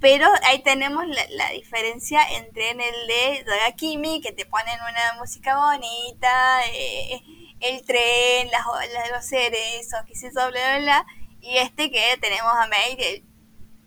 [0.00, 5.18] pero ahí tenemos la, la diferencia entre en el de Dagakimi, que te ponen una
[5.20, 7.20] música bonita, eh,
[7.60, 11.06] el tren, las, las, los cerezos, qué sé yo, bla, bla, bla,
[11.40, 13.24] y este que tenemos a May eh,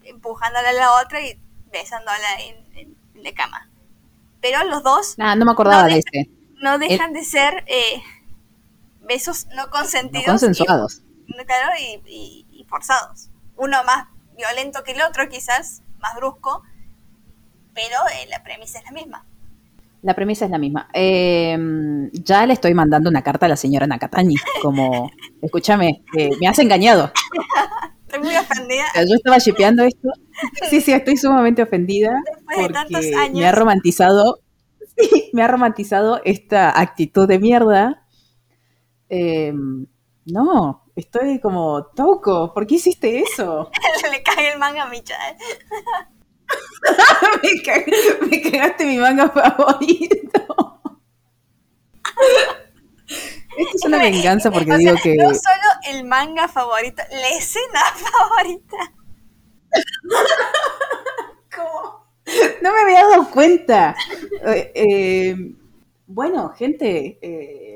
[0.04, 1.40] empujándola a la otra y
[1.72, 3.70] besándola en, en- en la cama.
[4.42, 6.30] Pero los dos Ah, no me acordaba No, de de- ese.
[6.62, 8.02] no dejan de ser eh,
[9.02, 10.26] besos no No consentidos.
[10.26, 11.02] consensuados.
[11.06, 11.11] Y,
[11.46, 13.30] claro, y, y- y forzados.
[13.58, 16.64] Uno más violento que el otro, quizás, más brusco,
[17.74, 19.26] pero eh, la premisa es la misma.
[20.02, 20.90] La premisa es la misma.
[20.94, 21.58] Eh,
[22.14, 26.58] ya le estoy mandando una carta a la señora Nakatani, como, escúchame, eh, me has
[26.60, 27.12] engañado.
[28.08, 28.86] Estoy muy ofendida.
[28.96, 30.10] Yo estaba shipeando esto.
[30.70, 32.14] Sí, sí, estoy sumamente ofendida
[32.48, 33.36] Después de tantos años.
[33.40, 34.40] me ha romantizado,
[34.98, 38.04] sí, me ha romantizado esta actitud de mierda.
[39.10, 39.54] Eh,
[40.26, 43.70] no, estoy como, Tauco, ¿por qué hiciste eso?
[44.12, 45.16] Le cae el manga a Micha.
[45.30, 45.38] ¿eh?
[48.22, 50.82] me, me cagaste mi manga favorito.
[53.58, 55.16] Esto es una venganza porque O digo sea, que...
[55.16, 58.78] No solo el manga favorito, la escena favorita.
[61.56, 62.02] ¿Cómo?
[62.62, 63.96] No me había dado cuenta.
[64.46, 65.36] Eh, eh,
[66.08, 67.71] bueno, gente, eh,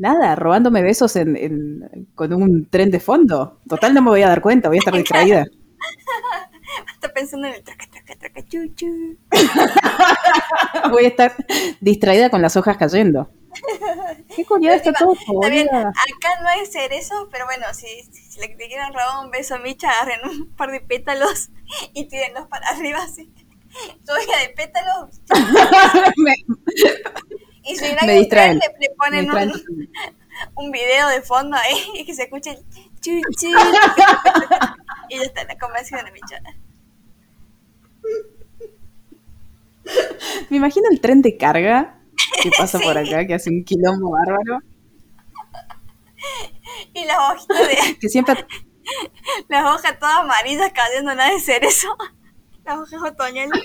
[0.00, 3.60] nada, robándome besos en, en- con un tren de fondo.
[3.68, 5.44] Total, no me voy a dar cuenta, voy a estar distraída.
[6.94, 9.16] Está pensando en el traca, traca, traca, chu, chu.
[10.90, 11.34] Voy a estar
[11.80, 13.30] distraída con las hojas cayendo.
[14.36, 18.92] Qué culiada está todo, acá no hay cerezos, pero bueno, si, si, si le quieren
[18.92, 21.50] robar un beso a Micha, agarren un par de pétalos
[21.94, 23.32] y tírenlos para arriba así.
[24.06, 25.20] Lluvia de pétalos.
[26.16, 26.44] Me-
[27.64, 28.58] Y si Me distraen.
[28.58, 29.52] le, ponen un,
[30.56, 32.58] un video de fondo ahí y que se escuche el
[33.00, 33.48] chu, chu.
[35.08, 36.40] y ya está, la convención de Micha.
[40.50, 41.98] Me imagino el tren de carga
[42.42, 44.60] que pasa por acá, que hace un quilombo bárbaro.
[46.94, 48.46] Y las hojitas de, Que siempre
[49.48, 51.88] las hojas todas amarillas cayendo nada de cerezo.
[52.64, 53.62] Las hojas otoñales.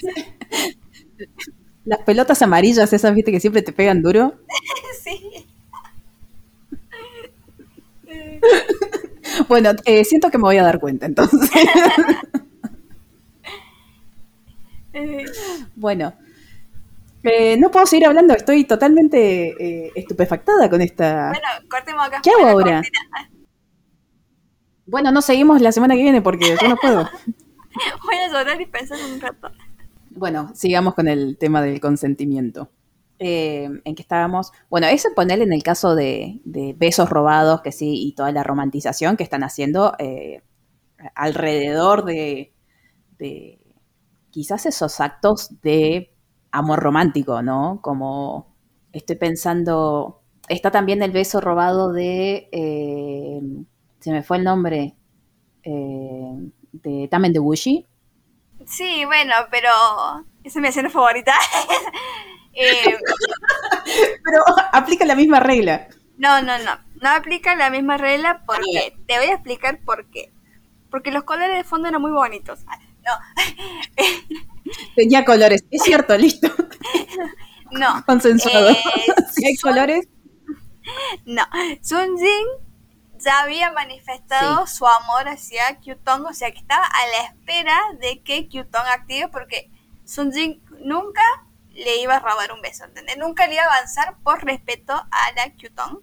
[1.85, 4.35] Las pelotas amarillas, esas viste que siempre te pegan duro.
[5.03, 5.45] Sí.
[9.47, 11.49] Bueno, eh, siento que me voy a dar cuenta entonces.
[15.75, 16.13] Bueno,
[17.21, 21.31] eh, no puedo seguir hablando, estoy totalmente eh, estupefactada con esta.
[21.31, 22.21] Bueno, cortemos acá.
[22.23, 22.75] ¿Qué hago ahora?
[22.75, 23.29] cortina.
[24.85, 27.09] Bueno, no seguimos la semana que viene porque yo no puedo.
[28.05, 29.51] Voy a llorar y pensar un rato.
[30.15, 32.69] Bueno, sigamos con el tema del consentimiento.
[33.19, 34.51] Eh, en que estábamos.
[34.69, 38.43] Bueno, eso poner en el caso de, de besos robados, que sí, y toda la
[38.43, 40.43] romantización que están haciendo eh,
[41.15, 42.53] alrededor de,
[43.19, 43.59] de
[44.31, 46.13] quizás esos actos de
[46.51, 47.79] amor romántico, ¿no?
[47.81, 48.55] Como
[48.93, 50.21] estoy pensando.
[50.49, 52.49] Está también el beso robado de.
[52.51, 53.41] eh,
[53.99, 54.95] se me fue el nombre.
[55.63, 57.87] eh, de Tamen de Wushi.
[58.65, 59.69] Sí, bueno, pero
[60.43, 61.33] esa es mi escena favorita.
[62.57, 62.97] Eh,
[64.23, 65.89] Pero aplica la misma regla.
[66.17, 66.79] no, no, no.
[67.01, 70.31] No aplica la misma regla porque te voy a explicar por qué.
[70.89, 72.61] Porque los colores de fondo eran muy bonitos.
[72.67, 73.11] Ah, No,
[74.95, 75.65] Tenía colores.
[75.69, 76.47] Es cierto, listo.
[77.71, 78.01] no.
[78.05, 78.69] Consensuado.
[78.69, 78.77] Eh,
[79.33, 80.07] si hay son- colores.
[81.25, 81.43] No,
[81.81, 82.47] Sun Jin
[83.19, 88.21] ya había manifestado su amor hacia Kyutong, o sea que estaba a la espera de
[88.21, 89.69] que Kyutong active porque
[90.05, 91.21] Sun Jin nunca
[91.73, 93.17] le iba a robar un beso, ¿entendés?
[93.17, 95.99] Nunca le iba a avanzar por respeto a la Kyutong.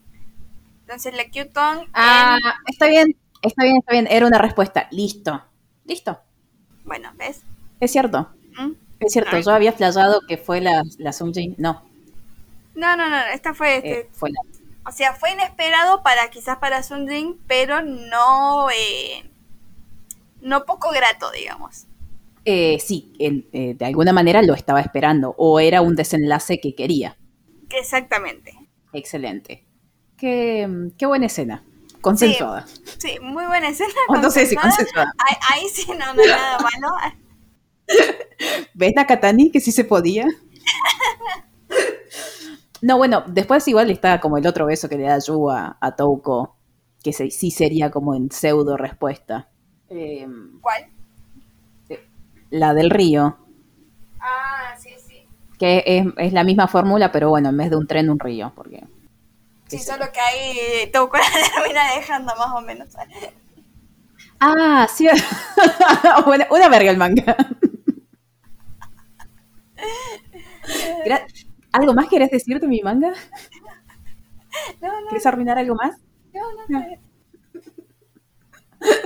[0.83, 3.17] Entonces la Kyutong, Ah, en- está bien.
[3.43, 4.07] Está bien, está bien.
[4.09, 4.87] Era una respuesta.
[4.91, 5.43] Listo.
[5.85, 6.21] Listo.
[6.85, 7.43] bueno, ¿ves?
[7.81, 8.31] Es cierto.
[8.57, 8.73] ¿Mm?
[9.01, 9.37] Es cierto.
[9.41, 11.55] Yo había flayado que fue la, la Sunjin.
[11.59, 11.83] No.
[12.75, 14.41] No, no, no, esta fue, este, eh, fue la.
[14.87, 19.31] O sea, fue inesperado para quizás para Sun Jin, pero no, eh,
[20.41, 21.87] no poco grato, digamos.
[22.45, 25.35] Eh, sí, en- eh, de alguna manera lo estaba esperando.
[25.39, 27.17] O era un desenlace que quería.
[27.71, 28.53] Exactamente.
[28.93, 29.65] Excelente.
[30.17, 30.69] Qué,
[30.99, 31.63] qué buena escena.
[32.01, 32.67] Consensuada.
[32.99, 33.93] Sí, muy buena escena.
[34.09, 35.13] O no sé si consensuada.
[35.19, 36.89] Ahí, ahí sí no, no nada malo.
[38.75, 40.27] ¿Ves Nakatani que sí se podía?
[42.83, 45.97] No, bueno, después igual está como el otro beso que le da Yu a, a
[45.97, 46.57] Touko,
[47.03, 49.49] que se- sí sería como en pseudo respuesta.
[49.89, 50.27] Eh,
[50.61, 50.87] ¿Cuál?
[52.51, 53.39] la del río,
[54.21, 55.27] Ah, sí, sí.
[55.59, 58.53] que es, es la misma fórmula, pero bueno, en vez de un tren, un río,
[58.55, 58.85] porque...
[59.69, 62.89] Sí, solo que ahí Touko la termina dejando más o menos.
[64.39, 65.09] Ah, sí.
[66.27, 67.37] Buena- una verga el manga.
[71.05, 71.27] Gra-
[71.73, 73.13] ¿Algo más querés decir de mi manga?
[74.81, 75.97] No, no, ¿Quieres arruinar algo más?
[76.35, 76.81] no, no.
[76.81, 76.87] no.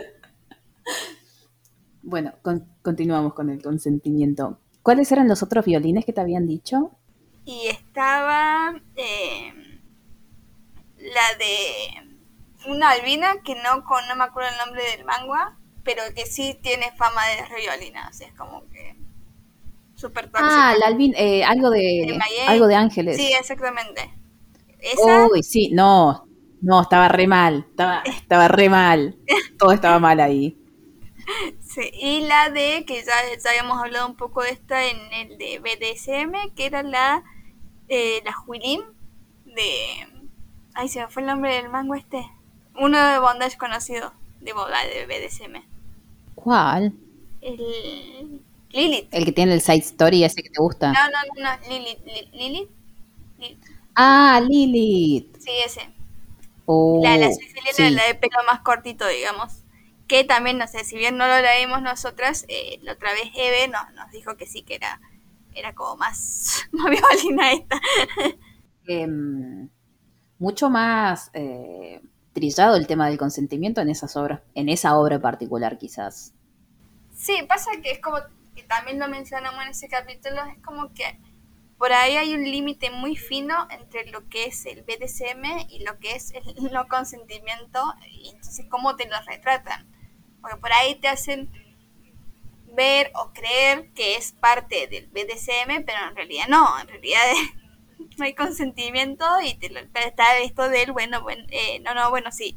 [2.03, 4.61] Bueno, con- continuamos con el consentimiento.
[4.83, 6.93] ¿Cuáles eran los otros violines que te habían dicho?
[7.45, 9.53] Y estaba eh,
[10.99, 15.59] la de una albina que no, con, no me acuerdo el nombre del manga.
[15.85, 18.96] pero que sí tiene fama de reviolina, así es como que
[19.97, 20.71] súper tóxica.
[20.71, 23.17] Ah, la Alvin, eh, algo de, algo de ángeles.
[23.17, 24.13] Sí, exactamente.
[24.79, 25.27] ¿Esa?
[25.27, 26.29] Uy, sí, no,
[26.61, 29.17] no, estaba re mal, estaba, estaba re mal,
[29.59, 30.57] todo estaba mal ahí.
[31.61, 33.13] Sí, y la de, que ya,
[33.43, 37.25] ya habíamos hablado un poco de esta en el de BDSM, que era la,
[37.89, 38.81] eh, la Juilin
[39.45, 40.31] de...
[40.73, 42.25] Ay, se me fue el nombre del mango este.
[42.81, 45.65] Uno de bondage conocido de, de BDSM.
[46.37, 46.95] ¿Cuál?
[47.41, 48.41] El
[48.77, 49.09] Lilith.
[49.11, 50.93] El que tiene el side story ese que te gusta.
[50.93, 51.99] No, no, no, Lilith.
[52.33, 52.69] Lilith.
[53.95, 55.35] Ah, Lilith.
[55.39, 55.89] Sí, ese.
[56.67, 59.63] Oh, la, la, la de pelo más cortito, digamos.
[60.07, 63.69] Que también, no sé, si bien no lo leímos nosotras, eh, la otra vez Eve
[63.69, 65.01] nos, nos dijo que sí, que era,
[65.55, 67.81] era como más, más violina esta.
[68.89, 69.69] Em,
[70.39, 72.01] mucho más eh,
[72.33, 76.35] trillado el tema del consentimiento en esas obras, en esa obra particular quizás.
[77.13, 78.19] Sí, pasa que es como,
[78.57, 81.21] que también lo mencionamos en ese capítulo, es como que
[81.79, 85.99] por ahí hay un límite muy fino entre lo que es el BDSM y lo
[85.99, 87.81] que es el no consentimiento,
[88.11, 89.87] y entonces cómo te lo retratan.
[90.41, 91.51] Porque por ahí te hacen
[92.75, 97.21] ver o creer que es parte del BDSM, pero en realidad no, en realidad
[98.17, 102.33] no hay consentimiento y te lo, está esto del, bueno, bueno eh, no, no, bueno,
[102.33, 102.57] sí.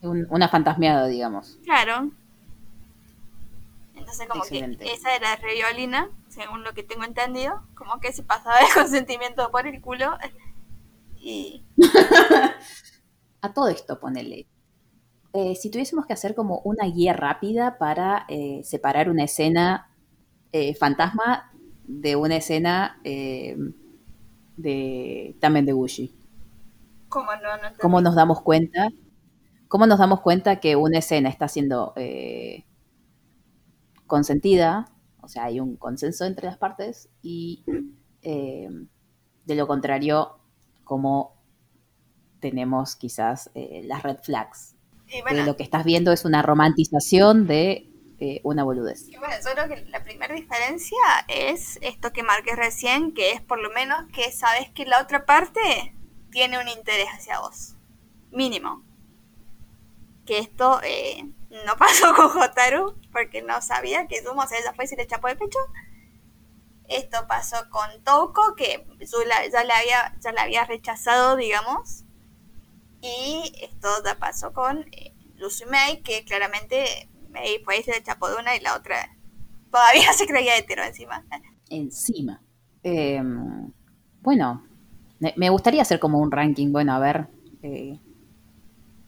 [0.00, 1.58] una fantasmeada, digamos.
[1.64, 2.10] Claro.
[4.12, 8.60] Entonces como que esa era reviolina según lo que tengo entendido, como que se pasaba
[8.60, 10.18] el consentimiento por el culo.
[11.16, 11.64] Y...
[13.42, 14.46] A todo esto, ponele.
[15.32, 19.90] Eh, si tuviésemos que hacer como una guía rápida para eh, separar una escena
[20.52, 21.50] eh, fantasma
[21.84, 23.74] de una escena de
[25.40, 26.14] también de Gucci.
[27.08, 28.88] ¿Cómo, no, no ¿Cómo nos damos cuenta?
[29.68, 31.94] ¿Cómo nos damos cuenta que una escena está siendo
[34.12, 37.64] consentida o sea, hay un consenso entre las partes y
[38.22, 38.68] eh,
[39.44, 40.38] de lo contrario,
[40.84, 41.40] como
[42.40, 44.74] tenemos quizás eh, las red flags.
[45.46, 49.08] lo que estás viendo es una romantización de eh, una boludez.
[49.18, 50.98] bueno, yo creo que la primera diferencia
[51.28, 55.24] es esto que marqué recién, que es por lo menos que sabes que la otra
[55.24, 55.94] parte
[56.32, 57.76] tiene un interés hacia vos.
[58.32, 58.82] Mínimo.
[60.26, 60.80] Que esto
[61.66, 65.06] no pasó con Jotaru, porque no sabía que Zumo se ella fue y se le
[65.06, 65.58] chapó el pecho.
[66.88, 68.86] Esto pasó con Touko, que
[69.52, 72.04] ya la había, ya la había rechazado, digamos.
[73.00, 78.02] Y esto ya pasó con eh, Lucy May, que claramente May fue y se le
[78.02, 79.16] chapó de una y la otra
[79.70, 81.24] todavía se creía hetero encima.
[81.68, 82.42] Encima.
[82.82, 83.72] Em,
[84.20, 84.64] bueno,
[85.36, 87.28] me gustaría hacer como un ranking, bueno, a ver,
[87.62, 87.98] eh,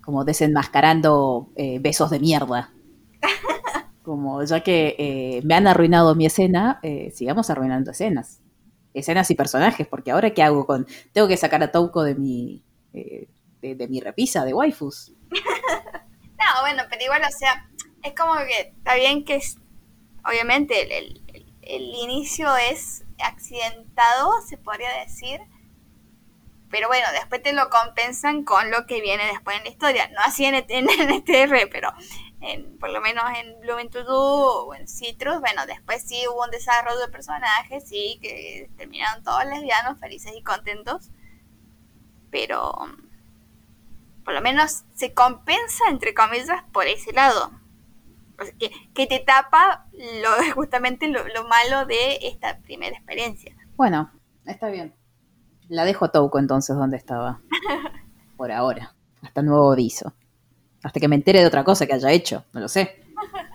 [0.04, 2.72] como desenmascarando eh, besos de mierda.
[4.02, 8.42] Como ya que eh, me han arruinado mi escena, eh, sigamos arruinando escenas.
[8.92, 10.86] Escenas y personajes, porque ahora qué hago con...
[11.12, 12.62] Tengo que sacar a Touko de mi,
[12.92, 15.14] de, mi repisa de waifus.
[15.30, 17.66] no, bueno, pero igual, o sea,
[18.02, 19.56] es como que está bien que es,
[20.22, 21.22] obviamente el,
[21.62, 25.40] el inicio es accidentado, se podría decir,
[26.74, 30.08] pero bueno, después te lo compensan con lo que viene después en la historia.
[30.08, 30.88] No así en, en,
[31.70, 31.92] pero
[32.40, 36.42] en, por lo menos en Blooming to Do o en Citrus, bueno, después sí hubo
[36.42, 41.10] un desarrollo de personajes, sí, que terminaron todos lesbianos, felices y contentos.
[42.32, 42.74] Pero
[44.24, 47.52] por lo menos se compensa, entre comillas, por ese lado.
[48.58, 53.54] que, te tapa lo, justamente lo malo de esta primera experiencia.
[53.76, 54.10] Bueno,
[54.44, 54.92] está bien.
[55.68, 57.40] La dejo Touco entonces donde estaba.
[58.36, 58.94] Por ahora.
[59.22, 60.12] Hasta nuevo aviso.
[60.82, 62.44] Hasta que me entere de otra cosa que haya hecho.
[62.52, 63.02] No lo sé.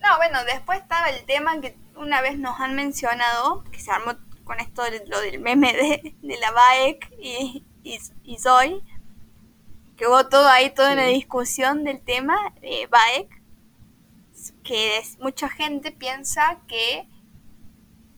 [0.00, 4.12] No, bueno, después estaba el tema que una vez nos han mencionado, que se armó
[4.44, 8.80] con esto de, lo del meme de, la Baek y, y, Zoe,
[9.98, 13.42] que hubo todo ahí, toda una discusión del tema de Baek,
[14.64, 17.06] que mucha gente piensa que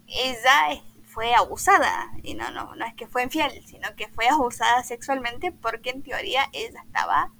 [0.07, 2.12] ella es fue abusada.
[2.23, 6.03] Y no, no, no es que fue infiel, sino que fue abusada sexualmente porque en
[6.03, 7.32] teoría ella estaba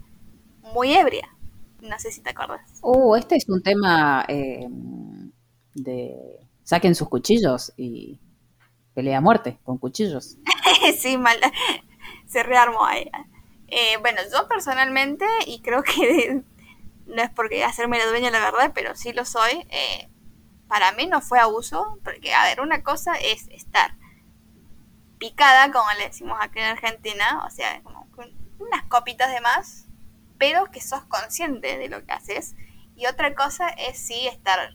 [0.75, 1.29] muy ebria.
[1.81, 2.61] No sé si te acuerdas.
[2.83, 4.67] Oh, este es un tema eh,
[5.75, 6.15] de
[6.63, 8.21] saquen sus cuchillos y
[8.95, 10.37] pelea a muerte con cuchillos.
[10.99, 11.39] sí, mal.
[12.27, 13.11] Se rearmó ahí.
[13.69, 16.43] Eh, bueno, yo personalmente, y creo que
[17.07, 20.09] no es porque hacerme la dueña la verdad, pero sí lo soy, eh,
[20.71, 23.97] para mí no fue abuso, porque, a ver, una cosa es estar
[25.19, 28.09] picada, como le decimos aquí en Argentina, o sea, como
[28.61, 29.89] unas copitas de más,
[30.39, 32.55] pero que sos consciente de lo que haces.
[32.95, 34.73] Y otra cosa es sí estar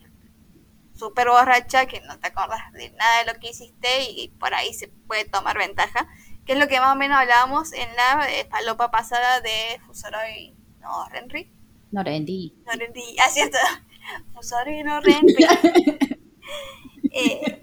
[0.93, 4.73] súper borracha, que no te acuerdas de nada de lo que hiciste y por ahí
[4.73, 6.09] se puede tomar ventaja,
[6.45, 10.57] que es lo que más o menos hablábamos en la eh, palopa pasada de Fusoroy,
[10.81, 11.55] no, Renry.
[11.91, 12.53] No, Rendy.
[12.65, 13.57] No, Rendy, ah, cierto.
[14.33, 15.45] Fusoroy, no, Renry.
[17.11, 17.61] eh,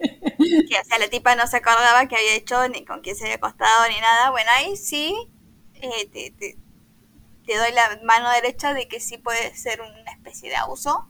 [0.68, 3.24] que, o sea, la tipa no se acordaba que había hecho, ni con quién se
[3.24, 4.30] había acostado, ni nada.
[4.30, 5.14] Bueno, ahí sí
[5.74, 6.56] eh, te, te,
[7.46, 11.08] te doy la mano derecha de que sí puede ser una especie de abuso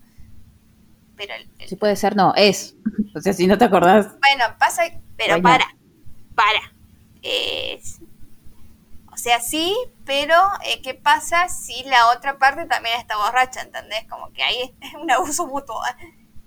[1.16, 2.76] pero el, el, Sí puede ser, no, es.
[3.14, 4.06] O sea, si no te acordás.
[4.20, 4.84] bueno pasa
[5.18, 5.42] pero not?
[5.42, 5.66] para
[6.34, 6.72] para
[7.22, 8.01] o
[9.22, 10.34] sea sí pero
[10.64, 14.04] eh, qué pasa si la otra parte también está borracha ¿entendés?
[14.08, 15.80] como que ahí es un abuso mutuo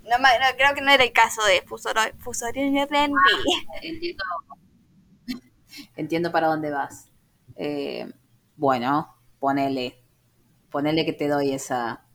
[0.02, 3.18] no, no, creo que no era el caso de Fusorio y Renby
[3.82, 4.24] Entiendo.
[5.96, 7.10] Entiendo para dónde vas.
[7.56, 8.08] Eh,
[8.56, 10.00] bueno, ponele.
[10.70, 12.06] Ponele que te doy esa,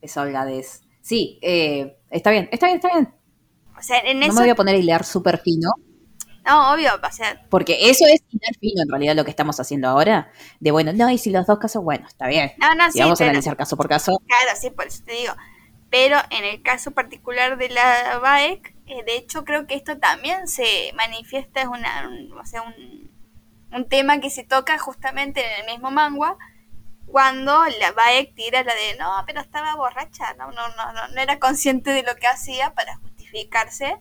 [0.00, 0.82] esa holgadez.
[1.02, 3.14] Sí, eh, está bien, está bien, está bien.
[3.78, 5.72] o sea en No eso me voy a poner a hilar súper fino,
[6.44, 9.88] no obvio o sea porque eso es hilar fino en realidad lo que estamos haciendo
[9.88, 10.30] ahora.
[10.60, 12.52] De bueno, no, y si los dos casos, bueno, está bien.
[12.58, 15.02] no no Si sí vamos a pero- analizar caso por caso, Claro, sí, por eso
[15.04, 15.34] te digo.
[15.90, 20.46] Pero en el caso particular de la BAEC, eh, de hecho creo que esto también
[20.46, 23.10] se manifiesta, es una, un- o sea, un,
[23.72, 26.36] un tema que se toca justamente en el mismo manga,
[27.06, 31.20] cuando la BAEC tira la de, no, pero estaba borracha, no, no, no, no, no
[31.20, 33.98] era consciente de lo que hacía para justificarse.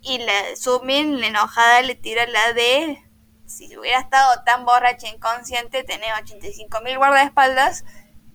[0.00, 2.98] Y la Sumin, la enojada, le tira la de,
[3.46, 7.84] si hubiera estado tan borracha e inconsciente, tenés 85 mil guardaespaldas,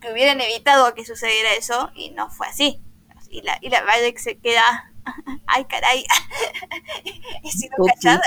[0.02, 2.82] que hubieran evitado que sucediera eso y no fue así.
[3.30, 3.84] Y la, y la
[4.18, 4.94] se queda,
[5.48, 6.04] ay caray,
[7.44, 8.22] he sido cachada.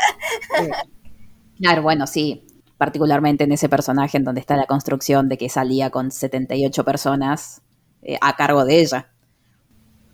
[1.58, 2.42] claro, bueno, sí.
[2.78, 7.62] Particularmente en ese personaje en donde está la construcción de que salía con 78 personas
[8.02, 9.10] eh, a cargo de ella.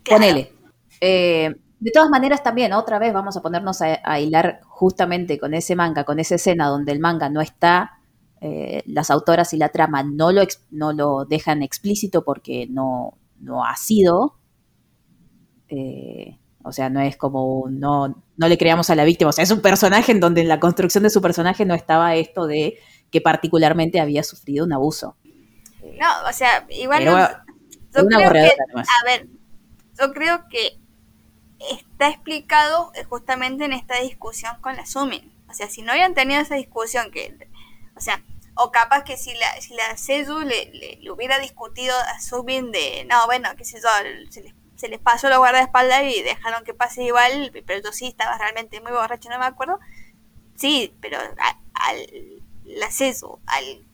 [0.03, 0.21] Claro.
[0.21, 0.53] Ponele.
[1.01, 1.53] Eh,
[1.83, 5.75] de todas maneras, también, otra vez vamos a ponernos a, a hilar justamente con ese
[5.75, 7.99] manga, con esa escena donde el manga no está,
[8.41, 13.65] eh, las autoras y la trama no lo, no lo dejan explícito porque no, no
[13.65, 14.35] ha sido.
[15.69, 19.29] Eh, o sea, no es como, un- no, no le creamos a la víctima.
[19.29, 22.15] O sea, es un personaje en donde en la construcción de su personaje no estaba
[22.15, 22.77] esto de
[23.11, 25.17] que particularmente había sufrido un abuso.
[25.81, 27.27] No, o sea, igual Pero, no-
[27.95, 29.27] yo una creo que, a ver,
[29.99, 30.79] yo creo que
[31.71, 35.31] está explicado eh, justamente en esta discusión con la Sumin.
[35.49, 37.37] O sea, si no habían tenido esa discusión que,
[37.95, 38.23] o sea,
[38.55, 42.71] o capaz que si la, si la Seiyu le, le- le hubiera discutido a Sumin
[42.71, 43.89] de, no, bueno, qué sé yo,
[44.31, 48.07] se les, se les pasó los guardaespaldas y dejaron que pase igual, pero yo sí
[48.07, 49.79] estaba realmente muy borracho, no me acuerdo.
[50.55, 51.19] Sí, pero
[51.73, 52.07] al
[52.65, 53.85] la Seiyu, al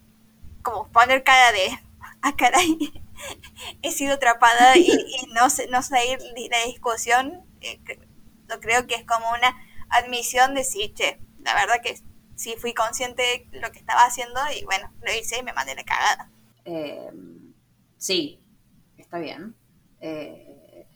[0.63, 1.79] como poner cara de,
[2.23, 2.77] ah, caray,
[3.81, 5.81] he sido atrapada y, y no, no
[6.35, 7.79] li- la discusión, eh,
[8.49, 9.55] yo creo que es como una
[9.89, 11.95] admisión de sí, che, la verdad que
[12.35, 15.75] sí fui consciente de lo que estaba haciendo y bueno, lo hice y me mandé
[15.75, 16.31] la cagada.
[16.65, 17.11] Eh,
[17.97, 18.41] sí,
[18.97, 19.55] está bien.
[20.01, 20.87] Eh,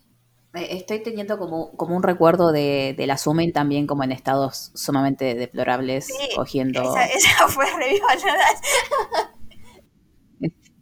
[0.53, 4.71] eh, estoy teniendo como, como un recuerdo de, de la Sumen también como en estados
[4.75, 6.81] sumamente deplorables, Sí, cogiendo...
[6.81, 8.47] Esa, esa fue revivalada.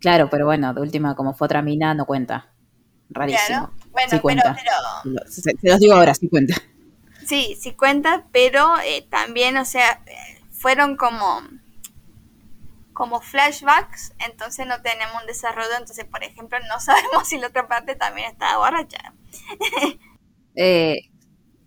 [0.01, 2.51] Claro, pero bueno, de última, como fue otra mina, no cuenta.
[3.11, 3.69] Rarísimo.
[3.69, 3.73] Claro.
[3.91, 4.55] Bueno, Sí pero, cuenta.
[4.55, 6.55] pero Se, se los digo ahora, sí cuenta.
[7.25, 10.03] Sí, sí cuenta, pero eh, también, o sea,
[10.51, 11.41] fueron como
[12.93, 17.67] como flashbacks, entonces no tenemos un desarrollo, entonces por ejemplo no sabemos si la otra
[17.67, 19.13] parte también estaba borracha.
[20.55, 21.09] Eh,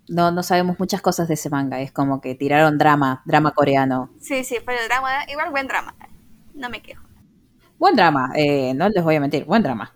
[0.09, 1.81] no, no sabemos muchas cosas de ese manga.
[1.81, 4.11] Es como que tiraron drama, drama coreano.
[4.21, 5.95] Sí, sí, fue el drama, igual buen drama,
[6.55, 7.03] no me quejo.
[7.79, 9.93] Buen drama, eh, no les voy a mentir, buen drama.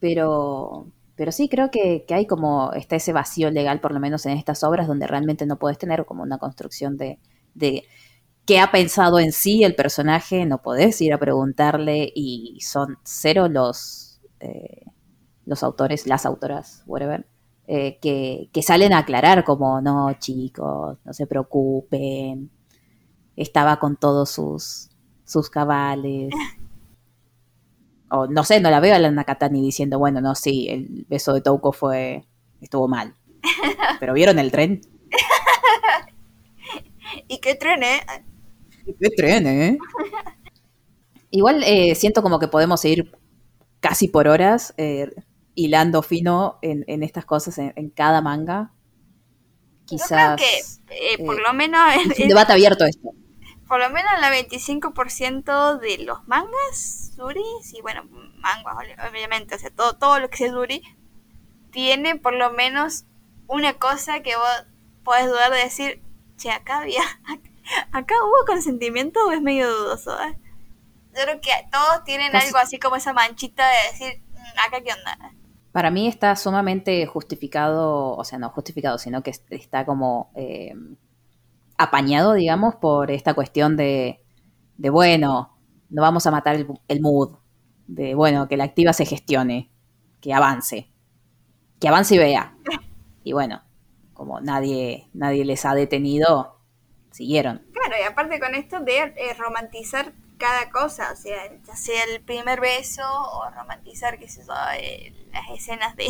[0.00, 0.86] Pero,
[1.16, 4.36] pero sí creo que, que hay como, está ese vacío legal, por lo menos en
[4.36, 7.18] estas obras, donde realmente no puedes tener como una construcción de,
[7.54, 7.84] de
[8.44, 13.48] qué ha pensado en sí el personaje, no podés ir a preguntarle y son cero
[13.48, 14.84] los, eh,
[15.46, 17.26] los autores, las autoras, whatever,
[17.66, 22.50] eh, que, que salen a aclarar como, no chicos, no se preocupen,
[23.36, 24.90] estaba con todos sus,
[25.24, 26.30] sus cabales.
[28.10, 31.34] O no sé, no la veo a la Nakatani diciendo, bueno, no, sí, el beso
[31.34, 32.24] de Touko fue,
[32.60, 33.14] estuvo mal.
[34.00, 34.80] Pero ¿vieron el tren?
[37.28, 38.00] ¿Y qué tren, eh?
[39.00, 39.78] ¿Qué tren, eh?
[41.30, 43.12] Igual eh, siento como que podemos seguir
[43.80, 45.10] casi por horas eh,
[45.54, 48.72] hilando fino en, en estas cosas en, en cada manga.
[49.98, 53.10] Yo creo Quizás que, eh, por eh, lo menos, es un debate abierto esto.
[53.68, 58.04] Por lo menos el 25% de los mangas Duris, y bueno,
[58.36, 58.76] mangas
[59.10, 60.82] obviamente, o sea, todo, todo lo que sea Duri,
[61.70, 63.04] tiene por lo menos
[63.48, 64.66] una cosa que vos
[65.04, 66.02] podés dudar de decir,
[66.36, 67.02] che, acá había,
[67.92, 70.38] acá hubo consentimiento o es medio dudoso, ¿eh?
[71.16, 74.92] Yo creo que todos tienen algo así como esa manchita de decir, mm, acá qué
[74.92, 75.32] onda.
[75.72, 80.74] Para mí está sumamente justificado, o sea, no justificado, sino que está como eh,
[81.78, 84.22] apañado, digamos, por esta cuestión de,
[84.76, 85.58] de, bueno,
[85.90, 86.56] no vamos a matar
[86.88, 87.36] el, mood,
[87.86, 89.70] de, bueno, que la activa se gestione,
[90.20, 90.90] que avance,
[91.80, 92.56] que avance y vea.
[93.22, 93.62] Y bueno,
[94.14, 96.60] como nadie, nadie les ha detenido,
[97.10, 97.66] siguieron.
[97.72, 102.22] Claro, y aparte con esto de eh, romantizar cada cosa, o sea, ya sea el
[102.22, 106.08] primer beso o romantizar, qué sé yo, eh, las escenas de,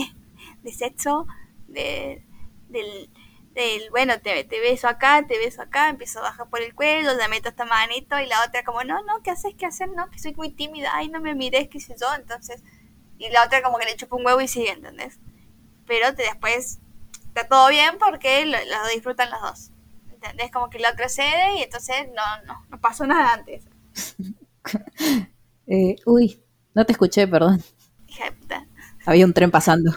[0.62, 1.26] de sexo,
[1.68, 2.24] de,
[2.68, 3.10] del,
[3.57, 7.15] del, bueno, te, te, beso acá, te beso acá, empiezo a bajar por el cuello,
[7.15, 9.55] le meto esta manito y la otra como, no, no, ¿qué haces?
[9.57, 9.89] ¿Qué hacer?
[9.89, 12.62] No, que soy muy tímida, ay, no me mires, qué sé yo, entonces,
[13.19, 15.19] y la otra como que le chupa un huevo y sigue, ¿entendés?
[15.87, 16.81] Pero te, después
[17.28, 19.70] está todo bien porque lo, lo disfrutan los dos.
[20.12, 20.51] ¿Entendés?
[20.51, 23.65] Como que el otro cede y entonces no, no, no pasó nada antes.
[25.66, 26.43] eh, uy,
[26.74, 27.62] no te escuché, perdón.
[28.07, 28.66] Hija de puta.
[29.07, 29.93] Había un tren pasando.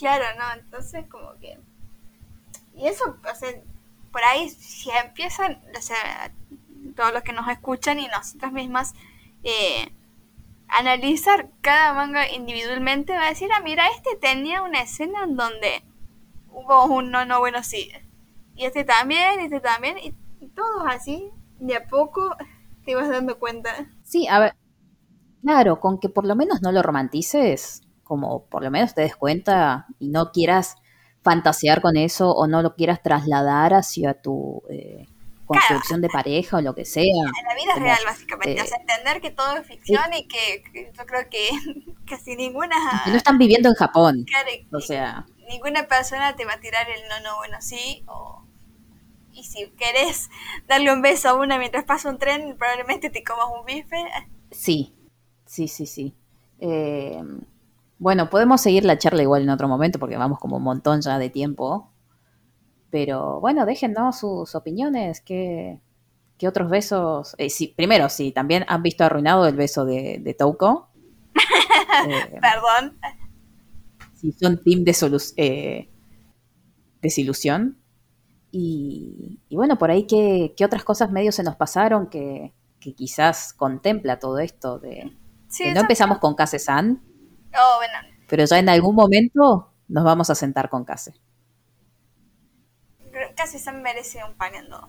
[0.00, 1.58] Claro, no, entonces como que...
[2.74, 3.50] Y eso, o sea,
[4.10, 6.32] por ahí si empiezan, o sea,
[6.96, 8.94] todos los que nos escuchan y nosotras mismas,
[9.44, 9.92] eh,
[10.68, 15.82] analizar cada manga individualmente, va a decir, ah, mira, este tenía una escena en donde
[16.50, 17.90] hubo un no, no, bueno, sí.
[18.56, 22.34] Y este también, y este también, y todos así, de a poco
[22.84, 23.70] te vas dando cuenta.
[24.02, 24.56] Sí, a ver,
[25.42, 29.14] claro, con que por lo menos no lo romantices, como por lo menos te des
[29.14, 30.74] cuenta y no quieras
[31.22, 35.06] fantasear con eso o no lo quieras trasladar hacia tu eh,
[35.46, 36.02] construcción claro.
[36.02, 37.04] de pareja o lo que sea.
[37.04, 38.58] La vida como, real, básicamente.
[38.58, 41.50] Eh, o sea, entender que todo es ficción y que, que, yo creo que
[42.04, 42.74] casi ninguna...
[43.06, 44.24] No están viviendo en Japón.
[44.26, 45.24] Claro, o sea...
[45.48, 48.44] Ninguna persona te va a tirar el no, no, bueno, sí, o
[49.32, 50.30] y si querés
[50.66, 54.04] darle un beso a una mientras pasa un tren, probablemente te comas un bife.
[54.50, 54.96] Sí,
[55.46, 56.16] sí, sí, sí.
[56.58, 57.22] Eh,
[58.00, 61.18] bueno, podemos seguir la charla igual en otro momento porque vamos como un montón ya
[61.18, 61.92] de tiempo.
[62.88, 65.20] Pero bueno, déjennos sus opiniones.
[65.20, 65.82] ¿Qué,
[66.38, 67.34] qué otros besos?
[67.36, 70.88] Eh, primero, sí, también han visto arruinado el beso de, de Touko.
[72.08, 72.98] eh, Perdón.
[74.14, 74.96] Si son team de
[75.36, 75.90] eh,
[77.02, 77.76] desilusión.
[78.50, 82.94] Y, y, bueno, por ahí qué, qué, otras cosas medio se nos pasaron que, que
[82.94, 85.16] quizás contempla todo esto de,
[85.48, 87.00] sí, no empezamos con Kase-san,
[87.54, 88.16] oh, bueno.
[88.28, 91.14] pero ya en algún momento nos vamos a sentar con Kase.
[93.36, 94.88] Kase-san merece un panendo.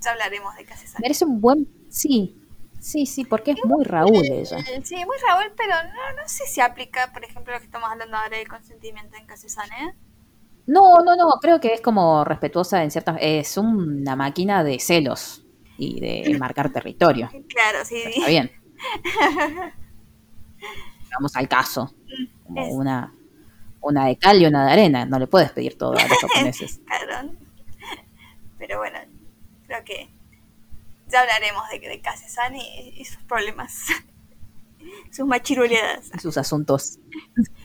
[0.00, 1.00] Ya hablaremos de Kase-san.
[1.02, 1.68] Merece un buen...
[1.90, 2.40] Sí,
[2.80, 4.58] sí, sí, porque es muy Raúl ella.
[4.82, 8.16] Sí, muy Raúl, pero no, no sé si aplica, por ejemplo, lo que estamos hablando
[8.16, 9.94] ahora del consentimiento en Kase-san, ¿eh?
[10.66, 13.16] No, no, no, creo que es como respetuosa en ciertas...
[13.20, 15.44] Es una máquina de celos
[15.76, 17.28] y de marcar territorio.
[17.48, 18.02] Claro, sí.
[18.06, 18.50] Está bien.
[21.12, 21.94] Vamos al caso.
[22.44, 22.72] Como es.
[22.72, 23.12] una,
[23.80, 25.04] una de cal y una de arena.
[25.04, 26.80] No le puedes pedir todo a los japoneses.
[26.86, 27.30] claro.
[28.58, 28.98] Pero bueno,
[29.66, 30.08] creo que
[31.08, 33.86] ya hablaremos de, de Kase-san y, y, sus problemas.
[35.10, 36.10] sus machiruleadas.
[36.20, 36.98] Sus asuntos.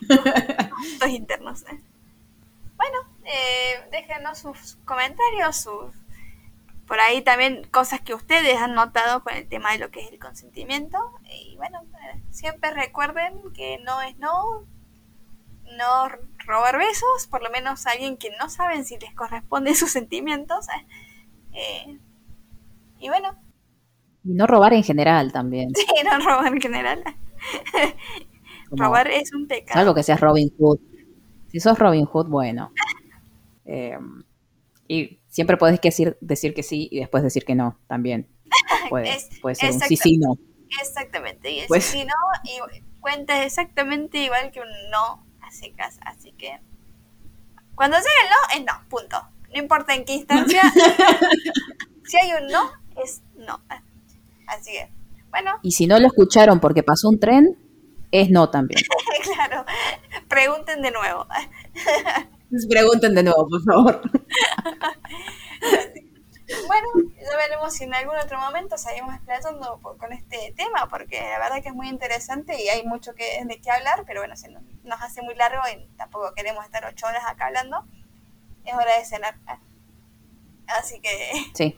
[0.07, 1.63] sus asuntos internos.
[1.63, 1.79] ¿eh?
[2.77, 5.93] bueno, eh, déjenos sus comentarios, sus
[6.87, 10.11] por ahí también cosas que ustedes han notado con el tema de lo que es
[10.11, 10.97] el consentimiento.
[11.29, 14.65] Y bueno, eh, siempre recuerden que no es no,
[15.77, 16.09] no
[16.45, 20.67] robar besos, por lo menos a alguien que no saben si les corresponden sus sentimientos.
[21.51, 21.99] Eh,
[22.99, 23.35] y bueno.
[24.23, 25.75] Y no robar en general también.
[25.75, 27.03] Sí, no robar en general.
[28.71, 29.81] robar es un pecado.
[29.81, 30.79] Algo que seas Robin Hood.
[31.51, 32.71] Si sos Robin Hood, bueno.
[33.69, 33.99] Eh,
[34.87, 38.27] y siempre puedes decir, decir que sí y después decir que no, también.
[38.89, 40.35] Puede, es, puede ser un sí, sí, no.
[40.81, 41.51] Exactamente.
[41.51, 45.99] Y pues, sí, no y cuenta exactamente igual que un no a secas.
[46.01, 46.59] Así que
[47.75, 49.17] cuando llegue el no, es no, punto.
[49.53, 50.61] No importa en qué instancia.
[52.05, 52.71] si hay un no,
[53.03, 53.61] es no.
[54.47, 54.91] Así que,
[55.29, 55.51] bueno.
[55.61, 57.57] Y si no lo escucharon porque pasó un tren,
[58.11, 58.81] es no también.
[59.35, 59.65] claro.
[60.27, 61.27] Pregunten de nuevo.
[62.69, 64.01] Pregunten de nuevo, por favor.
[66.67, 66.87] bueno,
[67.21, 71.61] ya veremos si en algún otro momento seguimos explayando con este tema, porque la verdad
[71.61, 74.63] que es muy interesante y hay mucho que, de qué hablar, pero bueno, se nos,
[74.83, 77.85] nos hace muy largo y tampoco queremos estar ocho horas acá hablando.
[78.65, 79.35] Es hora de cenar.
[80.67, 81.77] Así que, Sí.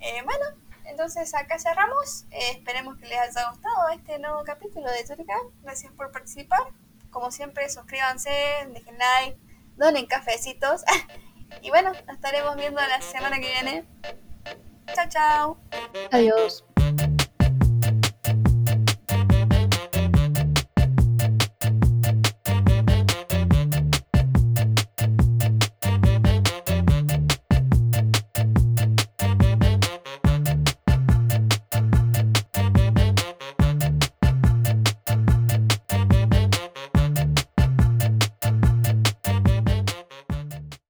[0.00, 0.44] eh, bueno,
[0.84, 2.24] entonces acá cerramos.
[2.30, 5.34] Eh, esperemos que les haya gustado este nuevo capítulo de Turca.
[5.62, 6.60] Gracias por participar.
[7.10, 8.30] Como siempre, suscríbanse,
[8.72, 9.38] dejen like,
[9.76, 10.82] donen cafecitos.
[11.62, 13.84] y bueno, nos estaremos viendo la semana que viene.
[14.94, 15.60] Chao, chao.
[16.10, 16.64] Adiós.